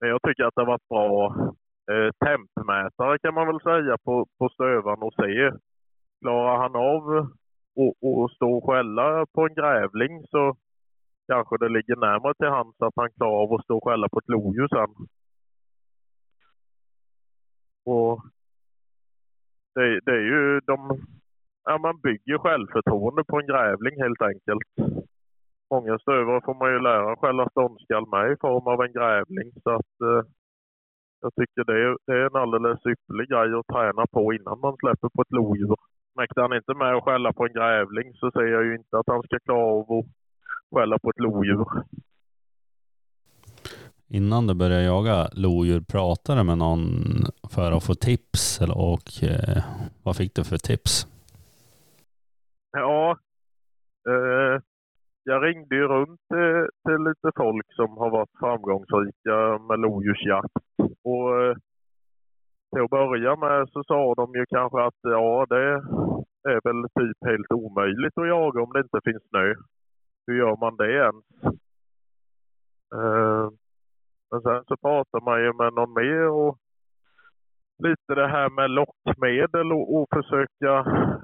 Men 0.05 0.11
jag 0.11 0.21
tycker 0.21 0.43
att 0.43 0.55
det 0.55 0.61
har 0.61 0.65
varit 0.65 0.89
bra 0.89 1.35
eh, 1.91 2.11
tempmätare 2.25 3.19
kan 3.19 3.33
man 3.33 3.47
väl 3.47 3.61
säga 3.61 3.97
på, 3.97 4.27
på 4.37 4.49
stövan 4.49 5.03
och 5.03 5.13
se. 5.13 5.51
Klarar 6.21 6.57
han 6.57 6.75
av 6.75 7.03
att 8.25 8.31
stå 8.35 8.57
och 8.57 8.65
skälla 8.65 9.25
på 9.25 9.45
en 9.45 9.53
grävling 9.53 10.27
så 10.27 10.57
kanske 11.27 11.57
det 11.57 11.69
ligger 11.69 11.95
närmare 11.95 12.33
till 12.33 12.47
hands 12.47 12.81
att 12.81 12.93
han 12.95 13.11
klarar 13.11 13.43
av 13.43 13.53
att 13.53 13.63
stå 13.63 13.77
och 13.77 13.83
skälla 13.83 14.09
på 14.09 14.19
ett 14.19 14.29
lodjur 14.29 14.67
sen. 14.67 15.07
Och 17.85 18.21
det, 19.75 19.99
det 20.05 20.11
är 20.11 20.25
ju 20.33 20.59
de... 20.59 20.99
Ja, 21.63 21.77
man 21.77 21.99
bygger 21.99 22.37
självförtroende 22.37 23.23
på 23.23 23.39
en 23.39 23.47
grävling 23.47 24.01
helt 24.01 24.21
enkelt 24.21 24.63
många 25.75 25.99
stövare 25.99 26.41
får 26.45 26.55
man 26.61 26.69
ju 26.73 26.79
lära 26.89 27.15
skälla 27.15 27.49
ståndskall 27.49 28.05
med 28.15 28.25
i 28.33 28.35
form 28.45 28.67
av 28.73 28.77
en 28.85 28.93
grävling. 28.97 29.47
Så 29.63 29.69
att, 29.79 29.93
eh, 30.09 30.21
jag 31.23 31.31
tycker 31.39 31.61
det 31.69 31.77
är, 31.85 31.91
det 32.07 32.13
är 32.21 32.25
en 32.29 32.41
alldeles 32.43 32.81
ypperlig 32.91 33.27
grej 33.33 33.49
att 33.59 33.71
träna 33.73 34.03
på 34.15 34.23
innan 34.37 34.59
man 34.65 34.75
släpper 34.81 35.09
på 35.15 35.21
ett 35.21 35.35
lodjur. 35.39 35.75
Mäktar 36.19 36.41
han 36.41 36.57
inte 36.59 36.73
med 36.73 36.95
att 36.95 37.03
skälla 37.03 37.33
på 37.33 37.45
en 37.45 37.53
grävling 37.59 38.07
så 38.19 38.31
säger 38.31 38.51
jag 38.57 38.65
ju 38.65 38.73
inte 38.75 38.97
att 38.97 39.09
han 39.13 39.23
ska 39.23 39.39
klara 39.39 39.65
av 39.77 39.91
att 39.97 40.05
skälla 40.73 40.99
på 40.99 41.09
ett 41.09 41.19
lodjur. 41.25 41.67
Innan 44.07 44.47
du 44.47 44.53
började 44.53 44.83
jaga 44.83 45.29
lodjur, 45.33 45.81
pratade 45.81 46.43
med 46.43 46.57
någon 46.57 46.81
för 47.49 47.71
att 47.71 47.83
få 47.83 47.93
tips? 47.93 48.61
Och 48.61 49.23
eh, 49.23 49.63
vad 50.03 50.15
fick 50.15 50.35
du 50.35 50.43
för 50.43 50.57
tips? 50.57 51.07
Ja, 52.71 53.17
eh, 54.09 54.61
jag 55.27 55.43
ringde 55.43 55.75
ju 55.75 55.87
runt 55.87 56.19
till, 56.33 56.67
till, 56.85 57.03
lite 57.03 57.31
folk 57.35 57.67
som 57.75 57.97
har 57.97 58.09
varit 58.09 58.39
framgångsrika 58.39 59.37
med 59.67 59.79
lodjursjakt. 59.79 60.53
Och 61.03 61.41
eh, 61.41 61.55
till 62.71 62.83
att 62.83 62.89
börja 62.89 63.35
med 63.35 63.69
så 63.69 63.83
sa 63.83 64.13
de 64.13 64.35
ju 64.35 64.45
kanske 64.45 64.81
att 64.81 64.99
ja, 65.01 65.45
det 65.49 65.65
är 66.51 66.59
väl 66.63 66.89
typ 66.99 67.17
helt 67.25 67.51
omöjligt 67.51 68.17
att 68.17 68.27
jaga 68.27 68.61
om 68.61 68.73
det 68.73 68.79
inte 68.79 68.99
finns 69.03 69.29
snö. 69.29 69.53
Hur 70.27 70.37
gör 70.37 70.57
man 70.59 70.77
det 70.77 70.91
ens? 70.93 71.25
Eh, 72.95 73.49
men 74.31 74.41
sen 74.41 74.63
så 74.67 74.77
pratar 74.77 75.21
man 75.21 75.41
ju 75.43 75.53
med 75.53 75.73
någon 75.73 75.93
mer 75.93 76.27
och 76.29 76.57
lite 77.83 78.15
det 78.15 78.27
här 78.27 78.49
med 78.49 78.69
lockmedel 78.69 79.73
och, 79.73 79.95
och 79.95 80.07
försöka 80.13 80.71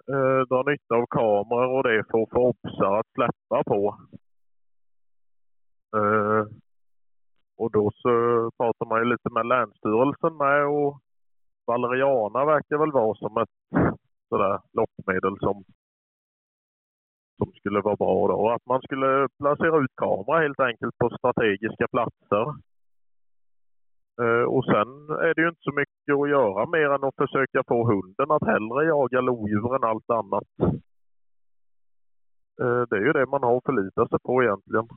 eh, 0.08 0.42
dra 0.50 0.64
nytta 0.64 0.96
av 0.96 1.06
kameror 1.06 1.78
och 1.78 1.84
det 1.84 2.04
för 2.12 2.24
att 2.24 2.30
få 2.30 2.50
obsar 2.50 3.00
att 3.00 3.12
släppa 3.14 3.64
på. 3.64 3.98
Eh, 5.96 6.46
och 7.58 7.72
då 7.72 7.92
så 7.96 8.10
pratar 8.58 8.86
man 8.86 9.00
ju 9.00 9.06
lite 9.06 9.30
med 9.30 9.46
Länsstyrelsen 9.46 10.38
med 10.38 10.66
och 10.66 11.00
Valeriana 11.66 12.46
verkar 12.46 12.78
väl 12.78 12.92
vara 12.92 13.16
som 13.16 13.38
ett 13.38 13.58
sådär 14.30 14.60
lockmedel 14.74 15.38
som, 15.40 15.64
som 17.38 17.52
skulle 17.54 17.82
vara 17.82 17.96
bra 17.96 18.28
då. 18.28 18.50
Att 18.50 18.66
man 18.66 18.82
skulle 18.82 19.28
placera 19.38 19.78
ut 19.84 19.96
kamera 19.96 20.42
helt 20.42 20.60
enkelt 20.60 20.98
på 20.98 21.10
strategiska 21.10 21.88
platser. 21.88 22.46
Eh, 24.22 24.46
och 24.56 24.66
sen 24.66 24.90
är 25.28 25.34
det 25.34 25.42
ju 25.42 25.50
inte 25.50 25.68
så 25.70 25.74
mycket 25.82 26.14
att 26.22 26.30
göra 26.30 26.66
mer 26.66 26.90
än 26.96 27.04
att 27.04 27.22
försöka 27.24 27.64
få 27.68 27.78
hunden 27.92 28.32
att 28.32 28.48
hellre 28.54 28.86
jaga 28.86 29.22
lodjur 29.22 29.76
än 29.76 29.84
allt 29.84 30.10
annat. 30.10 30.50
Eh, 32.62 32.82
det 32.90 32.96
är 33.02 33.06
ju 33.08 33.14
det 33.14 33.26
man 33.26 33.44
har 33.44 33.58
att 33.58 33.66
förlita 33.66 34.08
sig 34.08 34.20
på 34.24 34.44
egentligen. 34.44 34.88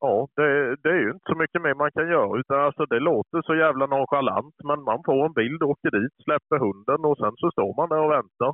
Ja, 0.00 0.28
det, 0.36 0.76
det, 0.82 0.88
är 0.88 1.00
ju 1.06 1.10
inte 1.10 1.28
så 1.32 1.36
mycket 1.42 1.62
mer 1.62 1.74
man 1.74 1.92
kan 1.92 2.08
göra. 2.08 2.38
Utan 2.40 2.60
alltså 2.60 2.86
det 2.86 3.00
låter 3.00 3.42
så 3.42 3.54
jävla 3.54 3.86
nonchalant, 3.86 4.54
men 4.68 4.82
man 4.82 5.00
får 5.06 5.26
en 5.26 5.32
bild, 5.32 5.62
åker 5.62 5.90
dit, 5.98 6.12
släpper 6.24 6.58
hunden 6.58 7.00
och 7.10 7.18
sen 7.18 7.34
så 7.36 7.50
står 7.50 7.72
man 7.76 7.88
där 7.88 8.02
och 8.06 8.14
väntar. 8.18 8.52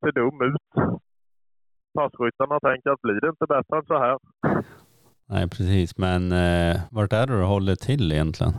Ser 0.00 0.12
dum 0.12 0.38
ut. 0.50 0.68
Passkyttarna 1.94 2.60
tänker 2.60 2.90
att 2.90 3.02
blir 3.02 3.20
det 3.20 3.28
inte 3.28 3.46
bättre 3.46 3.76
än 3.76 3.86
så 3.86 3.98
här? 3.98 4.18
Nej, 5.28 5.48
precis. 5.48 5.98
Men 5.98 6.32
eh, 6.32 6.76
vart 6.90 7.12
är 7.12 7.26
det 7.26 7.36
du 7.36 7.44
håller 7.44 7.74
till 7.74 8.12
egentligen? 8.12 8.52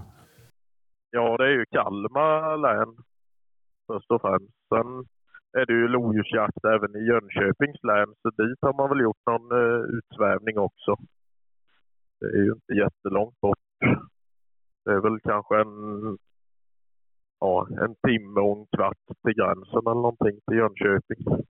Ja, 1.16 1.38
det 1.38 1.44
är 1.44 1.50
ju 1.50 1.66
Kalmar 1.66 2.58
län 2.58 2.96
först 3.88 4.12
och 4.12 4.22
främst. 4.22 4.54
Sen 4.70 4.90
är 5.58 5.66
det 5.66 5.74
ju 5.74 5.88
lodjursjakt 5.88 6.66
även 6.66 6.96
i 6.96 7.08
Jönköpings 7.10 7.84
län, 7.84 8.14
så 8.22 8.30
dit 8.30 8.58
har 8.62 8.74
man 8.74 8.90
väl 8.90 9.04
gjort 9.04 9.26
någon 9.26 9.52
uh, 9.52 9.84
utsvävning 9.98 10.58
också. 10.58 10.96
Det 12.20 12.26
är 12.26 12.44
ju 12.48 12.52
inte 12.52 12.74
jättelångt 12.74 13.42
bort. 13.42 13.58
Det 14.86 14.92
är 14.92 15.02
väl 15.02 15.20
kanske 15.20 15.56
en, 15.62 16.18
ja, 17.40 17.68
en 17.82 17.96
timme 18.08 18.40
och 18.42 18.58
en 18.58 18.66
kvart 18.78 18.98
till 19.26 19.34
gränsen 19.34 19.82
eller 19.86 20.04
någonting 20.08 20.40
till 20.48 20.58
Jönköping. 20.58 21.46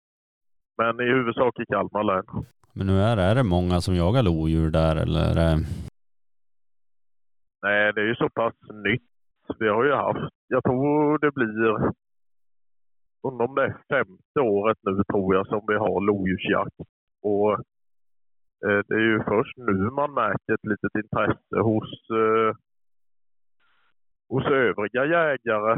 Men 0.77 0.99
i 0.99 1.03
huvudsak 1.03 1.59
i 1.59 1.65
Kalmar 1.65 2.03
län. 2.03 2.45
Men 2.73 2.87
nu 2.87 2.99
är, 2.99 3.17
är 3.17 3.35
det 3.35 3.43
många 3.43 3.81
som 3.81 3.95
jagar 3.95 4.23
lodjur 4.23 4.69
där 4.71 4.95
eller? 4.95 5.35
Nej, 7.61 7.93
det 7.93 8.01
är 8.01 8.05
ju 8.05 8.15
så 8.15 8.29
pass 8.29 8.53
nytt 8.83 9.09
vi 9.59 9.67
har 9.67 9.83
ju 9.83 9.93
haft, 9.93 10.33
jag 10.47 10.63
tror 10.63 11.17
det 11.17 11.31
blir, 11.31 11.91
undrar 13.23 13.47
om 13.47 13.55
det 13.55 13.63
är 13.63 13.77
femte 13.89 14.39
året 14.39 14.77
nu 14.81 15.03
tror 15.03 15.35
jag 15.35 15.47
som 15.47 15.61
vi 15.67 15.75
har 15.75 16.01
lodjursjakt. 16.01 16.75
Och 17.21 17.51
eh, 18.65 18.79
det 18.87 18.95
är 18.95 19.07
ju 19.11 19.23
först 19.23 19.57
nu 19.57 19.73
man 19.73 20.13
märker 20.13 20.53
ett 20.53 20.65
litet 20.71 20.95
intresse 20.95 21.57
hos, 21.59 22.09
eh, 22.09 22.55
hos 24.29 24.45
övriga 24.45 25.05
jägare. 25.05 25.71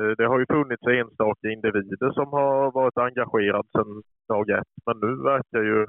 Eh, 0.00 0.12
det 0.18 0.26
har 0.26 0.38
ju 0.38 0.46
funnits 0.46 0.86
enstaka 0.86 1.48
individer 1.48 2.10
som 2.10 2.28
har 2.32 2.72
varit 2.72 2.98
engagerade 2.98 3.68
sedan 3.72 4.02
dag 4.28 4.50
ett, 4.50 4.72
men 4.86 4.96
nu 5.00 5.22
verkar 5.22 5.62
ju 5.62 5.86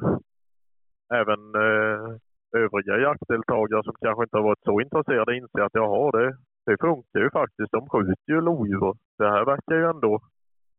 även 1.14 1.42
eh, 1.56 2.18
övriga 2.58 2.98
jaktdeltagare 2.98 3.84
som 3.84 3.96
kanske 4.02 4.24
inte 4.24 4.38
har 4.38 4.44
varit 4.44 4.64
så 4.64 4.82
intresserade 4.82 5.38
inse 5.38 5.64
att 5.64 5.74
jaha, 5.74 6.12
det, 6.12 6.38
det 6.70 6.78
funkar 6.88 7.20
ju 7.20 7.30
faktiskt. 7.32 7.72
De 7.72 7.90
skjuter 7.90 8.32
ju 8.34 8.42
lodjur. 8.42 8.94
Det 9.18 9.30
här 9.30 9.46
verkar 9.46 9.76
ju 9.76 9.86
ändå, 9.90 10.20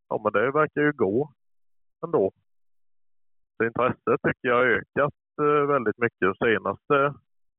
ja 0.08 0.20
men 0.22 0.32
det 0.32 0.50
verkar 0.50 0.80
ju 0.80 0.92
gå 0.92 1.32
ändå. 2.04 2.32
Så 3.56 3.64
intresset 3.64 4.20
tycker 4.26 4.48
jag 4.48 4.56
har 4.56 4.66
ökat 4.66 5.18
eh, 5.42 5.66
väldigt 5.74 5.98
mycket. 5.98 6.38
Senaste, 6.44 6.96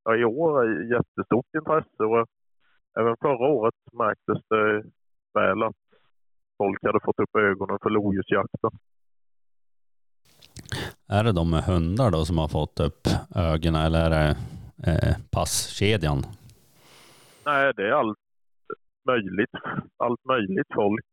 ja, 0.04 0.16
i 0.16 0.26
år 0.26 0.64
är 0.64 0.94
jättestort 0.96 1.56
intresse 1.56 2.04
och 2.04 2.28
även 3.00 3.16
förra 3.22 3.48
året 3.48 3.76
märktes 3.94 4.40
det 4.50 4.84
väl 5.40 5.64
att 5.64 5.82
folk 6.58 6.84
hade 6.84 7.00
fått 7.04 7.20
upp 7.20 7.36
ögonen 7.36 7.78
för 7.82 7.90
lodjursjakten. 7.90 8.72
Är 11.08 11.24
det 11.24 11.32
de 11.32 11.50
med 11.52 11.64
hundar 11.64 12.12
då 12.12 12.26
som 12.26 12.38
har 12.38 12.48
fått 12.48 12.80
upp 12.80 13.08
ögonen 13.36 13.82
eller 13.82 14.00
är 14.06 14.10
det 14.10 14.36
eh, 14.92 15.16
passkedjan? 15.32 16.24
Nej, 17.46 17.74
det 17.76 17.88
är 17.88 17.92
allt 17.92 18.21
möjligt, 19.06 19.56
allt 19.98 20.26
möjligt 20.26 20.68
folk. 20.76 21.06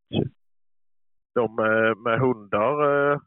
de 1.33 1.59
eh, 1.59 1.95
med, 1.95 2.19
hundar 2.19 2.73
eh, 2.89 3.19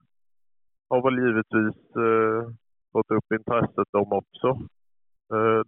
har 0.90 1.02
väl 1.02 1.18
givetvis 1.26 1.96
eh, 1.96 2.54
fått 2.92 3.10
upp 3.10 3.32
intresset 3.32 3.88
de 3.92 4.12
också. 4.12 4.58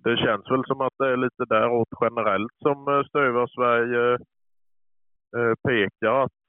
Det 0.04 0.16
känns 0.16 0.50
väl 0.50 0.64
som 0.66 0.80
att 0.80 0.92
det 0.98 1.12
är 1.12 1.16
lite 1.16 1.44
däråt 1.48 1.88
generellt 2.00 2.52
som 2.62 3.04
Stövar-Sverige 3.08 4.18
pekar 5.68 6.24
att 6.24 6.42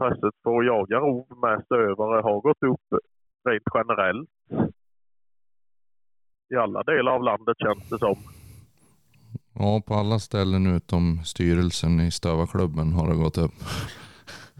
intresset 0.00 0.34
för 0.42 0.58
att 0.58 0.66
jaga 0.66 0.98
rov 0.98 1.26
med 1.42 1.64
stövare 1.64 2.22
har 2.22 2.40
gått 2.40 2.62
upp 2.62 3.00
rent 3.48 3.62
generellt. 3.74 4.30
I 6.54 6.56
alla 6.56 6.82
delar 6.82 7.12
av 7.12 7.22
landet 7.22 7.56
känns 7.58 7.88
det 7.88 7.98
som. 7.98 8.41
Ja, 9.54 9.82
på 9.86 9.94
alla 9.94 10.18
ställen 10.18 10.66
utom 10.66 11.18
styrelsen 11.24 12.00
i 12.00 12.10
Stövarklubben 12.10 12.92
har 12.92 13.08
det 13.08 13.22
gått 13.24 13.38
upp. 13.38 13.52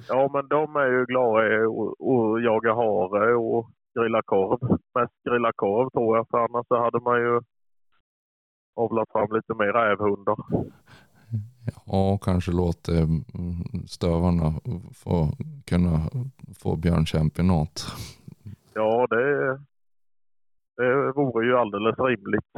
Ja, 0.08 0.30
men 0.32 0.48
de 0.48 0.76
är 0.76 0.86
ju 0.86 1.04
glada 1.04 1.46
i 1.46 1.54
att 1.54 2.44
jaga 2.44 2.74
hare 2.74 3.34
och 3.34 3.70
grilla 3.94 4.22
korv. 4.22 4.58
Mest 4.94 5.12
grilla 5.28 5.52
korv 5.56 5.90
tror 5.90 6.16
jag, 6.16 6.26
för 6.30 6.38
annars 6.38 6.66
så 6.68 6.76
hade 6.84 7.00
man 7.00 7.18
ju 7.20 7.40
avlat 8.76 9.08
fram 9.12 9.28
lite 9.36 9.54
mer 9.54 9.72
rävhundar. 9.72 10.36
Ja, 11.86 12.12
och 12.12 12.22
kanske 12.22 12.52
låta 12.52 12.92
mm, 12.92 13.24
stövarna 13.86 14.52
få 14.94 15.28
kunna 15.66 16.00
få 16.62 16.76
björnchampionat. 16.76 17.86
Ja, 18.74 19.06
det, 19.10 19.58
det 20.76 21.12
vore 21.12 21.46
ju 21.46 21.56
alldeles 21.58 21.98
rimligt. 21.98 22.52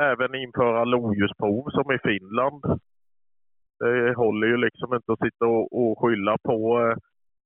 Även 0.00 0.34
införa 0.34 0.84
lodjursprov 0.84 1.70
som 1.70 1.92
i 1.92 1.98
Finland. 1.98 2.80
Det 3.78 4.14
håller 4.14 4.46
ju 4.46 4.56
liksom 4.56 4.94
inte 4.94 5.12
att 5.12 5.18
sitta 5.18 5.46
och, 5.46 5.80
och 5.80 5.98
skylla 5.98 6.38
på 6.38 6.80
eh, 6.80 6.96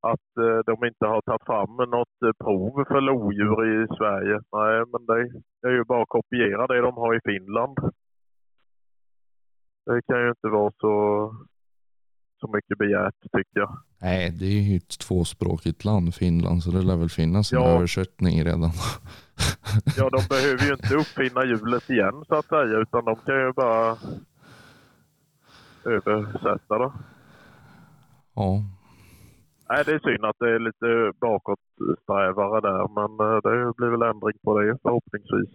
att 0.01 0.37
eh, 0.37 0.59
de 0.67 0.87
inte 0.87 1.07
har 1.07 1.21
tagit 1.21 1.47
fram 1.47 1.77
något 1.77 2.23
eh, 2.25 2.33
prov 2.45 2.85
för 2.85 3.01
lodjur 3.01 3.83
i 3.85 3.87
Sverige. 3.97 4.41
Nej, 4.53 4.85
men 4.93 5.07
det 5.07 5.69
är 5.69 5.73
ju 5.73 5.85
bara 5.85 6.03
att 6.03 6.09
kopiera 6.09 6.67
det 6.67 6.81
de 6.81 6.95
har 6.97 7.15
i 7.15 7.21
Finland. 7.25 7.79
Det 9.87 10.03
kan 10.03 10.21
ju 10.21 10.29
inte 10.29 10.49
vara 10.49 10.73
så, 10.81 10.95
så 12.41 12.49
mycket 12.49 12.79
begärt 12.79 13.21
tycker 13.23 13.61
jag. 13.61 13.79
Nej, 14.03 14.31
det 14.31 14.45
är 14.47 14.61
ju 14.63 14.77
ett 14.77 14.99
tvåspråkigt 14.99 15.85
land, 15.85 16.15
Finland, 16.15 16.63
så 16.63 16.71
det 16.71 16.83
lär 16.83 16.97
väl 16.97 17.09
finnas 17.09 17.53
en 17.53 17.59
Ja. 17.61 17.69
översättning 17.69 18.45
redan. 18.45 18.71
Ja, 19.97 20.11
de 20.11 20.21
behöver 20.29 20.65
ju 20.67 20.73
inte 20.73 20.95
uppfinna 20.95 21.45
hjulet 21.45 21.91
igen 21.91 22.25
så 22.29 22.35
att 22.35 22.47
säga, 22.47 22.79
utan 22.79 23.05
de 23.05 23.17
kan 23.17 23.35
ju 23.35 23.53
bara 23.53 23.97
översätta 25.85 26.79
det. 26.79 26.93
Ja, 28.35 28.63
Nej, 29.69 29.83
det 29.87 29.93
är 29.93 29.99
synd 29.99 30.25
att 30.25 30.37
det 30.39 30.51
är 30.55 30.59
lite 30.59 31.19
bakåtsträvare 31.21 32.61
där, 32.61 32.83
men 32.99 33.11
eh, 33.27 33.37
det 33.47 33.73
blir 33.77 33.89
väl 33.89 34.03
ändring 34.03 34.39
på 34.45 34.59
det 34.61 34.79
förhoppningsvis. 34.83 35.53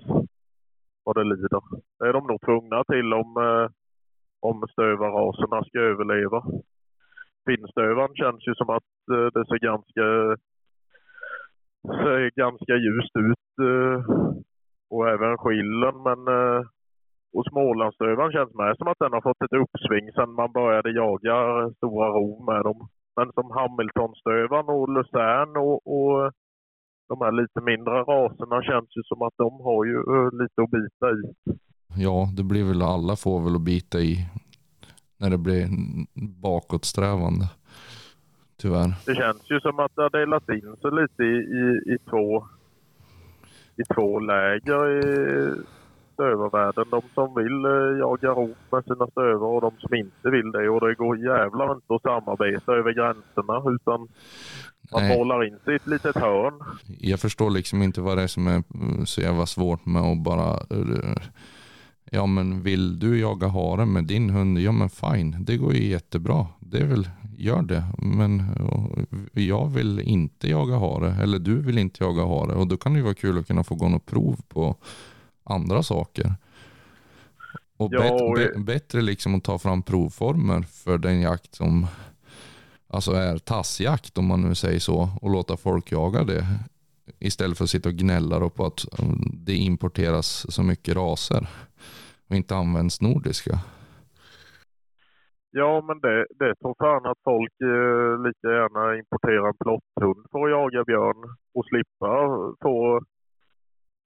Vad 1.04 1.16
det 1.16 1.24
lider. 1.24 1.62
Det 2.00 2.06
är 2.10 2.14
de 2.14 2.28
nog 2.28 2.41
tvungna 2.41 2.84
till 2.84 3.14
om, 3.14 3.30
eh, 3.48 3.68
om 4.39 4.66
stövarraserna 4.72 5.64
ska 5.64 5.80
överleva. 5.80 6.39
Finnstövaren 7.48 8.16
känns 8.22 8.41
ju 8.48 8.54
som 8.56 8.70
att 8.78 8.91
eh, 9.16 9.28
det 9.36 9.43
ser 9.50 9.60
ganska, 9.72 10.06
ser 12.02 12.32
ganska 12.43 12.74
ljust 12.86 13.16
ut. 13.30 13.50
eh, 13.70 13.98
Och 14.89 15.10
även 15.14 15.38
skillen, 15.38 15.95
men 16.08 16.20
eh, 16.38 16.62
och 17.36 17.45
Smålandsstövaren 17.52 18.32
känns 18.32 18.54
med 18.62 18.78
som 18.78 18.88
att 18.88 19.02
den 19.04 19.14
har 19.14 19.22
fått 19.28 19.41
ett 19.45 19.60
uppsving 19.64 20.06
sedan 20.12 20.32
man 20.41 20.52
började 20.60 20.91
jaga 21.04 21.36
stora 21.78 22.08
rov 22.18 22.38
med 22.52 22.62
dem. 22.68 22.80
Men 23.18 23.28
som 23.38 23.48
Hamiltonstövaren 23.58 24.70
och 24.76 24.89
Luzern 24.95 25.52
och, 25.66 25.78
och 25.95 26.32
de 27.10 27.16
här 27.24 27.32
lite 27.41 27.60
mindre 27.62 27.93
raserna 28.14 28.58
känns 28.70 28.89
ju 28.98 29.04
som 29.04 29.22
att 29.22 29.34
de 29.38 29.50
har 29.68 29.82
ju 29.91 29.98
eh, 30.14 30.30
lite 30.41 30.58
att 30.64 30.74
bita 30.78 31.06
i. 31.18 31.22
ja, 32.06 32.18
det 32.38 32.43
blir 32.43 32.66
väl 32.68 32.82
alla 32.82 33.16
får 33.16 33.38
väl 33.43 33.56
att 33.56 33.70
bita 33.74 33.98
i 34.00 34.14
när 35.18 35.30
det 35.30 35.38
blir 35.38 35.68
bakåtsträvande. 36.41 37.49
Tyvärr. 38.61 38.93
Det 39.05 39.15
känns 39.15 39.51
ju 39.51 39.59
som 39.59 39.80
att 39.80 39.91
det 39.95 40.01
har 40.01 40.09
delats 40.09 40.49
in 40.49 40.76
sig 40.82 40.91
lite 40.91 41.24
i, 41.24 41.36
i, 41.36 41.93
i, 41.93 41.97
två, 42.09 42.47
i 43.76 43.84
två 43.93 44.20
läger 44.20 44.89
i 44.89 45.53
stövarvärlden. 46.13 46.86
De 46.91 47.01
som 47.13 47.36
vill 47.36 47.65
eh, 47.65 47.99
jaga 47.99 48.30
rov 48.30 48.55
med 48.72 48.84
sina 48.84 49.07
stövar 49.07 49.47
och 49.47 49.61
de 49.61 49.72
som 49.80 49.95
inte 49.95 50.30
vill 50.30 50.51
det. 50.51 50.70
Och 50.70 50.88
det 50.88 50.95
går 50.95 51.18
jävlar 51.18 51.76
inte 51.76 51.93
att 51.93 52.01
samarbeta 52.01 52.72
över 52.72 52.93
gränserna 52.93 53.76
utan 53.76 54.07
man 54.91 55.03
Nej. 55.03 55.18
målar 55.18 55.43
in 55.43 55.57
sig 55.65 55.74
i 55.74 55.76
ett 55.76 55.88
litet 55.88 56.15
hörn. 56.15 56.53
Jag 56.99 57.20
förstår 57.20 57.49
liksom 57.49 57.82
inte 57.82 58.01
vad 58.01 58.18
det 58.18 58.24
är 58.24 58.28
som 58.28 58.47
är 58.47 58.63
så 59.05 59.22
jävla 59.22 59.45
svårt 59.45 59.86
med 59.86 60.01
att 60.01 60.24
bara 60.24 60.51
eh, 60.51 61.22
Ja 62.12 62.26
men 62.26 62.62
vill 62.64 62.99
du 62.99 63.20
jaga 63.20 63.47
hare 63.47 63.86
med 63.86 64.03
din 64.03 64.30
hund? 64.30 64.60
Ja 64.60 64.72
men 64.72 64.89
fine, 64.89 65.36
det 65.39 65.58
går 65.58 65.74
ju 65.76 65.88
jättebra. 65.88 66.47
Det 66.60 66.78
är 66.78 66.86
väl, 66.86 67.10
gör 67.38 67.62
det. 67.62 67.84
Men 67.97 68.39
eh, 68.39 69.43
jag 69.43 69.68
vill 69.70 69.99
inte 69.99 70.49
jaga 70.49 70.78
hare. 70.78 71.16
Eller 71.24 71.39
du 71.39 71.62
vill 71.62 71.78
inte 71.78 72.03
jaga 72.03 72.26
hare. 72.26 72.53
Och 72.55 72.68
då 72.68 72.78
kan 72.78 72.93
det 72.93 72.97
ju 72.97 73.03
vara 73.03 73.14
kul 73.14 73.38
att 73.39 73.47
kunna 73.47 73.64
få 73.64 73.76
gå 73.76 73.89
något 73.89 74.05
prov 74.05 74.41
på 74.47 74.76
andra 75.43 75.84
saker. 75.84 76.36
Och 77.78 77.93
Ja, 77.93 78.12
och- 78.14 78.62
bättre 78.62 79.01
liksom 79.01 79.36
att 79.36 79.43
ta 79.43 79.58
fram 79.60 79.82
provformer 79.84 80.62
för 80.62 80.97
den 80.97 81.22
jakt 81.22 81.55
som 81.55 81.88
alltså 82.88 83.12
är 83.12 83.38
tassjakt 83.38 84.18
om 84.18 84.26
man 84.26 84.41
nu 84.41 84.55
säger 84.55 84.80
så 84.80 85.10
och 85.22 85.30
låta 85.30 85.58
folk 85.58 85.91
jaga 85.91 86.24
det 86.24 86.47
istället 87.20 87.58
för 87.58 87.64
att 87.64 87.70
sitta 87.70 87.89
och 87.89 87.95
gnälla 87.95 88.49
på 88.49 88.66
att 88.66 88.99
mm, 88.99 89.32
det 89.34 89.55
importeras 89.55 90.45
så 90.53 90.64
mycket 90.64 90.95
raser 90.95 91.47
och 92.30 92.36
inte 92.36 92.55
används 92.55 93.01
nordiska. 93.01 93.51
Ja, 95.51 95.82
men 95.88 95.99
det, 95.99 96.25
det 96.39 96.55
tror 96.55 96.75
fan 96.80 97.05
att 97.05 97.21
folk 97.23 97.55
eh, 97.61 98.21
lika 98.25 98.47
gärna 98.59 98.97
importerar 98.97 99.47
en 99.47 99.57
plotthund 99.63 100.25
för 100.32 100.39
att 100.43 100.51
jaga 100.51 100.84
björn 100.84 101.21
och 101.55 101.65
slippa 101.65 102.11
få... 102.61 103.01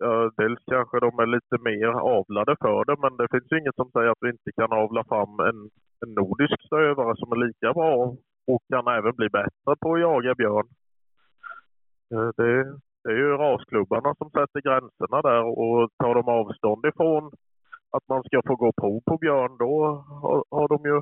Eh, 0.06 0.28
dels 0.38 0.60
kanske 0.74 1.00
de 1.00 1.20
är 1.20 1.26
lite 1.26 1.58
mer 1.70 1.88
avlade 2.18 2.56
för 2.62 2.86
det, 2.86 2.96
men 3.04 3.18
det 3.18 3.28
finns 3.32 3.52
ju 3.52 3.60
inget 3.60 3.76
som 3.76 3.92
säger 3.92 4.10
att 4.10 4.24
vi 4.26 4.30
inte 4.30 4.52
kan 4.60 4.72
avla 4.74 5.04
fram 5.04 5.40
en, 5.50 5.60
en 6.04 6.14
nordisk 6.22 6.58
stövare 6.66 7.14
som 7.18 7.32
är 7.32 7.46
lika 7.48 7.74
bra 7.74 7.94
och 8.48 8.62
kan 8.70 8.88
även 8.88 9.16
bli 9.16 9.30
bättre 9.30 9.72
på 9.82 9.94
att 9.94 10.02
jaga 10.02 10.36
björn. 10.36 10.68
Eh, 12.14 12.30
Det, 12.38 12.52
det 13.04 13.10
är 13.12 13.18
ju 13.18 13.38
rasklubbarna 13.38 14.16
som 14.16 14.30
sätter 14.30 14.62
gränserna 14.62 15.22
där 15.22 15.44
och 15.44 15.90
tar 15.98 16.16
de 16.16 16.28
avstånd 16.28 16.86
ifrån 16.86 17.32
att 17.92 18.08
man 18.10 18.24
ska 18.24 18.42
få 18.48 18.56
gå 18.56 18.72
prov 18.82 19.02
på 19.06 19.18
björn, 19.18 19.58
då 19.58 19.74
har, 20.22 20.44
har 20.52 20.68
de 20.68 20.90
ju... 20.90 21.02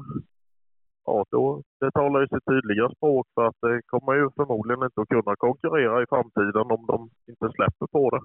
Ja, 1.06 1.26
då, 1.32 1.64
det 1.80 1.92
talar 1.92 2.22
ju 2.22 2.28
sitt 2.28 2.46
tydliga 2.46 2.90
språk 2.96 3.28
för 3.36 3.46
att 3.48 3.56
det 3.62 3.82
kommer 3.86 4.14
ju 4.14 4.30
förmodligen 4.36 4.84
inte 4.84 5.02
att 5.02 5.08
kunna 5.08 5.36
konkurrera 5.36 6.04
i 6.04 6.06
framtiden 6.10 6.72
om 6.76 6.86
de 6.88 7.10
inte 7.32 7.50
släpper 7.56 7.88
på 7.88 8.10
det. 8.10 8.22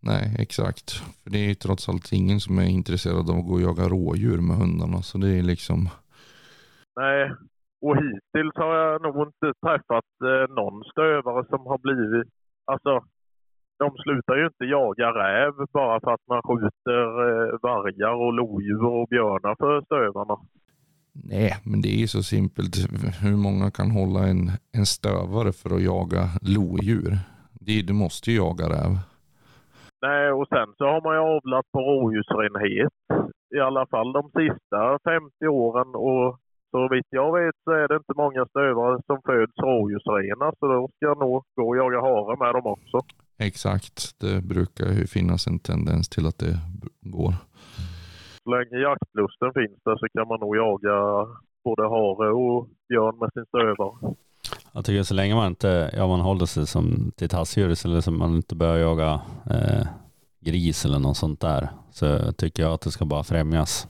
Nej, 0.00 0.36
exakt. 0.38 0.90
För 1.22 1.30
det 1.30 1.38
är 1.38 1.48
ju 1.48 1.54
trots 1.54 1.88
allt 1.88 2.12
ingen 2.12 2.40
som 2.40 2.58
är 2.58 2.68
intresserad 2.78 3.30
av 3.30 3.36
att 3.36 3.46
gå 3.46 3.54
och 3.54 3.60
jaga 3.60 3.88
rådjur 3.88 4.40
med 4.48 4.56
hundarna. 4.56 5.02
Så 5.02 5.18
det 5.18 5.30
är 5.38 5.42
liksom, 5.42 5.88
Nej, 6.96 7.32
och 7.80 7.96
hittills 7.96 8.56
har 8.56 8.74
jag 8.76 9.02
nog 9.02 9.16
inte 9.28 9.48
träffat 9.66 10.10
eh, 10.30 10.54
någon 10.54 10.84
stövare 10.84 11.44
som 11.48 11.66
har 11.66 11.78
blivit... 11.78 12.28
Alltså, 12.64 13.04
de 13.78 13.90
slutar 14.02 14.36
ju 14.36 14.46
inte 14.46 14.64
jaga 14.64 15.08
räv 15.08 15.52
bara 15.72 16.00
för 16.00 16.10
att 16.14 16.26
man 16.28 16.42
skjuter 16.42 17.02
eh, 17.26 17.58
vargar 17.62 18.14
och 18.14 18.32
lodjur 18.32 18.84
och 18.84 19.08
björnar 19.08 19.54
för 19.58 19.82
stövarna. 19.84 20.36
nej 21.12 21.52
men 21.64 21.82
det 21.82 21.88
är 21.88 22.00
ju 22.04 22.06
så 22.06 22.22
simpelt. 22.22 22.74
Hur 23.22 23.36
många 23.36 23.70
kan 23.70 23.90
hålla 23.90 24.20
en, 24.20 24.42
en 24.78 24.86
stövare 24.86 25.52
för 25.52 25.70
att 25.76 25.82
jaga 25.82 26.22
lodjur? 26.56 27.18
Det, 27.66 27.82
du 27.82 27.92
måste 27.92 28.30
ju 28.30 28.36
jaga 28.36 28.64
räv. 28.64 28.92
Nej, 30.02 30.32
och 30.32 30.48
sen 30.48 30.68
så 30.78 30.84
har 30.84 31.00
man 31.06 31.14
ju 31.14 31.22
avlat 31.36 31.66
på 31.72 31.80
rådjursrenhet. 31.80 32.92
I 33.56 33.58
alla 33.60 33.86
fall 33.86 34.12
de 34.12 34.24
sista 34.40 34.98
50 35.04 35.46
åren. 35.46 35.88
Och 35.94 36.38
så 36.70 36.88
vitt 36.88 37.06
jag 37.10 37.32
vet 37.38 37.54
så 37.64 37.70
är 37.70 37.88
det 37.88 37.96
inte 37.96 38.12
många 38.16 38.46
stövare 38.46 39.02
som 39.06 39.18
föds 39.26 39.58
rådjursrena. 39.58 40.52
Så 40.58 40.66
då 40.66 40.88
ska 40.88 41.06
jag 41.06 41.18
nog 41.18 41.44
gå 41.56 41.68
och 41.68 41.76
jaga 41.76 42.00
hare 42.00 42.36
med 42.36 42.54
dem 42.54 42.66
också. 42.66 42.98
Exakt, 43.38 44.20
det 44.20 44.42
brukar 44.42 44.86
ju 44.86 45.06
finnas 45.06 45.46
en 45.46 45.58
tendens 45.58 46.08
till 46.08 46.26
att 46.26 46.38
det 46.38 46.58
går. 47.00 47.34
Så 48.44 48.50
länge 48.50 48.82
jaktlusten 48.82 49.52
finns 49.54 49.82
där 49.84 49.96
så 49.96 50.06
kan 50.08 50.28
man 50.28 50.40
nog 50.40 50.56
jaga 50.56 51.26
både 51.64 51.82
hare 51.82 52.32
och 52.32 52.68
björn 52.88 53.18
med 53.18 53.30
sin 53.32 53.44
stövare. 53.46 54.14
Jag 54.72 54.84
tycker 54.84 55.02
så 55.02 55.14
länge 55.14 55.34
man 55.34 55.46
inte, 55.46 55.90
ja 55.92 56.06
man 56.06 56.20
håller 56.20 56.46
sig 56.46 56.66
som 56.66 57.12
till 57.16 57.28
tassdjur 57.28 57.86
eller 57.86 58.00
som 58.00 58.18
man 58.18 58.36
inte 58.36 58.54
börjar 58.56 58.76
jaga 58.76 59.20
eh, 59.50 59.86
gris 60.40 60.84
eller 60.84 60.98
något 60.98 61.16
sånt 61.16 61.40
där 61.40 61.68
så 61.90 62.32
tycker 62.32 62.62
jag 62.62 62.72
att 62.72 62.80
det 62.80 62.90
ska 62.90 63.04
bara 63.04 63.24
främjas. 63.24 63.88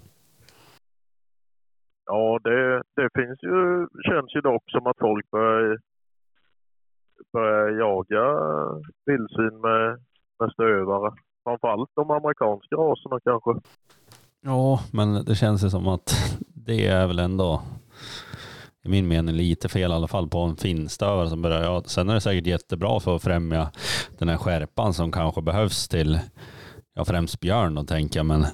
Ja, 2.07 2.38
det, 2.44 2.82
det 2.97 3.09
finns 3.14 3.38
ju, 3.42 3.86
känns 4.09 4.34
ju 4.34 4.40
dock 4.40 4.64
som 4.70 4.86
att 4.86 4.99
folk 5.01 5.30
börjar, 5.30 5.78
börjar 7.37 7.78
jaga 7.84 8.24
vildsvin 9.07 9.61
med, 9.61 9.99
med 10.41 10.53
stövare. 10.53 11.12
Framförallt 11.45 11.91
de 11.95 12.11
amerikanska 12.11 12.76
raserna 12.76 13.20
kanske. 13.24 13.51
Ja, 14.43 14.80
men 14.93 15.24
det 15.24 15.34
känns 15.34 15.64
ju 15.64 15.70
som 15.70 15.89
att 15.89 16.39
det 16.55 16.87
är 16.87 17.07
väl 17.07 17.18
ändå 17.18 17.62
i 18.84 18.89
min 18.89 19.09
mening 19.09 19.34
lite 19.34 19.68
fel 19.68 19.91
i 19.91 19.95
alla 19.95 20.09
fall 20.09 20.28
på 20.28 20.39
en 20.39 20.57
finstövare 20.57 21.28
som 21.28 21.43
börjar. 21.43 21.62
Ja, 21.62 21.82
sen 21.87 22.09
är 22.09 22.14
det 22.14 22.20
säkert 22.20 22.47
jättebra 22.47 23.01
för 23.01 23.16
att 23.16 23.22
främja 23.22 23.70
den 24.18 24.28
här 24.28 24.37
skärpan 24.37 24.95
som 24.95 25.12
kanske 25.12 25.43
behövs 25.43 25.89
till 25.89 26.18
ja, 26.95 27.05
främst 27.05 27.41
björn 27.41 27.74
då 27.74 27.84
tänker 27.84 28.18
jag, 28.18 28.26
men 28.26 28.47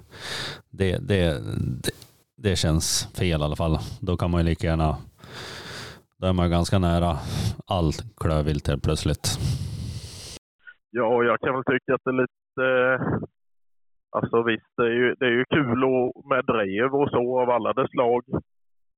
det, 0.70 0.98
det, 0.98 1.42
det, 1.82 1.92
det 2.36 2.56
känns 2.56 3.08
fel 3.14 3.40
i 3.40 3.44
alla 3.44 3.56
fall. 3.56 3.78
Då 4.00 4.16
kan 4.16 4.30
man 4.30 4.40
ju 4.40 4.44
lika 4.44 4.66
gärna, 4.66 4.96
då 6.22 6.28
är 6.28 6.32
man 6.32 6.50
ganska 6.50 6.78
nära 6.78 7.12
all 7.66 7.90
klövvilt 8.20 8.68
helt 8.68 8.84
plötsligt. 8.84 9.26
Ja, 10.90 11.24
jag 11.24 11.40
kan 11.40 11.54
väl 11.54 11.64
tycka 11.64 11.94
att 11.94 12.04
det 12.04 12.10
är 12.10 12.22
lite... 12.24 12.64
Eh, 12.66 13.18
alltså 14.16 14.42
visst, 14.42 14.72
det 14.76 14.82
är 14.82 14.96
ju, 15.02 15.14
det 15.18 15.26
är 15.26 15.36
ju 15.40 15.44
kul 15.44 15.84
och, 15.84 16.28
med 16.30 16.44
drev 16.44 16.94
och 16.94 17.10
så 17.10 17.40
av 17.40 17.50
alla 17.50 17.72
dess 17.72 17.90
slag. 17.90 18.22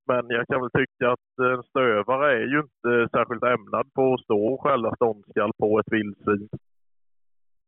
Men 0.06 0.24
jag 0.28 0.46
kan 0.46 0.60
väl 0.60 0.70
tycka 0.70 1.12
att 1.12 1.30
en 1.54 1.62
stövare 1.62 2.32
är 2.42 2.46
ju 2.52 2.58
inte 2.66 2.92
särskilt 3.16 3.44
ämnad 3.44 3.86
på 3.94 4.14
att 4.14 4.20
stå 4.20 4.40
och 4.52 4.62
skälla 4.62 4.94
ståndskall 4.96 5.52
på 5.58 5.78
ett 5.78 5.92
vildsvin. 5.92 6.48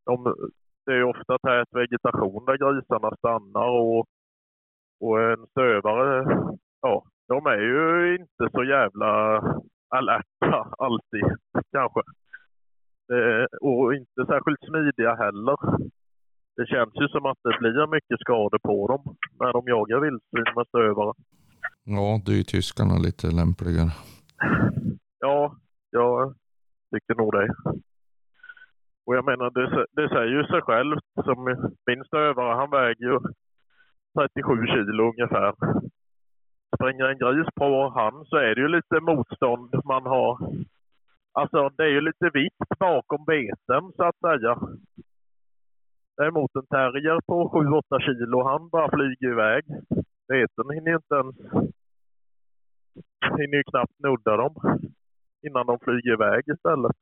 De, 0.07 0.35
det 0.87 0.93
är 0.93 1.05
ofta 1.05 1.39
tät 1.39 1.69
vegetation 1.71 2.45
där 2.45 2.57
grisarna 2.63 3.17
stannar 3.17 3.69
och, 3.69 4.07
och 5.01 5.21
en 5.21 5.47
stövare, 5.47 6.27
ja, 6.81 7.05
de 7.29 7.47
är 7.47 7.59
ju 7.59 8.15
inte 8.21 8.45
så 8.53 8.65
jävla 8.65 9.41
alerta 9.89 10.69
alltid 10.79 11.25
kanske. 11.73 12.01
Eh, 13.13 13.45
och 13.61 13.95
inte 13.95 14.27
särskilt 14.27 14.61
smidiga 14.69 15.15
heller. 15.15 15.57
Det 16.57 16.67
känns 16.67 16.95
ju 16.95 17.09
som 17.09 17.27
att 17.27 17.39
det 17.43 17.59
blir 17.61 17.87
mycket 17.87 18.21
skador 18.21 18.59
på 18.59 18.87
dem 18.89 19.17
när 19.41 19.53
de 19.53 19.63
jagar 19.67 20.01
vildsvin 20.01 20.55
med 20.57 20.67
stövare. 20.69 21.13
Ja, 21.85 22.21
det 22.25 22.33
är 22.33 22.37
ju 22.37 22.43
tyskarna 22.43 22.97
lite 22.99 23.27
lämpligare. 23.27 23.91
Ja, 25.19 25.57
jag 25.91 26.35
tycker 26.91 27.15
nog 27.15 27.33
det. 27.33 27.49
Och 29.07 29.17
jag 29.17 29.25
menar, 29.25 29.51
det, 29.51 29.87
det 29.93 30.09
säger 30.09 30.33
ju 30.39 30.45
sig 30.47 30.63
självt. 30.63 31.05
Som 31.25 31.45
min 31.87 32.05
stövare, 32.05 32.55
han 32.55 32.71
väger 32.71 33.07
ju 33.11 33.19
37 34.19 34.67
kilo 34.67 35.03
ungefär. 35.13 35.55
Springer 36.77 37.05
en 37.05 37.19
gris 37.19 37.49
på 37.55 37.93
han 37.95 38.25
så 38.25 38.37
är 38.37 38.55
det 38.55 38.61
ju 38.61 38.69
lite 38.69 39.01
motstånd 39.01 39.71
man 39.85 40.07
har. 40.07 40.39
Alltså 41.33 41.69
det 41.77 41.83
är 41.83 41.89
ju 41.89 42.01
lite 42.01 42.31
vikt 42.35 42.79
bakom 42.79 43.25
beten 43.25 43.93
så 43.97 44.03
att 44.05 44.19
säga. 44.19 44.53
Däremot 46.17 46.55
en 46.55 46.67
terrier 46.67 47.21
på 47.27 47.51
7-8 47.91 48.01
kilo, 48.01 48.43
han 48.45 48.69
bara 48.69 48.91
flyger 48.91 49.31
iväg. 49.33 49.65
Beten 50.29 50.71
hinner 50.75 50.91
ju 50.91 50.97
inte 50.97 51.15
ens... 51.15 51.37
Hinner 53.39 53.57
ju 53.57 53.63
knappt 53.63 53.99
nudda 53.99 54.37
dem 54.37 54.55
innan 55.47 55.67
de 55.67 55.79
flyger 55.79 56.13
iväg 56.13 56.45
istället. 56.55 56.97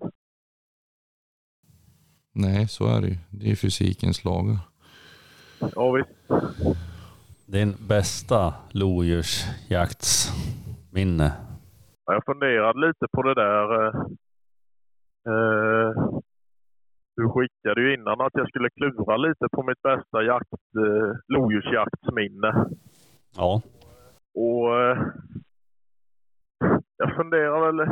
Nej, 2.32 2.68
så 2.68 2.96
är 2.96 3.00
det 3.00 3.08
ju. 3.08 3.16
Det 3.30 3.50
är 3.50 3.56
fysikens 3.56 4.24
lagar. 4.24 4.58
Ja 5.74 5.90
visst. 5.92 6.10
Din 7.46 7.74
bästa 7.88 8.54
lodjursjaktsminne? 8.72 11.32
Jag 12.06 12.24
funderade 12.24 12.86
lite 12.86 13.06
på 13.12 13.22
det 13.22 13.34
där. 13.34 13.86
Eh, 13.86 13.94
eh, 15.28 15.90
du 17.16 17.28
skickade 17.28 17.80
ju 17.80 17.94
innan 17.94 18.20
att 18.20 18.32
jag 18.32 18.48
skulle 18.48 18.70
klura 18.70 19.16
lite 19.16 19.48
på 19.52 19.62
mitt 19.62 19.82
bästa 19.82 20.22
jakt, 20.22 20.52
eh, 20.52 21.12
lodjursjaktsminne. 21.28 22.66
Ja. 23.36 23.62
Och 24.34 24.80
eh, 24.80 24.98
jag 26.96 27.16
funderar 27.16 27.72
väl, 27.72 27.88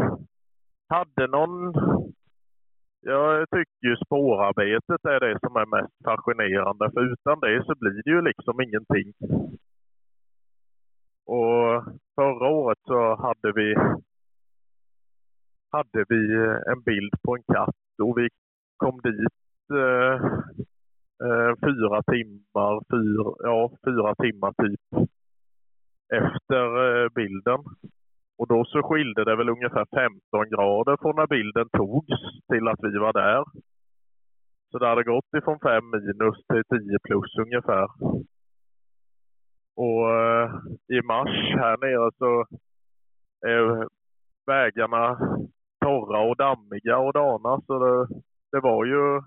hade 0.88 1.26
någon... 1.26 1.72
Jag 3.05 3.50
tycker 3.50 3.88
ju 3.88 3.96
spårarbetet 3.96 5.05
är 5.05 5.20
det 5.20 5.38
som 5.40 5.57
är 5.57 5.66
mest 5.66 5.94
fascinerande, 6.05 6.90
för 6.90 7.12
utan 7.12 7.40
det 7.40 7.64
så 7.66 7.74
blir 7.74 8.03
det 8.05 8.11
ju 8.11 8.20
liksom 8.22 8.61
ingenting. 8.61 9.12
Och 11.26 11.84
förra 12.14 12.48
året 12.48 12.78
så 12.86 13.14
hade 13.14 13.53
vi 13.53 13.74
hade 15.70 16.05
vi 16.09 16.34
eh, 16.34 16.72
en 16.72 16.82
bild 16.82 17.12
på 17.22 17.36
en 17.36 17.42
katt 17.42 18.00
och 18.03 18.18
vi 18.18 18.28
kom 18.76 19.00
dit 19.00 19.70
eh, 19.72 20.14
eh, 21.26 21.53
fyra 21.64 22.03
timmar, 22.03 22.74
fyra, 22.92 23.34
ja, 23.38 23.70
fyra 23.86 24.14
timmar 24.14 24.53
typ 24.62 25.09
efter 26.12 26.64
eh, 26.84 27.09
bilden. 27.14 27.61
Och 28.39 28.49
då 28.49 28.64
så 28.64 28.83
skilde 28.83 29.24
det 29.24 29.37
väl 29.37 29.49
ungefär 29.49 29.87
15 30.30 30.51
grader 30.51 30.97
från 31.01 31.16
när 31.16 31.26
bilden 31.26 31.68
togs 31.68 32.20
till 32.53 32.68
att 32.68 32.78
vi 32.83 32.99
var 32.99 33.12
där. 33.12 33.45
Så 34.70 34.78
det 34.78 34.89
hade 34.89 35.05
gått 35.05 35.35
ifrån 35.37 35.59
5 35.59 35.91
minus 35.91 36.37
till 36.47 36.64
10 36.80 36.99
plus 37.03 37.39
ungefär. 37.39 37.89
Och 39.76 40.11
eh, 40.11 40.51
i 40.89 41.03
mars 41.03 41.37
här 41.61 41.76
nere 41.76 42.11
så 42.18 42.45
är 43.47 43.89
vägarna 44.47 45.18
torra 45.85 46.20
och 46.20 46.37
dammiga 46.37 46.99
och 46.99 47.12
dana. 47.12 47.61
Så 47.66 47.78
det, 47.78 48.14
det 48.53 48.61
var 48.61 48.85
ju... 48.85 49.20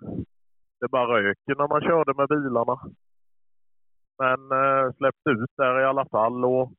Det 0.80 0.88
bara 0.91 1.18
röker 1.18 1.56
när 1.56 1.68
man 1.68 1.82
körde 1.82 2.14
med 2.14 2.28
bilarna. 2.28 2.78
Men 4.20 4.39
eh, 4.51 4.93
släppte 4.97 5.30
ut 5.30 5.51
där 5.58 5.82
i 5.82 5.86
alla 5.86 6.06
fall 6.06 6.45
och 6.45 6.72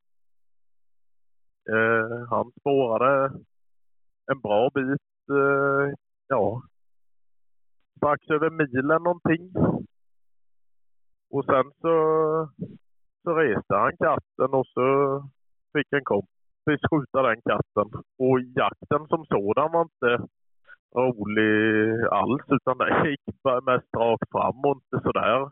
eh, 1.75 2.27
han 2.29 2.51
spårade 2.59 3.31
en 4.31 4.39
bra 4.41 4.69
bit. 4.73 5.29
Eh, 5.31 5.93
ja, 6.27 6.61
strax 7.97 8.29
över 8.29 8.49
milen 8.49 9.03
någonting. 9.03 9.51
Och 11.29 11.45
sen 11.45 11.71
så, 11.81 11.95
så 13.23 13.33
reste 13.33 13.75
han 13.75 13.97
katten 13.97 14.53
och 14.53 14.67
så 14.67 14.87
fick 15.73 15.93
en 15.93 16.03
kompis 16.03 16.81
skjuta 16.89 17.21
den 17.21 17.41
katten. 17.41 18.01
Och 18.19 18.39
jakten 18.41 19.07
som 19.07 19.25
sådan 19.25 19.71
var 19.71 19.81
inte 19.81 20.27
rolig 20.95 22.07
alls 22.11 22.45
utan 22.47 22.77
det 22.77 23.09
gick 23.09 23.21
mest 23.65 23.95
rakt 23.97 24.31
fram 24.31 24.59
och 24.65 24.77
inte 24.77 25.03
sådär 25.03 25.49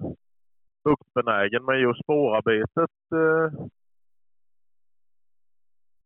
fruktbenägen. 0.84 1.66
Men 1.66 1.80
just 1.80 2.04
spårarbetet 2.04 2.96
eh, 3.22 3.66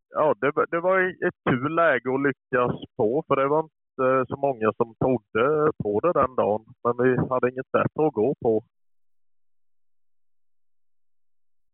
ja, 0.09 0.35
det, 0.41 0.51
det 0.71 0.79
var 0.79 0.99
ett 1.27 1.39
kul 1.49 1.75
läge 1.75 2.13
att 2.13 2.21
lyckas 2.21 2.75
på 2.97 3.23
för 3.27 3.35
det 3.35 3.47
var 3.47 3.59
inte 3.59 4.25
så 4.27 4.37
många 4.37 4.73
som 4.77 4.95
trodde 4.95 5.71
på 5.83 5.99
det 5.99 6.13
den 6.13 6.35
dagen. 6.35 6.65
Men 6.83 6.93
vi 6.97 7.17
hade 7.29 7.49
inget 7.51 7.71
bättre 7.71 8.07
att 8.07 8.13
gå 8.13 8.35
på. 8.41 8.63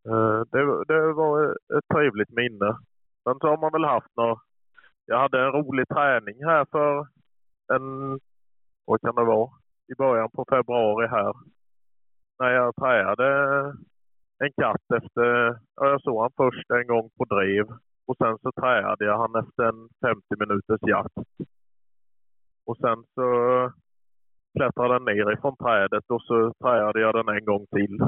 Eh, 0.10 0.42
det, 0.52 0.84
det 0.88 1.14
var 1.14 1.52
ett 1.78 1.88
trevligt 1.94 2.30
minne. 2.30 2.78
Sen 3.24 3.40
så 3.40 3.48
har 3.48 3.58
man 3.58 3.72
väl 3.72 3.86
haft 3.86 4.16
några... 4.16 4.36
Jag 5.06 5.20
hade 5.20 5.40
en 5.46 5.52
rolig 5.52 5.88
träning 5.88 6.46
här 6.46 6.66
för 6.72 7.08
en... 7.74 8.20
Vad 8.86 9.02
kan 9.02 9.16
det 9.16 9.24
vara? 9.24 9.50
I 9.92 9.96
början 9.98 10.30
på 10.30 10.46
februari 10.50 11.08
här. 11.08 11.34
När 12.40 12.50
jag 12.50 12.76
träade 12.76 13.28
en 14.40 14.52
katt 14.62 14.92
efter... 14.96 15.60
Jag 15.76 16.02
såg 16.02 16.22
han 16.22 16.32
först 16.38 16.72
en 16.72 16.88
gång 16.88 17.10
på 17.18 17.26
drev 17.26 17.66
och 18.08 18.18
sen 18.18 18.38
så 18.38 18.52
träade 18.52 19.06
jag 19.06 19.18
han 19.18 19.36
efter 19.36 19.64
en 19.64 19.90
50 20.02 20.22
minuters 20.40 20.82
jakt. 20.82 21.18
Och 22.66 22.78
sen 22.78 23.04
så 23.16 23.28
klättrade 24.58 24.94
den 24.94 25.06
ner 25.06 25.34
ifrån 25.34 25.58
trädet 25.58 26.06
och 26.10 26.22
så 26.22 26.54
träade 26.64 27.00
jag 27.02 27.16
den 27.16 27.36
en 27.38 27.46
gång 27.46 27.66
till. 27.76 28.00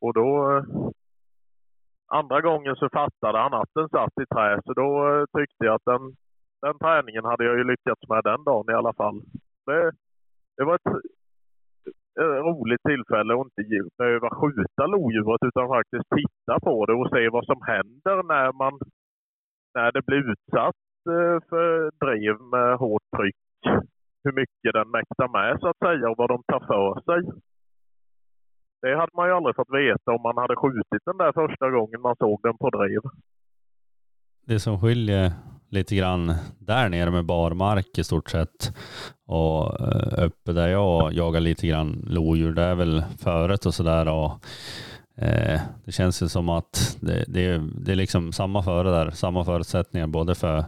Och 0.00 0.14
då... 0.14 0.64
Andra 2.08 2.40
gången 2.40 2.76
så 2.76 2.88
fattade 2.88 3.38
han 3.38 3.54
att 3.54 3.70
den 3.74 3.88
satt 3.88 4.18
i 4.22 4.26
trä 4.26 4.60
så 4.64 4.72
då 4.72 4.90
eh, 5.08 5.24
tyckte 5.38 5.64
jag 5.64 5.74
att 5.74 5.84
den, 5.92 6.02
den 6.62 6.78
träningen 6.78 7.24
hade 7.24 7.44
jag 7.44 7.58
ju 7.58 7.64
lyckats 7.64 8.08
med 8.08 8.24
den 8.24 8.44
dagen 8.44 8.70
i 8.70 8.74
alla 8.74 8.92
fall. 8.92 9.22
Det, 9.66 9.92
det 10.56 10.64
var 10.64 10.74
ett, 10.74 10.86
ett 12.20 12.44
roligt 12.48 12.82
tillfälle 12.88 13.34
att 13.34 13.46
inte 13.46 13.88
behöva 13.98 14.30
skjuta 14.30 14.86
lodjuret 14.86 15.42
utan 15.48 15.68
faktiskt 15.68 16.08
titta 16.16 16.60
på 16.60 16.86
det 16.86 16.94
och 16.94 17.10
se 17.10 17.28
vad 17.28 17.44
som 17.46 17.60
händer 17.62 18.22
när 18.22 18.52
man 18.52 18.78
när 19.76 19.92
det 19.92 20.02
blir 20.06 20.22
utsatt 20.32 20.82
eh, 21.14 21.36
för 21.50 21.70
drev 22.04 22.36
med 22.54 22.70
hårt 22.82 23.06
tryck, 23.16 23.42
hur 24.24 24.32
mycket 24.40 24.72
den 24.78 24.90
mäktar 24.96 25.28
med 25.38 25.60
så 25.60 25.68
att 25.68 25.78
säga 25.86 26.10
och 26.10 26.18
vad 26.18 26.28
de 26.34 26.38
tar 26.52 26.62
för 26.72 26.92
sig. 27.08 27.20
Det 28.82 28.96
hade 29.00 29.16
man 29.16 29.28
ju 29.28 29.32
aldrig 29.34 29.56
fått 29.56 29.78
veta 29.82 30.08
om 30.16 30.22
man 30.22 30.36
hade 30.36 30.56
skjutit 30.56 31.02
den 31.04 31.18
där 31.22 31.32
första 31.32 31.70
gången 31.70 32.00
man 32.00 32.16
såg 32.18 32.40
den 32.42 32.56
på 32.58 32.70
drev. 32.70 33.02
det 34.46 34.60
som 34.60 34.80
skiljer 34.80 35.32
lite 35.70 35.96
grann 35.96 36.34
där 36.58 36.88
nere 36.88 37.10
med 37.10 37.24
barmark 37.24 37.98
i 37.98 38.04
stort 38.04 38.30
sett 38.30 38.76
och 39.26 39.80
eh, 39.80 40.24
uppe 40.26 40.52
där 40.52 40.68
jag 40.68 41.12
jagar 41.12 41.40
lite 41.40 41.66
grann 41.66 42.04
lodjur, 42.06 42.52
det 42.52 42.62
är 42.62 42.74
väl 42.74 43.04
föret 43.18 43.66
och 43.66 43.74
sådär 43.74 44.08
och 44.08 44.30
eh, 45.16 45.60
det 45.84 45.92
känns 45.92 46.22
ju 46.22 46.28
som 46.28 46.48
att 46.48 46.96
det, 47.00 47.24
det, 47.28 47.46
är, 47.46 47.58
det 47.58 47.92
är 47.92 47.96
liksom 47.96 48.32
samma 48.32 48.62
före 48.62 48.90
där, 48.90 49.10
samma 49.10 49.44
förutsättningar 49.44 50.06
både 50.06 50.34
för 50.34 50.64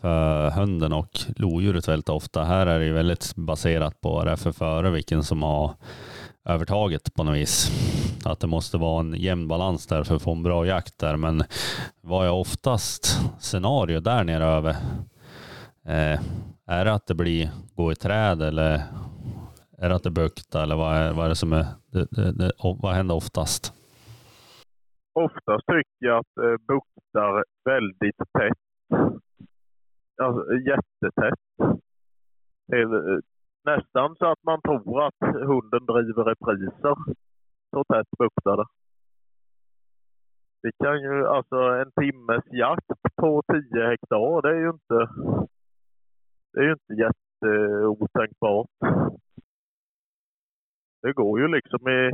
för 0.00 0.50
hunden 0.50 0.92
och 0.92 1.20
lodjuret 1.36 1.88
väldigt 1.88 2.08
ofta. 2.08 2.44
Här 2.44 2.66
är 2.66 2.78
det 2.78 2.84
ju 2.84 2.92
väldigt 2.92 3.36
baserat 3.36 4.00
på 4.00 4.10
vad 4.10 4.26
det 4.26 4.32
är 4.32 4.36
för 4.36 4.52
före, 4.52 4.90
vilken 4.90 5.24
som 5.24 5.42
har 5.42 5.74
övertaget 6.44 7.14
på 7.14 7.24
något 7.24 7.36
vis. 7.36 7.70
Att 8.24 8.40
det 8.40 8.46
måste 8.46 8.78
vara 8.78 9.00
en 9.00 9.14
jämn 9.14 9.48
balans 9.48 9.86
där 9.86 10.04
för 10.04 10.16
att 10.16 10.22
få 10.22 10.32
en 10.32 10.42
bra 10.42 10.66
jakt 10.66 10.98
där. 10.98 11.16
Men 11.16 11.44
vad 12.00 12.26
är 12.26 12.30
oftast 12.30 13.20
scenario 13.40 14.00
där 14.00 14.24
nere 14.24 14.44
över? 14.44 14.76
Eh, 15.86 16.20
är 16.66 16.84
det 16.84 16.92
att 16.92 17.06
det 17.06 17.14
blir 17.14 17.50
gå 17.74 17.92
i 17.92 17.94
träd 17.94 18.42
eller 18.42 18.82
är 19.82 19.88
det 19.88 19.94
att 19.94 20.02
det 20.02 20.10
buktar 20.10 20.62
eller 20.62 20.76
vad 20.76 20.96
är, 20.96 21.12
vad 21.12 21.24
är 21.24 21.28
det 21.28 21.42
som 21.44 21.52
är, 21.52 21.66
det, 21.92 22.06
det, 22.10 22.32
det, 22.38 22.52
vad 22.82 22.94
händer 22.94 23.14
oftast? 23.14 23.74
Oftast 25.12 25.66
tycker 25.66 26.06
jag 26.08 26.18
att 26.18 26.34
det 26.34 26.58
buktar 26.58 27.44
väldigt 27.64 28.16
tätt. 28.38 28.62
Alltså, 30.22 30.42
jättetätt. 30.54 31.40
Eh, 32.72 32.88
nästan 33.64 34.16
så 34.18 34.26
att 34.32 34.42
man 34.42 34.60
tror 34.62 35.06
att 35.06 35.20
hunden 35.20 35.86
driver 35.86 36.24
repriser. 36.24 36.94
Så 37.70 37.84
tätt 37.84 38.10
buktar 38.18 38.56
det. 38.56 38.66
Det 40.62 40.72
kan 40.84 41.00
ju, 41.02 41.26
alltså 41.26 41.56
en 41.56 41.90
timmes 42.00 42.44
jakt 42.52 42.86
på 43.16 43.42
10 43.72 43.86
hektar, 43.86 44.42
det 44.42 44.48
är 44.48 44.60
ju 44.60 44.70
inte, 44.70 44.98
det 46.52 46.60
är 46.60 46.64
ju 46.64 46.72
inte 46.72 46.94
jätteotänkbart. 47.04 48.70
Det 51.02 51.12
går 51.12 51.40
ju 51.40 51.48
liksom 51.48 51.88
i, 51.88 52.10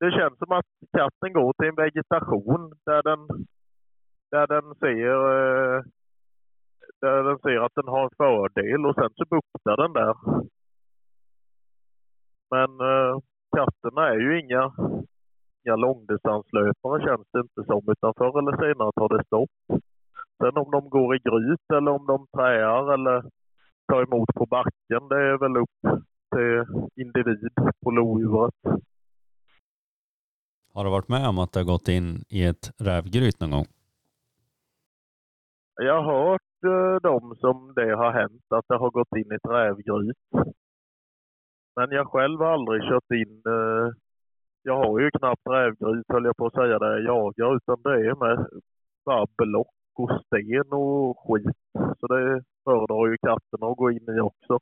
det 0.00 0.10
känns 0.10 0.38
som 0.38 0.52
att 0.52 0.70
katten 0.92 1.32
går 1.32 1.52
till 1.52 1.68
en 1.68 1.82
vegetation 1.84 2.72
där 2.84 3.02
den, 3.02 3.20
där 4.30 4.46
den 4.46 4.74
ser, 4.74 5.16
eh, 5.36 5.82
där 7.00 7.22
den 7.22 7.38
ser 7.38 7.60
att 7.60 7.74
den 7.74 7.88
har 7.88 8.04
en 8.04 8.16
fördel 8.16 8.86
och 8.86 8.94
sen 8.94 9.10
så 9.16 9.24
buktar 9.30 9.76
den 9.76 9.92
där. 9.92 10.14
Men 12.50 12.70
eh, 12.90 13.18
katterna 13.56 14.08
är 14.08 14.18
ju 14.18 14.40
inga, 14.40 14.72
inga 15.64 15.76
långdistanslöpare 15.76 17.02
känns 17.02 17.26
det 17.32 17.40
inte 17.40 17.64
som, 17.64 17.82
utan 17.92 18.14
förr 18.18 18.38
eller 18.38 18.56
senare 18.56 18.92
tar 18.92 19.08
det 19.08 19.24
stopp. 19.24 19.80
Sen 20.38 20.56
om 20.56 20.70
de 20.70 20.88
går 20.90 21.16
i 21.16 21.18
gryt 21.18 21.70
eller 21.74 21.90
om 21.90 22.06
de 22.06 22.26
träar 22.26 22.94
eller 22.94 23.22
tar 23.88 24.02
emot 24.02 24.28
på 24.34 24.46
backen, 24.46 25.08
det 25.08 25.16
är 25.16 25.38
väl 25.38 25.56
upp 25.56 26.02
individ 26.96 27.48
på 27.84 27.90
lodjuret. 27.90 28.54
Har 30.74 30.84
du 30.84 30.90
varit 30.90 31.08
med 31.08 31.28
om 31.28 31.38
att 31.38 31.52
det 31.52 31.60
har 31.60 31.64
gått 31.64 31.88
in 31.88 32.24
i 32.28 32.44
ett 32.44 32.70
rävgryt 32.78 33.40
någon 33.40 33.50
gång? 33.50 33.66
Jag 35.76 36.02
har 36.02 36.30
hört 36.30 36.64
eh, 36.64 37.00
dem 37.10 37.36
som 37.40 37.72
det 37.76 37.96
har 37.96 38.12
hänt, 38.12 38.44
att 38.48 38.64
det 38.68 38.76
har 38.76 38.90
gått 38.90 39.16
in 39.16 39.32
i 39.32 39.34
ett 39.34 39.50
rävgryt. 39.50 40.16
Men 41.76 41.90
jag 41.90 42.06
själv 42.06 42.40
har 42.40 42.52
aldrig 42.52 42.82
kört 42.82 43.10
in... 43.10 43.42
Eh, 43.46 43.88
jag 44.62 44.76
har 44.76 45.00
ju 45.00 45.10
knappt 45.10 45.46
rävgryt 45.46 46.04
höll 46.08 46.24
jag 46.24 46.36
på 46.36 46.46
att 46.46 46.54
säga 46.54 46.78
där 46.78 46.98
jag 46.98 47.04
jagar, 47.04 47.56
utan 47.56 47.82
det 47.82 47.90
är 47.90 48.14
med 48.14 48.46
bara 49.04 49.26
block 49.36 49.74
och 49.94 50.10
sten 50.26 50.72
och 50.72 51.18
skit. 51.18 51.56
Så 52.00 52.06
det 52.06 52.42
föredrar 52.64 53.06
ju 53.10 53.16
katterna 53.18 53.66
att 53.66 53.76
gå 53.76 53.90
in 53.90 54.16
i 54.16 54.20
också. 54.20 54.58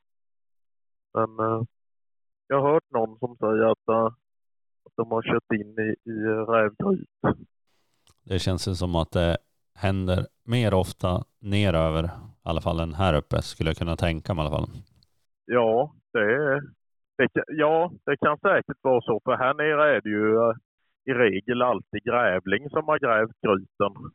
Men 1.15 1.39
eh, 1.39 1.61
jag 2.47 2.61
har 2.61 2.73
hört 2.73 2.91
någon 2.91 3.19
som 3.19 3.35
säger 3.37 3.71
att, 3.71 3.89
uh, 3.89 4.05
att 4.85 4.95
de 4.95 5.11
har 5.11 5.21
kört 5.21 5.51
in 5.59 5.75
i, 5.79 6.09
i 6.09 6.17
rävgryt. 6.53 7.09
Det 8.23 8.39
känns 8.39 8.67
ju 8.67 8.73
som 8.73 8.95
att 8.95 9.11
det 9.11 9.37
händer 9.75 10.25
mer 10.43 10.73
ofta 10.73 11.23
neröver, 11.39 12.03
i 12.03 12.09
alla 12.43 12.61
fall 12.61 12.79
än 12.79 12.93
här 12.93 13.13
uppe, 13.13 13.41
skulle 13.41 13.69
jag 13.69 13.77
kunna 13.77 13.95
tänka 13.95 14.33
mig 14.33 14.43
i 14.43 14.47
alla 14.47 14.57
fall. 14.57 14.69
Ja, 15.45 15.93
det, 16.13 16.19
är, 16.19 16.61
det, 17.17 17.43
ja, 17.47 17.91
det 18.05 18.17
kan 18.17 18.37
säkert 18.37 18.77
vara 18.81 19.01
så. 19.01 19.21
För 19.23 19.35
här 19.37 19.53
nere 19.53 19.95
är 19.95 20.01
det 20.01 20.09
ju 20.09 20.35
uh, 20.35 20.53
i 21.05 21.13
regel 21.13 21.61
alltid 21.61 22.03
grävling 22.03 22.69
som 22.69 22.87
har 22.87 22.99
grävt 22.99 23.41
gryten. 23.41 24.11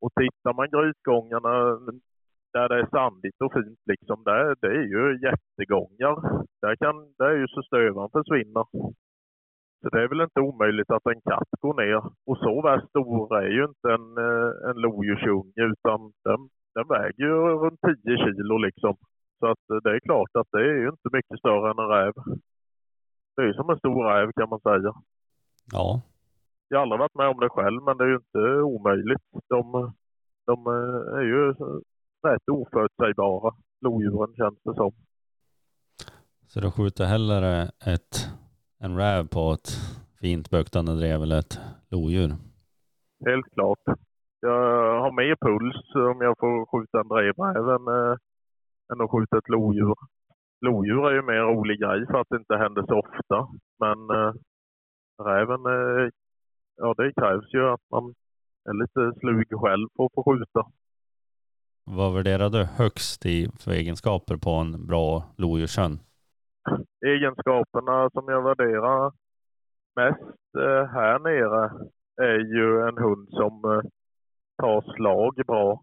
Och 0.00 0.12
tittar 0.20 0.52
man 0.54 0.70
grytgångarna 0.70 1.78
där 2.54 2.68
det 2.68 2.78
är 2.80 2.94
sandigt 2.98 3.40
och 3.44 3.52
fint 3.52 3.82
liksom, 3.92 4.18
där, 4.24 4.44
det 4.62 4.72
är 4.80 4.86
ju 4.94 5.02
jättegångar. 5.26 6.16
Där, 6.62 6.74
kan, 6.82 6.96
där 7.18 7.30
är 7.34 7.38
ju 7.44 7.48
så 7.48 7.62
stövan 7.62 8.10
försvinner. 8.18 8.66
Så 9.80 9.86
det 9.92 10.02
är 10.02 10.08
väl 10.08 10.26
inte 10.28 10.40
omöjligt 10.40 10.90
att 10.90 11.06
en 11.06 11.20
katt 11.30 11.50
går 11.60 11.74
ner. 11.82 12.02
Och 12.28 12.38
så 12.44 12.62
värst 12.62 12.88
stor 12.88 13.38
är 13.42 13.50
ju 13.56 13.64
inte 13.70 13.88
en, 13.96 14.06
eh, 14.26 14.50
en 14.70 14.76
lodjursunge 14.84 15.62
utan 15.72 16.00
den, 16.26 16.40
den 16.74 16.86
väger 16.88 17.24
ju 17.28 17.34
runt 17.62 17.80
10 17.80 18.16
kilo 18.24 18.56
liksom. 18.58 18.94
Så 19.38 19.46
att 19.52 19.64
eh, 19.72 19.80
det 19.84 19.90
är 19.96 20.00
klart 20.00 20.32
att 20.38 20.48
det 20.52 20.62
är 20.70 20.78
ju 20.82 20.88
inte 20.88 21.08
mycket 21.16 21.38
större 21.38 21.70
än 21.70 21.78
en 21.84 21.92
räv. 21.96 22.14
Det 23.34 23.42
är 23.42 23.46
ju 23.46 23.54
som 23.54 23.70
en 23.70 23.78
stor 23.78 24.04
räv 24.10 24.32
kan 24.32 24.48
man 24.48 24.60
säga. 24.60 24.92
Ja. 25.72 26.02
Jag 26.68 26.78
har 26.78 26.82
aldrig 26.82 26.98
varit 26.98 27.20
med 27.20 27.28
om 27.28 27.40
det 27.40 27.48
själv 27.48 27.82
men 27.82 27.96
det 27.96 28.04
är 28.04 28.08
ju 28.08 28.20
inte 28.24 28.42
omöjligt. 28.74 29.26
De, 29.48 29.92
de 30.46 30.66
är 31.18 31.26
ju 31.32 31.54
rätt 32.24 32.48
oförutsägbara, 32.48 33.54
lodjuren 33.80 34.34
känns 34.36 34.58
det 34.62 34.74
som. 34.74 34.92
Så 36.46 36.60
du 36.60 36.70
skjuter 36.70 37.04
hellre 37.04 37.62
ett, 37.94 38.14
en 38.78 38.96
räv 38.96 39.28
på 39.28 39.52
ett 39.52 39.68
fint 40.20 40.50
buktande 40.50 40.92
drev 40.96 41.22
eller 41.22 41.38
ett 41.38 41.60
lodjur? 41.90 42.30
Helt 43.26 43.48
klart. 43.54 43.84
Jag 44.40 45.00
har 45.02 45.12
mer 45.12 45.36
puls 45.46 45.94
om 45.94 46.20
jag 46.20 46.38
får 46.38 46.66
skjuta 46.70 47.00
en 47.00 47.08
drevräv 47.08 47.68
än, 47.76 47.86
äh, 47.88 48.16
än 48.92 49.00
att 49.00 49.10
skjuta 49.10 49.38
ett 49.38 49.48
lodjur. 49.48 49.94
Lodjur 50.60 51.08
är 51.08 51.14
ju 51.14 51.22
mer 51.22 51.42
rolig 51.52 51.80
grej 51.80 52.06
för 52.06 52.20
att 52.20 52.28
det 52.30 52.36
inte 52.36 52.56
händer 52.56 52.82
så 52.88 52.98
ofta. 52.98 53.48
Men 53.82 53.98
äh, 54.10 54.32
räven, 55.28 55.66
äh, 55.66 56.10
ja 56.76 56.94
det 56.96 57.12
krävs 57.20 57.54
ju 57.54 57.68
att 57.68 57.84
man 57.90 58.14
är 58.68 58.74
lite 58.82 59.20
slug 59.20 59.48
själv 59.62 59.88
för 59.96 60.04
att 60.04 60.14
få 60.14 60.22
skjuta. 60.24 60.62
Vad 61.86 62.14
värderar 62.14 62.50
du 62.50 62.64
högst 62.64 63.26
i 63.26 63.48
för 63.58 63.70
egenskaper 63.70 64.36
på 64.36 64.50
en 64.50 64.86
bra 64.86 65.24
lodjurshund? 65.36 65.98
Egenskaperna 67.06 68.10
som 68.10 68.24
jag 68.28 68.42
värderar 68.42 69.12
mest 69.96 70.54
eh, 70.58 70.84
här 70.86 71.18
nere 71.18 71.72
är 72.22 72.38
ju 72.38 72.88
en 72.88 72.98
hund 72.98 73.28
som 73.30 73.64
eh, 73.64 73.90
tar 74.56 74.94
slag 74.94 75.34
bra 75.46 75.82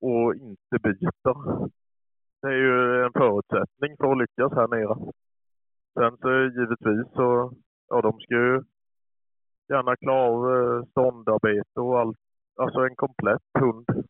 och 0.00 0.34
inte 0.34 0.78
biter. 0.82 1.68
Det 2.42 2.48
är 2.48 2.60
ju 2.66 3.04
en 3.04 3.12
förutsättning 3.12 3.96
för 3.96 4.12
att 4.12 4.18
lyckas 4.18 4.52
här 4.52 4.68
nere. 4.68 5.12
Sen 5.94 6.16
så 6.20 6.30
givetvis 6.60 7.14
så, 7.14 7.52
ja 7.88 8.00
de 8.00 8.20
ska 8.20 8.34
ju 8.34 8.62
gärna 9.68 9.96
klara 9.96 10.20
av 10.28 10.56
eh, 10.56 10.84
ståndarbete 10.90 11.80
och 11.80 12.00
allt. 12.00 12.18
Alltså 12.56 12.80
en 12.80 12.96
komplett 12.96 13.42
hund. 13.58 14.06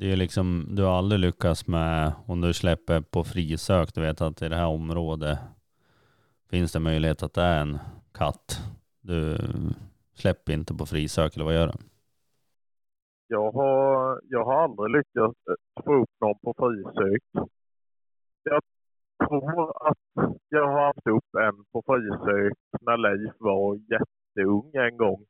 Det 0.00 0.12
är 0.12 0.16
liksom, 0.16 0.66
du 0.70 0.82
har 0.82 0.98
aldrig 0.98 1.20
lyckats 1.20 1.66
med, 1.66 2.12
om 2.26 2.40
du 2.40 2.54
släpper 2.54 3.00
på 3.00 3.24
frisök, 3.24 3.94
du 3.94 4.00
vet 4.00 4.20
att 4.20 4.42
i 4.42 4.48
det 4.48 4.56
här 4.56 4.66
området 4.66 5.38
finns 6.50 6.72
det 6.72 6.80
möjlighet 6.80 7.22
att 7.22 7.34
det 7.34 7.42
är 7.42 7.60
en 7.60 7.78
katt. 8.14 8.58
Du 9.00 9.38
släpper 10.14 10.52
inte 10.52 10.74
på 10.74 10.86
frisök, 10.86 11.34
eller 11.34 11.44
vad 11.44 11.54
gör 11.54 11.66
du? 11.66 11.72
Jag 13.28 13.52
har, 13.52 14.20
jag 14.28 14.44
har 14.44 14.62
aldrig 14.62 14.90
lyckats 14.96 15.38
få 15.84 15.94
upp 16.02 16.10
någon 16.20 16.38
på 16.38 16.54
frisök. 16.58 17.22
Jag 18.42 18.62
tror 19.28 19.88
att 19.88 20.34
jag 20.48 20.66
har 20.66 20.86
haft 20.86 21.06
upp 21.06 21.34
en 21.34 21.64
på 21.72 21.82
frisök 21.86 22.58
när 22.80 22.96
Leif 22.96 23.34
var 23.38 23.76
jätteung 23.76 24.70
en 24.74 24.96
gång. 24.96 25.24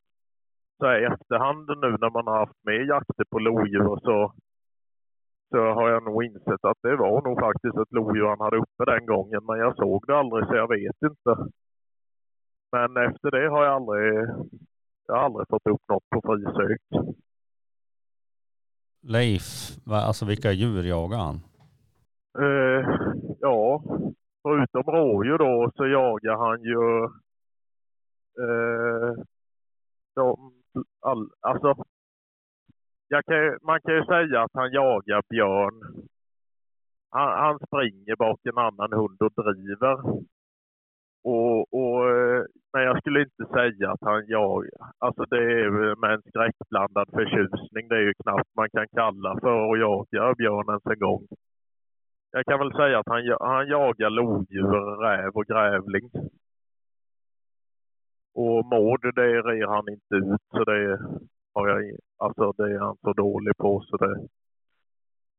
Så 0.79 0.93
i 0.93 1.05
efterhand 1.05 1.69
nu 1.69 1.91
när 2.01 2.11
man 2.11 2.27
har 2.27 2.39
haft 2.39 2.65
med 2.65 2.87
jakter 2.87 3.25
på 3.31 3.39
lodjur 3.39 4.01
så 4.03 4.33
så 5.51 5.59
har 5.59 5.89
jag 5.91 6.03
nog 6.03 6.25
insett 6.25 6.65
att 6.65 6.79
det 6.83 6.97
var 6.97 7.23
nog 7.23 7.41
faktiskt 7.41 7.77
ett 7.77 7.93
lodjur 7.93 8.27
han 8.27 8.41
hade 8.41 8.57
uppe 8.57 8.85
den 8.85 9.07
gången. 9.07 9.41
Men 9.45 9.59
jag 9.59 9.77
såg 9.77 10.05
det 10.07 10.19
aldrig 10.19 10.47
så 10.47 10.55
jag 10.55 10.69
vet 10.69 11.03
inte. 11.03 11.51
Men 12.73 12.97
efter 12.97 13.31
det 13.31 13.49
har 13.51 13.65
jag 13.65 13.75
aldrig, 13.75 14.29
jag 15.07 15.15
har 15.15 15.23
aldrig 15.25 15.49
fått 15.49 15.67
upp 15.67 15.83
något 15.89 16.11
på 16.11 16.21
frisök. 16.21 16.81
Leif, 19.03 19.43
alltså 19.87 20.25
vilka 20.25 20.53
djur 20.53 20.83
jagar 20.83 21.19
han? 21.19 21.41
Uh, 22.39 22.85
ja, 23.41 23.83
förutom 24.43 24.83
rådjur 24.83 25.39
då 25.39 25.71
så 25.77 25.87
jagar 25.87 26.37
han 26.37 26.63
ju 26.63 26.79
uh, 28.45 29.25
de, 30.15 30.53
all, 31.01 31.31
alltså, 31.41 31.85
kan, 33.09 33.59
man 33.63 33.81
kan 33.81 33.95
ju 33.95 34.05
säga 34.05 34.43
att 34.43 34.55
han 34.55 34.73
jagar 34.73 35.23
björn. 35.31 36.07
Han, 37.11 37.29
han 37.45 37.59
springer 37.67 38.17
bak 38.17 38.41
en 38.45 38.59
annan 38.59 38.93
hund 38.93 39.23
och 39.23 39.33
driver. 39.45 39.99
Och, 41.25 41.75
och, 41.75 42.11
eh, 42.11 42.45
men 42.73 42.83
jag 42.83 42.99
skulle 43.01 43.21
inte 43.21 43.45
säga 43.53 43.93
att 43.93 44.01
han 44.01 44.27
jagar. 44.27 44.91
Alltså 44.99 45.25
det 45.25 45.37
är 45.37 45.97
med 46.01 46.13
en 46.15 46.23
skräckblandad 46.23 47.09
förtjusning. 47.13 47.89
Det 47.89 47.97
är 47.97 48.01
ju 48.01 48.15
knappt 48.23 48.57
man 48.57 48.71
kan 48.71 48.89
kalla 48.89 49.41
för 49.41 49.73
att 49.73 49.79
jaga 49.79 50.35
björn 50.35 50.69
ens 50.69 50.87
en 50.87 50.99
gång. 50.99 51.27
Jag 52.31 52.45
kan 52.45 52.59
väl 52.59 52.73
säga 52.73 52.99
att 52.99 53.09
han, 53.09 53.37
han 53.41 53.69
jagar 53.69 54.11
lodjur, 54.11 55.03
räv 55.03 55.31
och 55.35 55.47
grävling. 55.47 56.11
Och 58.35 58.65
mård, 58.65 59.15
det 59.15 59.43
rer 59.43 59.67
han 59.67 59.89
inte 59.89 60.15
ut. 60.15 60.43
Så 60.51 60.65
det 60.65 60.99
har 61.59 61.69
jag, 61.69 61.97
alltså 62.17 62.53
det 62.53 62.75
är 62.75 62.79
han 62.79 62.97
så 63.03 63.13
dålig 63.13 63.57
på. 63.57 63.85
Så 63.89 63.97
det, 63.97 64.29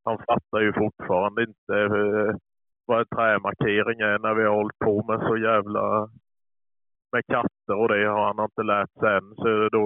han 0.03 0.17
fattar 0.17 0.59
ju 0.59 0.73
fortfarande 0.73 1.41
inte 1.43 1.75
eh, 1.75 2.35
vad 2.85 2.99
en 2.99 3.17
trämarkering 3.17 3.99
är 3.99 4.19
när 4.19 4.33
vi 4.33 4.43
har 4.43 4.55
hållit 4.55 4.79
på 4.79 5.03
med 5.09 5.19
så 5.27 5.37
jävla 5.37 6.09
med 7.11 7.25
katter 7.25 7.75
och 7.81 7.87
det 7.87 8.07
har 8.07 8.25
han 8.33 8.45
inte 8.45 8.63
lärt 8.63 8.93
sig 8.99 9.17
än. 9.17 9.35
Så 9.35 9.69
då, 9.71 9.83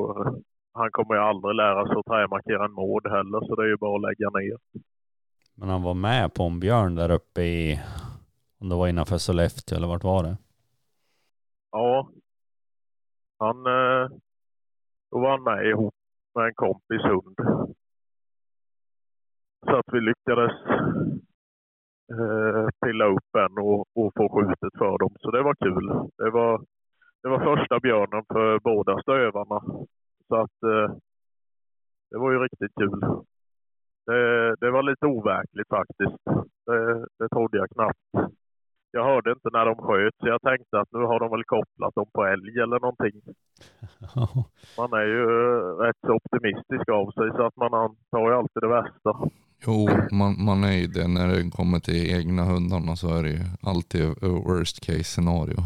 han 0.74 0.92
kommer 0.92 1.16
ju 1.16 1.22
aldrig 1.22 1.56
lära 1.56 1.88
sig 1.88 1.96
att 1.98 2.06
trämarkera 2.06 2.66
en 2.66 2.72
mård 2.72 3.08
heller 3.08 3.40
så 3.48 3.56
det 3.56 3.64
är 3.64 3.68
ju 3.68 3.78
bara 3.78 3.96
att 3.96 4.02
lägga 4.02 4.30
ner. 4.30 4.58
Men 5.56 5.70
han 5.70 5.84
var 5.84 5.94
med 5.94 6.34
på 6.34 6.44
en 6.44 6.60
björn 6.60 6.96
där 6.96 7.12
uppe 7.12 7.42
i, 7.42 7.80
om 8.60 8.70
det 8.70 8.76
var 8.76 8.88
innanför 8.88 9.18
Sollefteå 9.18 9.78
eller 9.78 9.88
vart 9.88 10.04
var 10.04 10.24
det? 10.24 10.38
Ja. 11.72 12.10
Han, 13.40 13.58
eh, 13.58 14.10
då 15.12 15.20
var 15.20 15.30
han 15.32 15.44
med 15.44 15.66
ihop 15.66 15.94
med 16.36 16.46
en 16.46 16.54
kompis 16.54 17.02
hund. 17.04 17.36
Så 19.66 19.76
att 19.76 19.94
vi 19.94 20.00
lyckades 20.00 20.52
eh, 22.12 22.68
pilla 22.86 23.06
upp 23.06 23.36
en 23.38 23.58
och, 23.58 23.80
och 23.96 24.14
få 24.18 24.30
skjutet 24.30 24.74
för 24.78 24.98
dem. 24.98 25.16
Så 25.20 25.32
det 25.32 25.44
var 25.44 25.56
kul. 25.56 26.10
Det 26.18 26.30
var, 26.30 26.62
det 27.24 27.30
var 27.30 27.56
första 27.56 27.80
björnen 27.80 28.24
för 28.34 28.60
båda 28.60 29.02
stövarna. 29.02 29.62
Så 30.28 30.36
att 30.36 30.64
eh, 30.64 30.96
det 32.12 32.18
var 32.18 32.32
ju 32.32 32.40
riktigt 32.40 32.76
kul. 32.76 33.00
Det, 34.06 34.56
det 34.56 34.72
var 34.72 34.84
lite 34.84 35.06
overkligt 35.06 35.70
faktiskt. 35.70 36.24
Det, 36.66 37.08
det 37.20 37.30
trodde 37.30 37.58
jag 37.58 37.70
knappt. 37.70 38.34
Jag 38.96 39.06
hörde 39.12 39.32
inte 39.32 39.50
när 39.54 39.66
de 39.66 39.76
sköt 39.76 40.16
så 40.20 40.28
jag 40.28 40.41
tänkte 40.41 40.80
att 40.80 40.91
nu 40.91 41.00
har 41.00 41.20
de 41.20 41.32
väl 41.32 41.44
kopplat 41.56 41.96
dem 41.96 42.10
på 42.14 42.26
älg 42.26 42.54
eller 42.64 42.80
någonting. 42.86 43.16
Man 44.80 44.94
är 45.02 45.08
ju 45.16 45.24
eh, 45.24 45.66
rätt 45.86 46.02
så 46.08 46.14
optimistisk 46.20 46.89
av 47.00 47.06
sig 47.12 47.28
så 47.38 47.46
att 47.48 47.58
man 47.64 47.74
antar 47.74 48.30
ju 48.30 48.34
alltid 48.39 48.62
det 48.64 48.74
värsta. 48.80 49.12
Jo, 49.66 49.78
man, 50.20 50.32
man 50.46 50.64
är 50.64 50.78
ju 50.82 50.88
det 50.88 51.08
när 51.08 51.28
det 51.28 51.52
kommer 51.60 51.80
till 51.80 52.16
egna 52.18 52.44
hundarna 52.44 52.96
så 52.96 53.08
är 53.18 53.24
det 53.24 53.30
ju 53.30 53.44
alltid 53.72 54.04
worst 54.48 54.86
case 54.86 55.04
scenario. 55.04 55.60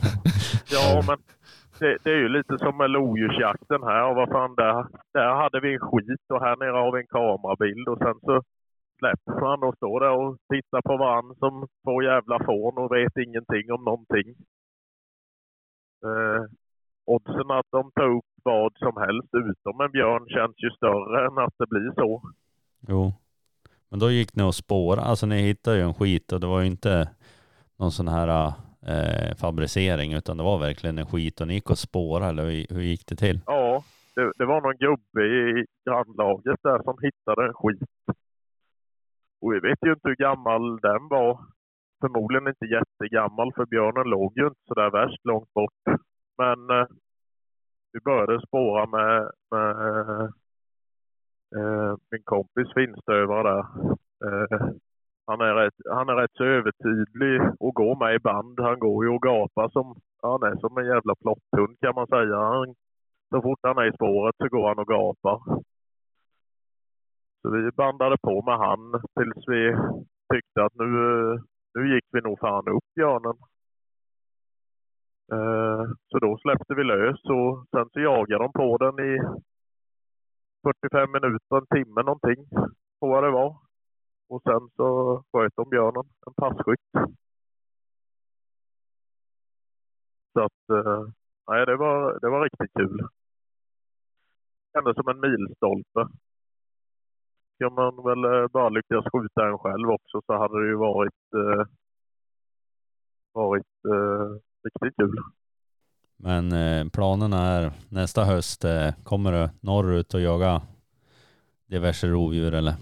Ja, 0.76 1.02
men 1.08 1.18
det, 1.78 1.98
det 2.04 2.10
är 2.10 2.20
ju 2.24 2.28
lite 2.28 2.58
som 2.58 2.76
med 2.76 2.90
lodjursjakten 2.90 3.82
här. 3.82 4.02
Och 4.08 4.16
vad 4.16 4.28
fan, 4.28 4.54
där, 4.54 4.86
där 5.12 5.34
hade 5.42 5.60
vi 5.60 5.74
en 5.74 5.80
skit 5.80 6.26
och 6.34 6.40
här 6.40 6.56
nere 6.56 6.76
har 6.82 6.92
vi 6.92 7.00
en 7.00 7.14
kamerabild 7.16 7.88
och 7.88 7.98
sen 7.98 8.18
så 8.28 8.42
släpper 9.04 9.40
man 9.40 9.62
och 9.62 9.76
står 9.76 10.00
där 10.00 10.10
och 10.10 10.36
tittar 10.52 10.82
på 10.82 10.96
varandra 10.96 11.34
som 11.38 11.66
två 11.84 12.02
jävla 12.02 12.44
fån 12.44 12.78
och 12.78 12.92
vet 12.96 13.16
ingenting 13.16 13.72
om 13.72 13.84
någonting. 13.84 14.28
Eh, 16.04 16.42
oddsen 17.04 17.50
att 17.50 17.66
de 17.70 17.90
tar 17.92 18.16
upp 18.16 18.24
vad 18.42 18.72
som 18.78 18.96
helst 18.96 19.28
utom 19.32 19.80
en 19.80 19.90
björn 19.90 20.26
känns 20.28 20.56
ju 20.56 20.70
större 20.70 21.26
än 21.26 21.38
att 21.38 21.54
det 21.58 21.66
blir 21.66 21.92
så. 21.94 22.22
Jo. 22.88 23.12
Men 23.88 23.98
då 23.98 24.10
gick 24.10 24.34
ni 24.36 24.42
och 24.42 24.54
spåra, 24.54 25.00
alltså 25.00 25.26
ni 25.26 25.42
hittade 25.42 25.76
ju 25.76 25.82
en 25.82 25.94
skit 25.94 26.32
och 26.32 26.40
det 26.40 26.46
var 26.46 26.60
ju 26.60 26.66
inte 26.66 27.10
någon 27.76 27.92
sån 27.92 28.08
här 28.08 28.52
eh, 28.86 29.36
fabricering 29.36 30.12
utan 30.12 30.36
det 30.36 30.42
var 30.42 30.58
verkligen 30.58 30.98
en 30.98 31.06
skit 31.06 31.40
och 31.40 31.48
ni 31.48 31.54
gick 31.54 31.70
och 31.70 31.78
spåra 31.78 32.26
eller 32.26 32.44
hur, 32.44 32.74
hur 32.74 32.82
gick 32.82 33.06
det 33.06 33.16
till? 33.16 33.40
Ja, 33.46 33.84
det, 34.14 34.32
det 34.38 34.46
var 34.46 34.60
någon 34.60 34.76
gubbe 34.76 35.22
i 35.24 35.66
grannlaget 35.86 36.60
där 36.62 36.82
som 36.82 36.96
hittade 37.02 37.46
en 37.46 37.54
skit. 37.54 37.88
Och 39.44 39.52
vi 39.52 39.60
vet 39.60 39.78
ju 39.82 39.92
inte 39.92 40.08
hur 40.08 40.16
gammal 40.16 40.80
den 40.80 41.08
var. 41.08 41.40
Förmodligen 42.00 42.48
inte 42.48 42.66
jättegammal 42.66 43.52
för 43.56 43.66
björnen 43.66 44.10
låg 44.10 44.32
ju 44.38 44.46
inte 44.46 44.60
så 44.68 44.74
där 44.74 44.90
värst 44.90 45.24
långt 45.24 45.54
bort. 45.54 45.82
Men 46.38 46.70
eh, 46.70 46.86
vi 47.92 48.00
började 48.00 48.46
spåra 48.46 48.86
med, 48.86 49.30
med 49.50 49.70
eh, 49.70 50.28
eh, 51.56 51.96
min 52.10 52.22
kompis 52.24 52.74
finstövare 52.74 53.42
där. 53.42 53.64
Eh, 54.26 54.60
han, 55.26 55.40
är 55.40 55.54
rätt, 55.54 55.74
han 55.90 56.08
är 56.08 56.14
rätt 56.14 56.34
så 56.34 56.44
övertydlig 56.44 57.40
och 57.60 57.74
går 57.74 57.96
med 57.96 58.14
i 58.14 58.18
band. 58.18 58.60
Han 58.60 58.78
går 58.78 59.04
ju 59.04 59.10
och 59.10 59.22
gapar 59.22 59.68
som, 59.68 59.94
han 60.22 60.42
är 60.42 60.56
som 60.56 60.78
en 60.78 60.86
jävla 60.86 61.14
plotthund 61.14 61.80
kan 61.80 61.94
man 61.94 62.06
säga. 62.06 62.36
Han, 62.36 62.74
så 63.30 63.42
fort 63.42 63.60
han 63.62 63.78
är 63.78 63.88
i 63.88 63.92
spåret 63.92 64.34
så 64.38 64.48
går 64.48 64.68
han 64.68 64.78
och 64.78 64.88
gapar. 64.88 65.64
Så 67.44 67.50
vi 67.50 67.70
bandade 67.70 68.16
på 68.18 68.42
med 68.42 68.58
han 68.58 68.92
tills 69.16 69.48
vi 69.48 69.76
tyckte 70.34 70.64
att 70.64 70.74
nu, 70.74 70.88
nu 71.74 71.94
gick 71.94 72.04
vi 72.12 72.20
nog 72.20 72.38
fan 72.38 72.68
upp 72.68 72.84
björnen. 72.94 73.36
Eh, 75.32 75.84
så 76.08 76.18
då 76.18 76.38
släppte 76.38 76.74
vi 76.74 76.84
lös 76.84 77.24
och 77.24 77.66
sen 77.70 77.88
så 77.92 78.00
jagade 78.00 78.44
de 78.44 78.52
på 78.52 78.76
den 78.76 79.06
i 79.06 79.18
45 80.62 81.12
minuter, 81.12 81.56
en 81.56 81.66
timme 81.66 82.02
någonting. 82.02 82.48
tror 82.98 83.14
jag 83.14 83.24
det 83.24 83.30
var. 83.30 83.56
Och 84.28 84.42
sen 84.42 84.68
så 84.76 84.88
sköt 85.32 85.56
de 85.56 85.70
björnen, 85.70 86.04
en 86.26 86.34
passkytt. 86.34 86.90
Så 90.32 90.40
att, 90.40 90.70
eh, 90.70 91.02
nej 91.48 91.66
det 91.66 91.76
var, 91.76 92.18
det 92.20 92.28
var 92.30 92.44
riktigt 92.44 92.72
kul. 92.78 92.96
Det 92.96 93.08
Kändes 94.78 94.96
som 94.96 95.08
en 95.08 95.20
milstolpe. 95.20 96.23
Ska 97.54 97.70
man 97.70 97.96
väl 98.04 98.24
eh, 98.24 98.48
bara 98.48 98.68
lyckas 98.68 99.04
skjuta 99.12 99.46
en 99.46 99.58
själv 99.58 99.88
också 99.90 100.20
så 100.26 100.32
hade 100.38 100.62
det 100.62 100.68
ju 100.68 100.76
varit, 100.76 101.34
eh, 101.34 101.66
varit 103.32 103.66
eh, 103.88 104.40
riktigt 104.64 104.96
kul. 104.96 105.18
Men 106.16 106.52
eh, 106.52 106.88
planerna 106.92 107.36
är 107.36 107.72
nästa 107.88 108.24
höst, 108.24 108.64
eh, 108.64 108.90
kommer 109.04 109.32
du 109.32 109.48
norrut 109.60 110.14
och 110.14 110.20
jaga 110.20 110.62
diverse 111.66 112.06
rovdjur 112.06 112.54
eller? 112.54 112.74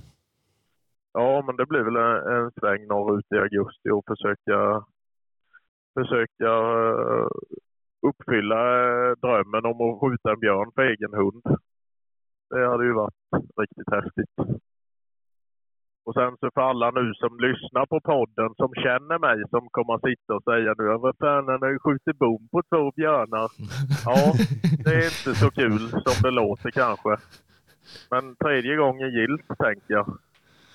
Ja, 1.13 1.43
men 1.47 1.57
det 1.57 1.67
blir 1.67 1.81
väl 1.81 1.97
en, 1.97 2.37
en 2.37 2.51
sväng 2.61 2.87
norrut 2.87 3.33
i 3.33 3.39
augusti 3.39 3.91
och 3.91 4.05
försöka, 4.07 4.85
försöka 5.95 6.51
eh, 6.91 7.27
uppfylla 8.09 8.61
drömmen 9.15 9.65
om 9.65 9.81
att 9.81 10.01
skjuta 10.01 10.33
en 10.33 10.41
björn 10.41 10.71
för 10.75 10.83
egen 10.83 11.15
hund. 11.15 11.43
Det 12.53 12.69
hade 12.71 12.85
ju 12.85 12.93
varit 12.93 13.15
riktigt 13.61 13.91
häftigt. 13.97 14.35
Och 16.05 16.15
sen 16.15 16.37
så 16.41 16.51
för 16.55 16.61
alla 16.61 16.91
nu 16.91 17.15
som 17.15 17.41
lyssnar 17.41 17.87
på 17.87 18.01
podden 18.01 18.51
som 18.57 18.75
känner 18.75 19.19
mig 19.19 19.43
som 19.51 19.69
kommer 19.71 19.95
att 19.95 20.09
sitta 20.11 20.35
och 20.35 20.43
säga 20.43 20.75
nu 20.79 20.85
vad 20.99 21.17
fan 21.17 21.49
han 21.49 21.63
har 21.63 21.71
ju 21.71 21.79
skjutit 21.79 22.19
bom 22.19 22.49
på 22.53 22.63
två 22.63 22.91
björnar. 22.91 23.49
Ja, 24.05 24.33
det 24.85 24.95
är 24.95 25.05
inte 25.05 25.41
så 25.41 25.51
kul 25.51 25.89
som 25.91 26.17
det 26.23 26.31
låter 26.31 26.71
kanske. 26.71 27.17
Men 28.11 28.37
tredje 28.37 28.77
gången 28.77 29.11
gillt 29.11 29.49
tänker 29.59 29.95
jag. 29.95 30.19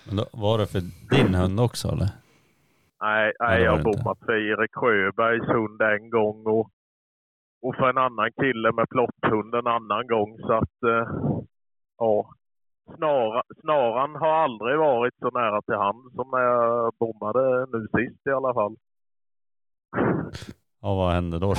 Men 0.08 0.16
då, 0.16 0.26
var 0.34 0.58
det 0.58 0.68
för 0.68 0.82
din 1.16 1.36
hund 1.36 1.60
också 1.60 1.88
eller? 1.88 2.10
Nej, 3.02 3.34
nej 3.40 3.62
jag 3.62 3.72
har 3.72 3.84
bommat 3.84 4.20
för 4.26 4.34
Erik 4.52 4.76
Sjöbergs 4.76 5.48
hund 5.48 5.82
en 5.82 6.10
gång 6.10 6.46
och, 6.46 6.70
och 7.62 7.76
för 7.76 7.90
en 7.90 7.98
annan 7.98 8.32
kille 8.42 8.72
med 8.72 8.90
plotthund 8.90 9.56
en 9.56 9.68
annan 9.68 10.08
gång. 10.08 10.38
Så 10.38 10.54
att, 10.54 10.84
eh, 10.84 11.37
ja. 11.98 12.34
Snara, 12.96 13.44
snaran 13.62 14.16
har 14.16 14.44
aldrig 14.44 14.78
varit 14.78 15.14
så 15.20 15.30
nära 15.30 15.62
till 15.62 15.76
hand 15.76 16.12
som 16.16 16.30
när 16.32 16.40
jag 16.40 16.94
bommade 17.00 17.66
nu 17.72 17.88
sist 17.88 18.28
i 18.28 18.30
alla 18.30 18.54
fall. 18.54 18.76
Ja, 20.82 20.96
vad 20.96 21.14
hände 21.14 21.40
då? 21.40 21.54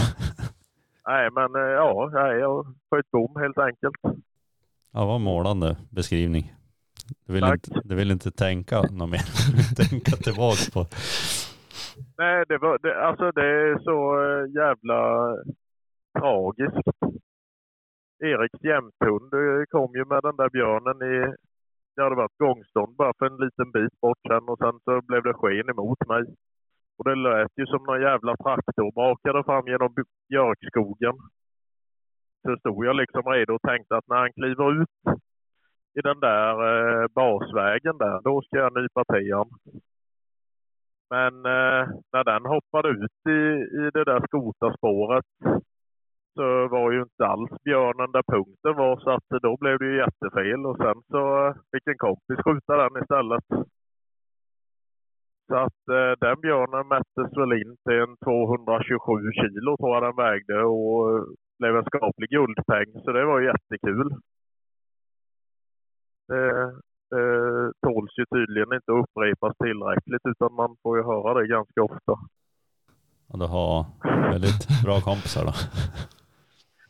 Nej, 1.06 1.30
men 1.30 1.54
eh, 1.54 1.70
ja, 1.70 2.10
nej, 2.12 2.38
jag 2.38 2.66
sköt 2.90 3.10
bom 3.10 3.36
helt 3.36 3.58
enkelt. 3.58 3.96
Ja, 4.92 5.06
vad 5.06 5.20
målande 5.20 5.76
beskrivning. 5.90 6.52
Du 7.26 7.32
vill, 7.32 7.42
Tack. 7.42 7.68
inte, 7.68 7.80
du 7.84 7.94
vill 7.94 8.10
inte 8.10 8.30
tänka 8.30 8.82
något 8.82 9.08
mer. 9.08 9.22
Tänka 9.90 10.16
tillbaks 10.16 10.70
på. 10.70 10.86
Nej, 12.18 12.44
det, 12.48 12.58
var, 12.58 12.78
det, 12.82 13.06
alltså 13.06 13.32
det 13.32 13.46
är 13.46 13.78
så 13.78 14.22
eh, 14.22 14.54
jävla 14.54 15.34
tragiskt. 16.18 16.97
Eriks 18.20 18.64
jämthund 18.64 19.34
eh, 19.34 19.64
kom 19.70 19.90
ju 19.94 20.04
med 20.04 20.22
den 20.22 20.36
där 20.36 20.50
björnen 20.50 20.98
i, 21.12 21.34
det 21.96 22.02
hade 22.02 22.16
varit 22.16 22.38
gångstånd 22.38 22.96
bara 22.96 23.12
för 23.18 23.26
en 23.26 23.36
liten 23.36 23.70
bit 23.72 24.00
bort 24.00 24.18
sen 24.28 24.48
och 24.48 24.58
sen 24.58 24.80
så 24.84 25.00
blev 25.08 25.22
det 25.22 25.34
sken 25.34 25.70
emot 25.70 26.08
mig. 26.08 26.22
Och 26.96 27.04
det 27.04 27.14
lät 27.14 27.52
ju 27.56 27.66
som 27.66 27.82
någon 27.82 28.00
jävla 28.00 28.36
traktor 28.36 28.92
brakade 28.92 29.44
fram 29.44 29.66
genom 29.66 29.94
björkskogen. 30.28 31.16
så 32.42 32.56
stod 32.56 32.86
jag 32.86 32.96
liksom 32.96 33.22
redo 33.22 33.52
och 33.54 33.62
tänkte 33.62 33.96
att 33.96 34.08
när 34.08 34.16
han 34.16 34.32
kliver 34.32 34.82
ut 34.82 35.22
i 35.98 36.00
den 36.00 36.20
där 36.20 36.52
eh, 36.70 37.06
basvägen 37.14 37.98
där, 37.98 38.20
då 38.24 38.42
ska 38.42 38.56
jag 38.56 38.82
nypa 38.82 39.04
till 39.04 39.32
honom. 39.32 39.58
Men 41.10 41.34
eh, 41.34 41.88
när 42.12 42.24
den 42.24 42.46
hoppade 42.46 42.88
ut 42.88 43.26
i, 43.28 43.40
i 43.80 43.90
det 43.94 44.04
där 44.04 44.26
skotarspåret 44.26 45.24
var 46.44 46.92
ju 46.92 47.02
inte 47.02 47.26
alls 47.26 47.50
björnen 47.64 48.12
där 48.12 48.22
punkten 48.22 48.74
var 48.76 48.96
så 49.00 49.10
att 49.10 49.42
då 49.42 49.56
blev 49.60 49.78
det 49.78 49.86
ju 49.86 49.96
jättefel 49.96 50.66
och 50.66 50.76
sen 50.76 51.02
så 51.10 51.46
eh, 51.46 51.54
fick 51.72 51.86
en 51.86 51.98
kompis 51.98 52.44
skjuta 52.44 52.76
den 52.76 53.02
istället. 53.02 53.44
Så 55.48 55.56
att 55.56 55.82
eh, 55.98 56.12
den 56.20 56.40
björnen 56.40 56.88
mättes 56.88 57.30
väl 57.40 57.52
in 57.62 57.76
till 57.84 58.00
en 58.06 58.16
227 58.24 59.32
kilo 59.40 59.76
tror 59.76 59.94
jag 59.94 60.02
den 60.02 60.16
vägde 60.24 60.62
och 60.64 61.10
eh, 61.10 61.22
blev 61.58 61.76
en 61.76 61.90
skaplig 61.90 62.30
guldpeng 62.30 62.90
så 63.04 63.12
det 63.12 63.24
var 63.24 63.40
ju 63.40 63.46
jättekul. 63.46 64.08
Det, 66.28 66.72
det 67.10 67.28
tåls 67.86 68.12
ju 68.18 68.24
tydligen 68.34 68.72
inte 68.72 68.92
att 68.92 69.02
upprepas 69.02 69.56
tillräckligt 69.56 70.24
utan 70.32 70.52
man 70.52 70.76
får 70.82 70.98
ju 70.98 71.04
höra 71.04 71.40
det 71.40 71.46
ganska 71.46 71.82
ofta. 71.82 72.12
Och 73.30 73.38
du 73.38 73.46
har 73.46 73.86
väldigt 74.32 74.82
bra 74.84 75.00
kompisar 75.00 75.44
då. 75.44 75.52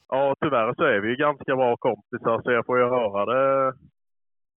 Ja, 0.08 0.34
tyvärr 0.40 0.74
så 0.74 0.82
är 0.82 1.00
vi 1.00 1.08
ju 1.08 1.16
ganska 1.16 1.56
bra 1.56 1.76
kompisar 1.76 2.42
så 2.42 2.50
jag 2.50 2.66
får 2.66 2.78
ju 2.78 2.84
höra 2.84 3.24
det 3.26 3.72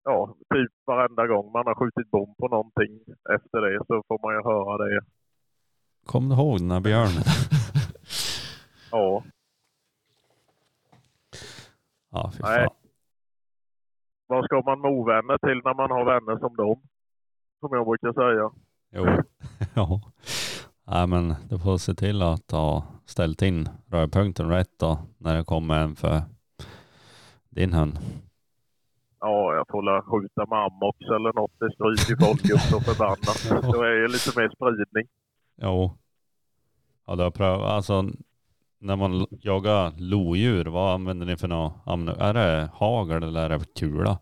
ja, 0.04 0.34
typ 0.54 0.72
varenda 0.86 1.26
gång 1.26 1.52
man 1.52 1.66
har 1.66 1.74
skjutit 1.74 2.10
bom 2.10 2.34
på 2.38 2.48
någonting 2.48 3.00
efter 3.34 3.60
det 3.60 3.84
så 3.86 4.02
får 4.08 4.18
man 4.26 4.34
ju 4.34 4.42
höra 4.42 4.78
det. 4.84 5.00
Kom 6.06 6.28
du 6.28 6.34
ihåg 6.34 6.58
den 6.58 6.70
här 6.70 6.80
björnen? 6.80 7.22
Ja, 8.92 9.22
Ja, 12.10 12.30
fy 12.34 12.38
Nej. 12.42 12.58
fan. 12.66 12.76
vad 14.26 14.44
ska 14.44 14.62
man 14.66 14.80
med 14.80 14.90
ovänner 14.90 15.38
till 15.38 15.60
när 15.64 15.74
man 15.74 15.90
har 15.90 16.04
vänner 16.04 16.38
som 16.38 16.56
dem? 16.56 16.80
Som 17.60 17.68
jag 17.72 17.86
brukar 17.86 18.12
säga. 18.12 18.50
Jo. 18.90 19.22
ja. 19.74 20.00
Nej 20.92 21.06
men 21.06 21.34
du 21.48 21.58
får 21.58 21.78
se 21.78 21.94
till 21.94 22.22
att 22.22 22.50
ha 22.50 22.84
ställt 23.04 23.42
in 23.42 23.68
rörpunkten 23.90 24.48
rätt 24.48 24.78
då 24.78 24.98
när 25.18 25.36
det 25.36 25.44
kommer 25.44 25.80
en 25.80 25.96
för 25.96 26.20
din 27.50 27.72
hund. 27.72 27.98
Ja, 29.20 29.54
jag 29.54 29.66
får 29.68 29.82
la 29.82 30.02
skjuta 30.02 30.46
med 30.46 30.58
ammox 30.58 30.98
eller 31.00 31.32
något. 31.32 31.52
Det 31.58 31.72
stryker 31.74 32.26
folk 32.26 32.44
upp 32.54 32.60
så 32.60 32.80
förbannat. 32.80 33.72
Då 33.72 33.82
är 33.82 33.90
det 33.90 34.08
lite 34.08 34.40
mer 34.40 34.48
spridning. 34.56 35.08
Jo. 35.56 35.98
Ja 37.06 37.16
du 37.16 37.22
har 37.22 37.30
prövat, 37.30 37.70
alltså 37.70 38.04
när 38.78 38.96
man 38.96 39.26
jagar 39.30 39.92
lodjur, 39.98 40.64
vad 40.64 40.94
använder 40.94 41.26
ni 41.26 41.36
för 41.36 41.48
något? 41.48 41.72
Är 42.18 42.34
det 42.34 42.70
hagel 42.74 43.22
eller 43.22 43.44
är 43.44 43.48
det 43.48 43.74
kula? 43.80 44.18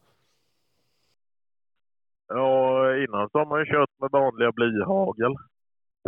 Ja, 2.28 2.96
innan 2.96 3.28
så 3.30 3.38
har 3.38 3.46
man 3.46 3.58
ju 3.58 3.64
kört 3.64 3.90
med 4.00 4.10
vanliga 4.12 4.52
blyhagel. 4.52 5.34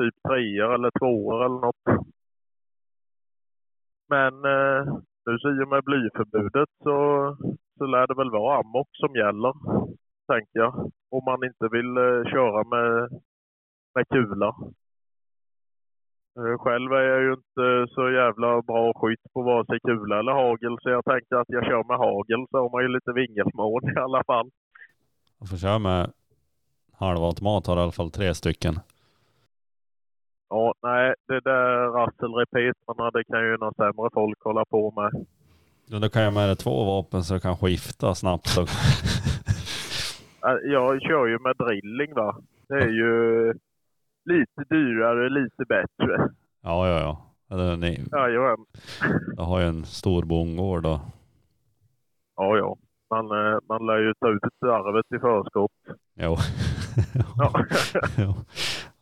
Typ 0.01 0.15
treor 0.29 0.75
eller 0.75 0.91
tvåor 0.99 1.45
eller 1.45 1.61
något. 1.67 1.85
Men 4.09 4.35
eh, 4.55 4.81
nu 5.27 5.39
så 5.39 5.49
i 5.49 5.65
och 5.65 5.69
med 5.69 5.85
blyförbudet 5.85 6.69
så, 6.83 6.97
så 7.79 7.87
lär 7.87 8.07
det 8.07 8.15
väl 8.15 8.31
vara 8.31 8.59
amok 8.61 8.89
som 8.93 9.15
gäller, 9.15 9.53
tänker 10.33 10.59
jag. 10.65 10.73
Om 11.11 11.25
man 11.25 11.45
inte 11.45 11.69
vill 11.77 11.97
eh, 11.97 12.31
köra 12.33 12.61
med, 12.75 13.21
med 13.95 14.09
kula. 14.09 14.55
Eh, 16.39 16.59
själv 16.59 16.93
är 16.93 17.07
jag 17.13 17.23
ju 17.23 17.33
inte 17.33 17.95
så 17.95 18.11
jävla 18.11 18.63
bra 18.63 18.93
skytt 18.93 19.33
på 19.33 19.43
vare 19.43 19.67
sig 19.67 19.81
kula 19.81 20.19
eller 20.19 20.33
hagel 20.33 20.77
så 20.83 20.91
jag 20.91 21.05
tänker 21.05 21.37
att 21.37 21.49
jag 21.49 21.65
kör 21.65 21.85
med 21.85 21.99
hagel 21.99 22.47
så 22.51 22.57
har 22.59 22.71
man 22.71 22.83
ju 22.83 22.89
lite 22.89 23.13
vingelmån 23.13 23.83
i 23.97 23.99
alla 23.99 24.25
fall. 24.25 24.51
Jag 25.39 25.49
får 25.49 25.57
köra 25.57 25.79
med 25.79 26.13
halvautomat, 26.93 27.67
har 27.67 27.77
i 27.77 27.81
alla 27.81 27.93
fall 27.93 28.11
tre 28.11 28.35
stycken. 28.35 28.75
Ja, 30.51 30.75
nej, 30.83 31.15
det 31.29 31.41
där 31.41 31.89
rasselrepeterna 31.89 33.11
det 33.11 33.25
kan 33.25 33.41
ju 33.41 33.57
några 33.57 33.73
sämre 33.73 34.09
folk 34.15 34.39
hålla 34.45 34.65
på 34.65 34.91
med. 34.91 35.27
Ja, 35.87 35.99
då 35.99 36.09
kan 36.09 36.23
jag 36.23 36.35
med 36.35 36.59
två 36.59 36.85
vapen 36.85 37.25
så 37.25 37.35
jag 37.35 37.43
kan 37.43 37.57
skifta 37.57 38.15
snabbt. 38.15 38.59
Och... 38.59 38.69
Jag 40.63 41.03
kör 41.03 41.27
ju 41.27 41.39
med 41.39 41.57
drilling 41.57 42.15
va. 42.15 42.37
Det 42.69 42.75
är 42.75 42.89
ju 42.89 43.47
lite 44.25 44.75
dyrare, 44.75 45.29
lite 45.29 45.65
bättre. 45.69 46.29
Ja, 46.63 46.89
ja, 46.89 47.01
ja. 47.01 47.35
Eller, 47.51 47.77
ni, 47.77 48.05
Jajamän. 48.13 48.65
jag 49.37 49.45
har 49.45 49.61
ju 49.61 49.67
en 49.67 49.85
stor 49.85 50.23
bondgård 50.23 50.87
och 50.87 50.99
Ja, 52.37 52.57
ja. 52.57 52.77
Man, 53.11 53.25
eh, 53.25 53.59
man 53.69 53.87
lär 53.87 53.99
ju 53.99 54.15
ta 54.15 54.29
ut 54.29 54.43
arvet 54.63 55.07
i 55.17 55.19
förskott. 55.19 55.73
jo. 56.15 56.37
Ja. 57.39 57.53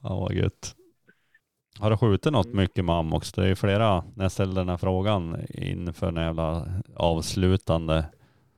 Ja, 0.03 0.21
vad 0.21 0.33
gött. 0.33 0.75
Har 1.81 1.91
du 1.91 1.97
skjutit 1.97 2.33
något 2.33 2.53
mycket 2.55 2.85
med 2.85 2.95
ammox? 2.95 3.33
Det 3.33 3.43
är 3.43 3.47
ju 3.47 3.57
flera, 3.57 4.05
när 4.17 4.25
jag 4.25 4.33
ställde 4.33 4.61
den 4.61 4.69
här 4.69 4.77
frågan 4.77 5.37
inför 5.49 6.13
den 6.13 6.25
jävla 6.25 6.65
avslutande 6.97 8.05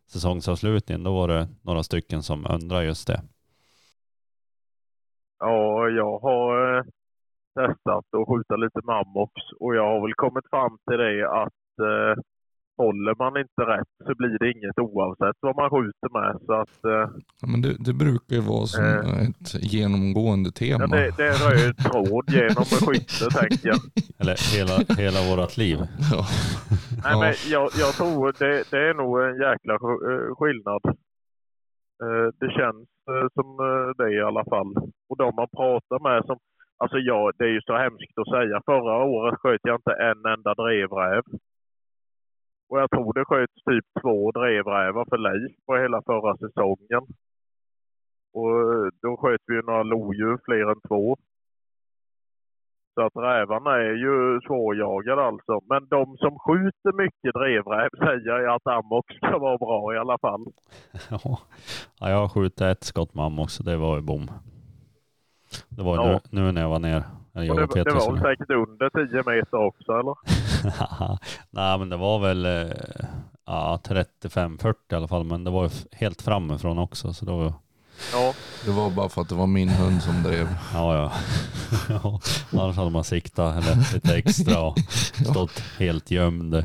säsongsavslutningen, 0.07 1.03
då 1.03 1.13
var 1.15 1.29
det 1.29 1.49
några 1.63 1.83
stycken 1.83 2.23
som 2.23 2.47
undrar 2.51 2.83
just 2.83 3.07
det. 3.07 3.21
ja, 5.41 5.89
jag 5.89 6.19
har 6.19 6.79
eh, 6.79 6.85
testat 7.55 8.05
att 8.15 8.29
skjuta 8.29 8.57
lite 8.57 8.81
med 8.85 8.97
ammox 8.97 9.33
och 9.61 9.75
jag 9.75 9.87
har 9.87 10.01
väl 10.01 10.15
kommit 10.15 10.51
fram 10.51 10.79
till 10.89 10.99
det 10.99 11.31
att 11.31 11.79
eh, 11.79 12.23
håller 12.85 13.15
man 13.23 13.33
inte 13.45 13.63
rätt 13.75 13.93
så 14.07 14.13
blir 14.21 14.37
det 14.41 14.49
inget 14.55 14.79
oavsett 14.79 15.37
vad 15.41 15.57
man 15.61 15.71
skjuter 15.75 16.09
med. 16.19 16.31
Så 16.47 16.53
att 16.63 16.79
eh, 16.85 17.07
Ja, 17.41 17.47
men 17.53 17.61
det, 17.65 17.73
det 17.87 17.95
brukar 18.05 18.35
ju 18.39 18.45
vara 18.55 18.67
som 18.67 18.85
Eh. 18.85 19.23
ett 19.29 19.51
genomgående 19.75 20.51
tema. 20.63 20.85
ja, 20.91 20.97
det, 20.97 21.11
det 21.17 21.27
är 21.33 21.39
röd 21.51 21.77
tråd 21.87 22.25
genom 22.39 22.65
skytte 22.85 23.25
tänker 23.41 23.65
jag. 23.73 23.81
Eller 24.21 24.37
hela, 24.57 24.75
hela 25.05 25.21
vårat 25.31 25.55
liv. 25.63 25.79
Ja. 26.13 26.21
Nej, 27.05 27.13
Ja. 27.13 27.21
men 27.23 27.35
jag, 27.55 27.67
jag 27.83 27.93
tror 28.01 28.23
det, 28.43 28.55
det 28.71 28.81
är 28.91 28.95
nog 29.03 29.13
en 29.27 29.37
jäkla 29.49 29.75
eh, 30.11 30.29
skillnad. 30.39 30.83
Eh, 32.05 32.27
Det 32.41 32.51
känns 32.59 32.87
som 33.37 33.49
det 33.99 34.09
i 34.19 34.21
alla 34.29 34.45
fall. 34.53 34.71
Och 35.09 35.17
de 35.23 35.35
man 35.41 35.49
pratar 35.61 35.99
med 36.09 36.25
som... 36.27 36.39
Alltså 36.83 36.99
ja, 36.99 37.33
det 37.39 37.45
är 37.45 37.49
ju 37.59 37.61
så 37.61 37.77
hemskt 37.77 38.19
att 38.21 38.31
säga. 38.37 38.63
Förra 38.71 38.97
året 39.15 39.39
sköt 39.41 39.61
jag 39.63 39.77
inte 39.81 39.93
en 40.09 40.21
enda 40.35 40.55
drevräv. 40.63 41.23
Och 42.71 42.81
jag 42.81 42.91
tror 42.91 43.13
det 43.13 43.25
sköts 43.25 43.55
typ 43.55 43.85
två 44.03 44.31
drevrävar 44.31 45.05
för 45.11 45.19
Leif 45.19 45.57
på 45.67 45.77
hela 45.77 46.03
förra 46.03 46.37
säsongen. 46.37 47.03
Och 48.33 48.51
eh, 48.51 48.89
då 49.03 49.17
sköt 49.17 49.41
vi 49.47 49.55
ju 49.55 49.63
några 49.63 49.83
lodjur, 49.83 50.39
fler 50.45 50.71
än 50.71 50.81
två. 50.89 51.17
Så 52.95 53.07
att 53.07 53.17
rävarna 53.17 53.71
är 53.77 53.93
ju 54.07 54.41
svårjagade 54.47 55.23
alltså. 55.23 55.61
Men 55.69 55.89
de 55.89 56.17
som 56.17 56.39
skjuter 56.39 56.93
mycket 56.93 57.35
drevräv 57.35 57.89
säger 57.99 58.49
att 58.55 58.67
ammox 58.67 59.15
ska 59.17 59.39
vara 59.39 59.59
bra 59.59 59.95
i 59.95 59.99
alla 59.99 60.19
fall. 60.19 60.45
Ja, 61.11 61.39
Ja, 62.01 62.11
jag 62.11 62.17
har 62.17 62.29
skjutit 62.29 62.61
ett 62.61 62.85
skott 62.85 63.15
med 63.15 63.25
ammox 63.25 63.53
så 63.53 63.63
det 63.63 63.77
var 63.77 63.97
ju 63.97 64.03
bom. 64.03 64.31
Det 65.69 65.83
var 65.83 65.97
Ja. 65.97 66.21
nu, 66.31 66.41
nu 66.43 66.53
när 66.53 66.61
jag 66.61 66.69
var 66.69 66.79
ner. 66.79 67.03
Jag 67.33 67.51
Och 67.51 67.57
det, 67.57 67.63
jagade 67.63 67.91
det 67.91 67.95
var 67.95 68.13
väl 68.13 68.23
säkert 68.23 68.51
under 68.51 68.91
10 68.91 69.17
meter 69.17 69.67
också 69.67 69.93
eller? 69.93 70.17
Nej 71.51 71.79
men 71.79 71.89
det 71.89 71.97
var 71.97 72.19
väl 72.19 72.47
eh, 72.47 72.73
ja, 73.47 73.81
35-40 73.85 74.75
i 74.91 74.95
alla 74.95 75.09
fall. 75.09 75.25
Men 75.25 75.45
det 75.45 75.51
var 75.51 75.65
ju 75.65 75.71
helt 75.93 76.23
framifrån 76.23 76.79
också. 76.79 77.13
Så 77.13 77.25
då, 77.25 77.55
Ja, 78.13 78.35
Det 78.65 78.71
var 78.71 78.91
bara 78.91 79.09
för 79.09 79.23
att 79.23 79.29
det 79.29 79.35
var 79.35 79.47
min 79.47 79.69
hund 79.69 80.03
som 80.03 80.23
drev. 80.23 80.49
ja 80.75 80.95
ja. 80.95 81.13
ja. 82.03 82.21
Annars 82.53 82.77
hade 82.77 82.91
man 82.91 83.05
siktat 83.05 83.65
lite 83.95 84.17
extra 84.17 84.61
och 84.61 84.79
stått 85.31 85.59
helt 85.79 86.11
gömd. 86.11 86.65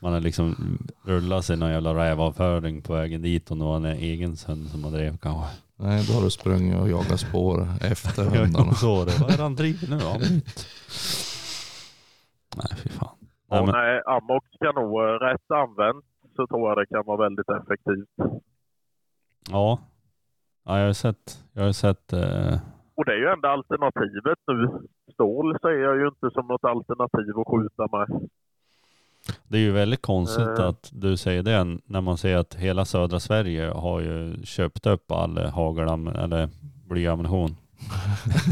Man 0.00 0.12
har 0.12 0.20
liksom 0.20 0.78
rullat 1.04 1.44
sig 1.44 1.56
någon 1.56 1.70
jävla 1.70 1.94
rävavföring 1.94 2.82
på 2.82 2.92
vägen 2.92 3.22
dit 3.22 3.50
och 3.50 3.56
det 3.56 3.64
var 3.64 3.76
en 3.76 3.84
egen 3.84 4.36
hund 4.46 4.68
som 4.70 4.80
man 4.80 4.92
drev 4.92 5.16
kanske. 5.16 5.56
Nej, 5.80 6.04
då 6.08 6.12
har 6.12 6.22
du 6.24 6.30
sprungit 6.30 6.80
och 6.80 6.88
jagat 6.88 7.20
spår 7.20 7.58
efter 7.92 8.24
Jag 8.34 8.40
hundarna. 8.40 8.72
så 8.84 9.04
det. 9.04 9.20
Vad 9.20 9.30
är 9.32 9.36
det 9.36 9.42
han 9.42 9.54
driver 9.54 9.86
nu? 9.88 9.96
Vet. 9.96 10.66
Nej 12.56 12.72
fy 12.82 12.88
fan. 12.88 13.16
Nej, 13.50 13.60
men, 13.64 13.74
nej, 13.74 14.02
ammox 14.06 14.46
kan 14.60 14.74
nog, 14.74 15.00
eh, 15.00 15.04
rätt 15.04 15.50
använt, 15.50 16.04
så 16.36 16.46
tror 16.46 16.68
jag 16.68 16.78
det 16.78 16.86
kan 16.86 17.04
vara 17.06 17.22
väldigt 17.26 17.48
effektivt. 17.48 18.14
ja. 19.50 19.78
ja, 20.64 20.78
jag 20.78 20.86
har 20.86 20.92
sett, 20.92 21.44
jag 21.52 21.62
har 21.62 21.72
sett 21.72 22.12
eh, 22.12 22.54
Och 22.96 23.04
det 23.04 23.12
är 23.12 23.20
ju 23.24 23.28
ändå 23.28 23.48
alternativet 23.48 24.38
nu. 24.46 24.58
Stål 25.12 25.58
ser 25.62 25.78
jag 25.86 25.96
ju 26.00 26.06
inte 26.08 26.30
som 26.30 26.46
något 26.46 26.64
alternativ 26.64 27.38
att 27.40 27.48
skjuta 27.48 27.88
med. 27.96 28.28
Det 29.48 29.56
är 29.56 29.60
ju 29.62 29.72
väldigt 29.72 30.02
konstigt 30.02 30.58
Eh. 30.58 30.66
att 30.66 30.90
du 30.92 31.16
säger 31.16 31.42
det 31.42 31.78
när 31.86 32.00
man 32.00 32.18
ser 32.18 32.36
att 32.36 32.54
hela 32.54 32.84
södra 32.84 33.20
Sverige 33.20 33.70
har 33.70 34.00
ju 34.00 34.44
köpt 34.44 34.86
upp 34.86 35.10
all 35.12 35.38
hagelam 35.38 36.06
eller 36.08 36.48
blyammunition. 36.88 37.56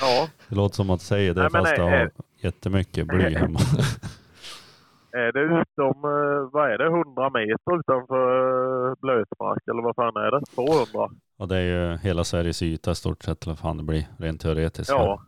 Ja, 0.00 0.28
Det 0.48 0.54
låter 0.54 0.74
som 0.76 0.90
att 0.90 1.00
du 1.00 1.04
säger 1.06 1.34
det 1.34 1.40
Nej, 1.40 1.50
fast 1.50 1.76
du 1.76 1.82
nej, 1.82 1.90
har 1.90 2.04
eh. 2.04 2.08
jättemycket 2.40 3.06
bly 3.06 3.34
hemma. 3.36 3.58
är 5.12 5.32
det 5.32 5.40
utom, 5.40 6.04
eh, 6.04 6.50
vad 6.52 6.70
är 6.72 6.78
det, 6.78 6.86
100 6.86 7.30
meter 7.30 7.78
utanför 7.80 8.88
eh, 8.88 8.94
blötmark 9.00 9.62
eller 9.70 9.82
vad 9.82 9.94
fan 9.96 10.16
är 10.16 10.30
det? 10.30 10.40
200? 10.54 11.10
Och 11.38 11.48
det 11.48 11.56
är 11.56 11.62
ju 11.90 11.96
hela 11.98 12.24
Sveriges 12.24 12.62
yta 12.62 12.90
i 12.90 12.94
stort 12.94 13.22
sett, 13.22 13.46
vad 13.46 13.58
fan 13.58 13.76
det 13.76 13.82
blir, 13.82 14.06
rent 14.18 14.40
teoretiskt. 14.40 14.90
Ja, 14.90 15.22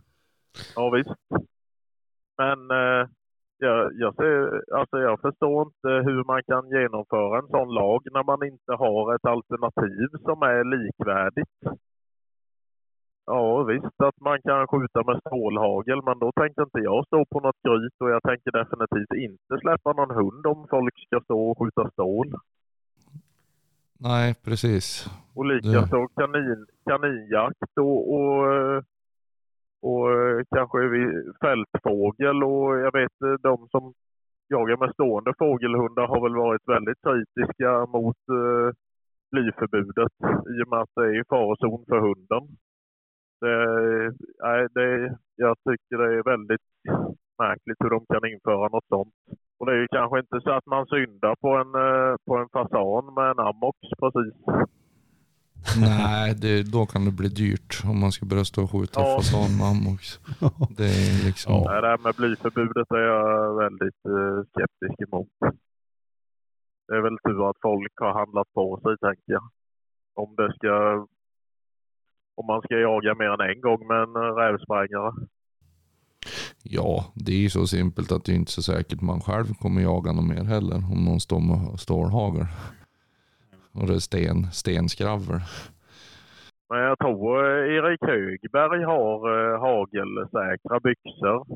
ja 0.77 0.91
visst. 0.91 1.11
Men 2.39 2.59
jag, 3.59 3.93
jag, 3.95 4.15
ser, 4.15 4.63
alltså 4.79 4.99
jag 4.99 5.21
förstår 5.21 5.63
inte 5.63 5.89
hur 5.89 6.25
man 6.25 6.43
kan 6.43 6.69
genomföra 6.69 7.39
en 7.39 7.49
sån 7.49 7.75
lag 7.75 8.03
när 8.13 8.25
man 8.25 8.47
inte 8.47 8.73
har 8.73 9.15
ett 9.15 9.25
alternativ 9.25 10.09
som 10.23 10.43
är 10.43 10.65
likvärdigt. 10.65 11.79
Ja 13.27 13.63
visst 13.63 14.01
att 14.09 14.21
man 14.21 14.43
kan 14.43 14.67
skjuta 14.67 15.03
med 15.07 15.21
stålhagel 15.21 16.03
men 16.05 16.19
då 16.19 16.33
tänker 16.33 16.63
inte 16.63 16.79
jag 16.79 17.07
stå 17.07 17.25
på 17.25 17.41
något 17.41 17.63
gryt 17.63 17.97
och 17.99 18.11
jag 18.11 18.23
tänker 18.23 18.51
definitivt 18.53 19.15
inte 19.15 19.59
släppa 19.61 19.93
någon 19.93 20.17
hund 20.17 20.47
om 20.47 20.67
folk 20.71 20.95
ska 21.07 21.21
stå 21.25 21.51
och 21.51 21.59
skjuta 21.59 21.91
stål. 21.91 22.35
Nej, 23.99 24.35
precis. 24.45 25.07
Och 25.35 25.47
likaså 25.47 26.09
kanin, 26.17 26.67
kaninjakt 26.87 27.79
och, 27.81 28.15
och, 28.15 28.55
eh, 28.55 28.83
och 29.89 30.05
eh, 30.13 30.43
kanske 30.57 30.79
fältfågel 31.45 32.39
och 32.45 32.69
jag 32.85 32.93
vet 32.93 33.17
eh, 33.23 33.37
de 33.49 33.69
som 33.71 33.93
jagar 34.49 34.77
med 34.77 34.95
stående 34.95 35.33
fågelhundar 35.39 36.07
har 36.07 36.21
väl 36.23 36.37
varit 36.47 36.69
väldigt 36.69 37.01
kritiska 37.07 37.87
mot 37.87 38.21
eh, 38.39 38.69
blyförbudet 39.33 40.15
i 40.53 40.63
och 40.63 40.71
med 40.71 40.81
att 40.81 40.95
det 40.97 41.03
är 41.03 41.21
i 41.21 41.29
farozon 41.29 41.85
för 41.89 42.01
hunden. 42.01 42.45
Det, 43.41 43.59
nej, 44.45 44.67
det, 44.75 45.17
jag 45.37 45.57
tycker 45.69 45.97
det 45.99 46.19
är 46.19 46.23
väldigt 46.23 46.69
märkligt 47.39 47.81
hur 47.81 47.91
de 47.91 48.07
kan 48.07 48.31
införa 48.33 48.69
något 48.69 48.89
sånt. 48.89 49.15
Och 49.59 49.67
det 49.67 49.73
är 49.73 49.81
ju 49.81 49.89
kanske 49.89 50.19
inte 50.19 50.41
så 50.41 50.51
att 50.51 50.67
man 50.67 50.87
syndar 50.87 51.35
på 51.45 51.51
en, 51.63 51.73
eh, 51.87 52.15
på 52.27 52.37
en 52.37 52.49
fasan 52.49 53.15
med 53.15 53.31
en 53.31 53.47
ammox 53.49 53.79
precis. 54.01 54.35
Nej, 55.81 56.35
det, 56.35 56.63
då 56.63 56.87
kan 56.87 57.05
det 57.05 57.11
bli 57.11 57.29
dyrt 57.29 57.81
om 57.85 58.01
man 58.01 58.13
ska 58.13 58.27
börja 58.27 58.45
stå 58.45 58.63
och 58.63 58.71
skjuta 58.71 59.01
Ja. 59.01 59.17
fasanmam 59.17 59.95
också. 59.95 60.21
Det 60.77 60.85
är 60.85 61.27
liksom... 61.27 61.53
Ja. 61.53 61.81
Det 61.81 61.89
här 61.89 61.99
med 61.99 62.15
blyförbudet 62.15 62.91
är 62.91 62.97
jag 63.15 63.57
väldigt 63.63 64.01
eh, 64.07 64.45
skeptisk 64.51 65.01
emot. 65.09 65.29
Det 66.89 66.95
är 66.97 67.01
väl 67.03 67.19
tur 67.27 67.51
att 67.51 67.57
folk 67.63 67.93
har 67.97 68.13
handlat 68.19 68.53
på 68.55 68.81
sig, 68.83 68.97
tänker 68.99 69.33
jag. 69.33 69.49
Om 70.15 70.35
det 70.37 70.53
ska... 70.57 71.07
Om 72.37 72.47
man 72.47 72.63
ska 72.63 72.75
jaga 72.79 73.15
mer 73.15 73.31
än 73.43 73.51
en 73.51 73.61
gång 73.61 73.87
med 73.87 74.03
en 74.03 74.17
eh, 74.17 74.35
rävsprängare. 74.43 75.13
Ja, 76.63 77.05
det 77.15 77.33
är 77.33 77.37
ju 77.39 77.51
så 77.51 77.67
simpelt 77.67 78.13
att 78.13 78.25
det 78.25 78.33
är 78.33 78.37
inte 78.37 78.53
så 78.53 78.63
säkert 78.63 79.01
man 79.01 79.21
själv 79.21 79.55
kommer 79.55 79.83
jaga 79.83 80.13
något 80.13 80.25
mer 80.29 80.45
heller 80.45 80.77
om 80.77 81.05
någon 81.05 81.21
står 81.21 81.41
med 81.41 81.81
stålhagel. 81.81 82.47
Och 83.75 83.87
det 83.87 83.95
är 83.95 83.99
sten, 83.99 84.47
stenskravel. 84.53 85.41
Men 86.71 86.81
jag 86.81 86.99
tror 86.99 87.45
eh, 87.45 87.75
Erik 87.77 88.01
Högberg 88.03 88.85
har 88.85 89.19
eh, 89.35 89.61
hagelsäkra 89.61 90.81
byxor. 90.81 91.47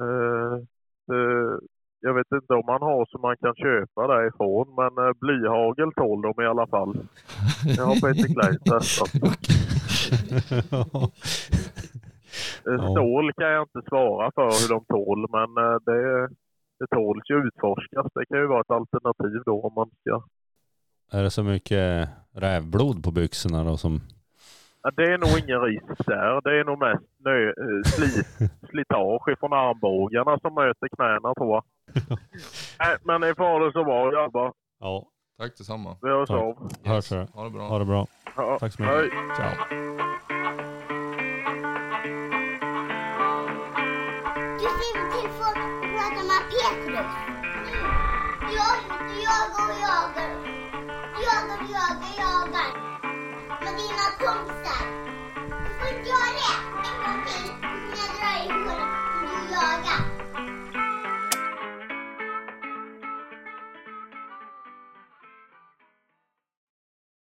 Eh, 0.00 0.54
eh, 1.14 1.58
jag 2.00 2.14
vet 2.14 2.32
inte 2.32 2.54
om 2.54 2.64
han 2.66 2.82
har 2.82 3.06
så 3.10 3.18
man 3.18 3.36
kan 3.36 3.54
köpa 3.54 4.06
därifrån, 4.06 4.74
men 4.74 5.06
eh, 5.06 5.12
blyhagel 5.20 5.92
tål 5.92 6.22
de 6.22 6.42
i 6.42 6.46
alla 6.46 6.66
fall. 6.66 6.96
Jag 7.76 7.84
har 7.84 7.94
Peter 7.94 8.34
Klein 8.34 8.58
testat. 8.58 9.10
Eh. 12.68 12.90
Stål 12.90 13.32
kan 13.32 13.48
jag 13.48 13.62
inte 13.62 13.88
svara 13.88 14.30
för 14.34 14.42
hur 14.42 14.68
de 14.74 14.84
tål, 14.84 15.26
men 15.30 15.64
eh, 15.64 15.78
det, 15.86 16.28
det 16.82 16.96
tåls 16.96 17.30
ju 17.30 17.36
utforskas. 17.46 18.06
Det 18.14 18.26
kan 18.26 18.38
ju 18.38 18.46
vara 18.46 18.60
ett 18.60 18.70
alternativ 18.70 19.42
då 19.46 19.62
om 19.62 19.74
man 19.74 19.90
ska... 20.00 20.22
Är 21.18 21.22
det 21.22 21.30
så 21.30 21.42
mycket 21.42 22.08
rävblod 22.34 23.04
på 23.04 23.10
byxorna 23.10 23.64
då 23.64 23.76
som... 23.76 24.00
Ja, 24.82 24.90
det 24.96 25.02
är 25.02 25.18
nog 25.18 25.38
ingen 25.38 25.60
risk 25.60 26.06
där. 26.06 26.40
Det 26.44 26.60
är 26.60 26.64
nog 26.64 26.78
mest 26.78 27.04
nö, 27.24 27.48
eh, 27.48 27.82
sli, 27.84 28.06
slitage 28.70 29.38
från 29.40 29.52
armbågarna 29.52 30.38
som 30.38 30.54
möter 30.54 30.88
knäna 30.96 31.34
tror 31.34 31.50
jag. 31.54 31.64
Nej, 32.78 32.96
men 33.04 33.20
ni 33.20 33.34
får 33.34 33.44
ha 33.44 33.58
det 33.66 33.72
så 33.72 33.84
bra 33.84 34.10
grabbar. 34.10 34.52
Ja, 34.80 35.06
Tack 35.38 35.56
detsamma. 35.58 35.96
Vi 36.02 36.08
hörs 36.08 36.28
Tack. 36.28 36.38
av. 36.38 36.68
hörs 36.84 37.08
det. 37.08 37.26
Ha 37.34 37.44
det 37.44 37.50
bra. 37.50 37.62
Ha 37.68 37.78
det 37.78 37.84
bra. 37.84 38.06
Ja, 38.36 38.56
Tack 38.60 38.72
så 38.72 38.82
mycket. 38.82 38.96
hej. 38.96 39.10
Ciao. 39.36 40.11
Jag, 48.54 48.76
du 49.08 49.22
jagar 49.22 49.62
och 49.62 49.76
jagar. 52.18 52.72
Du 53.60 54.61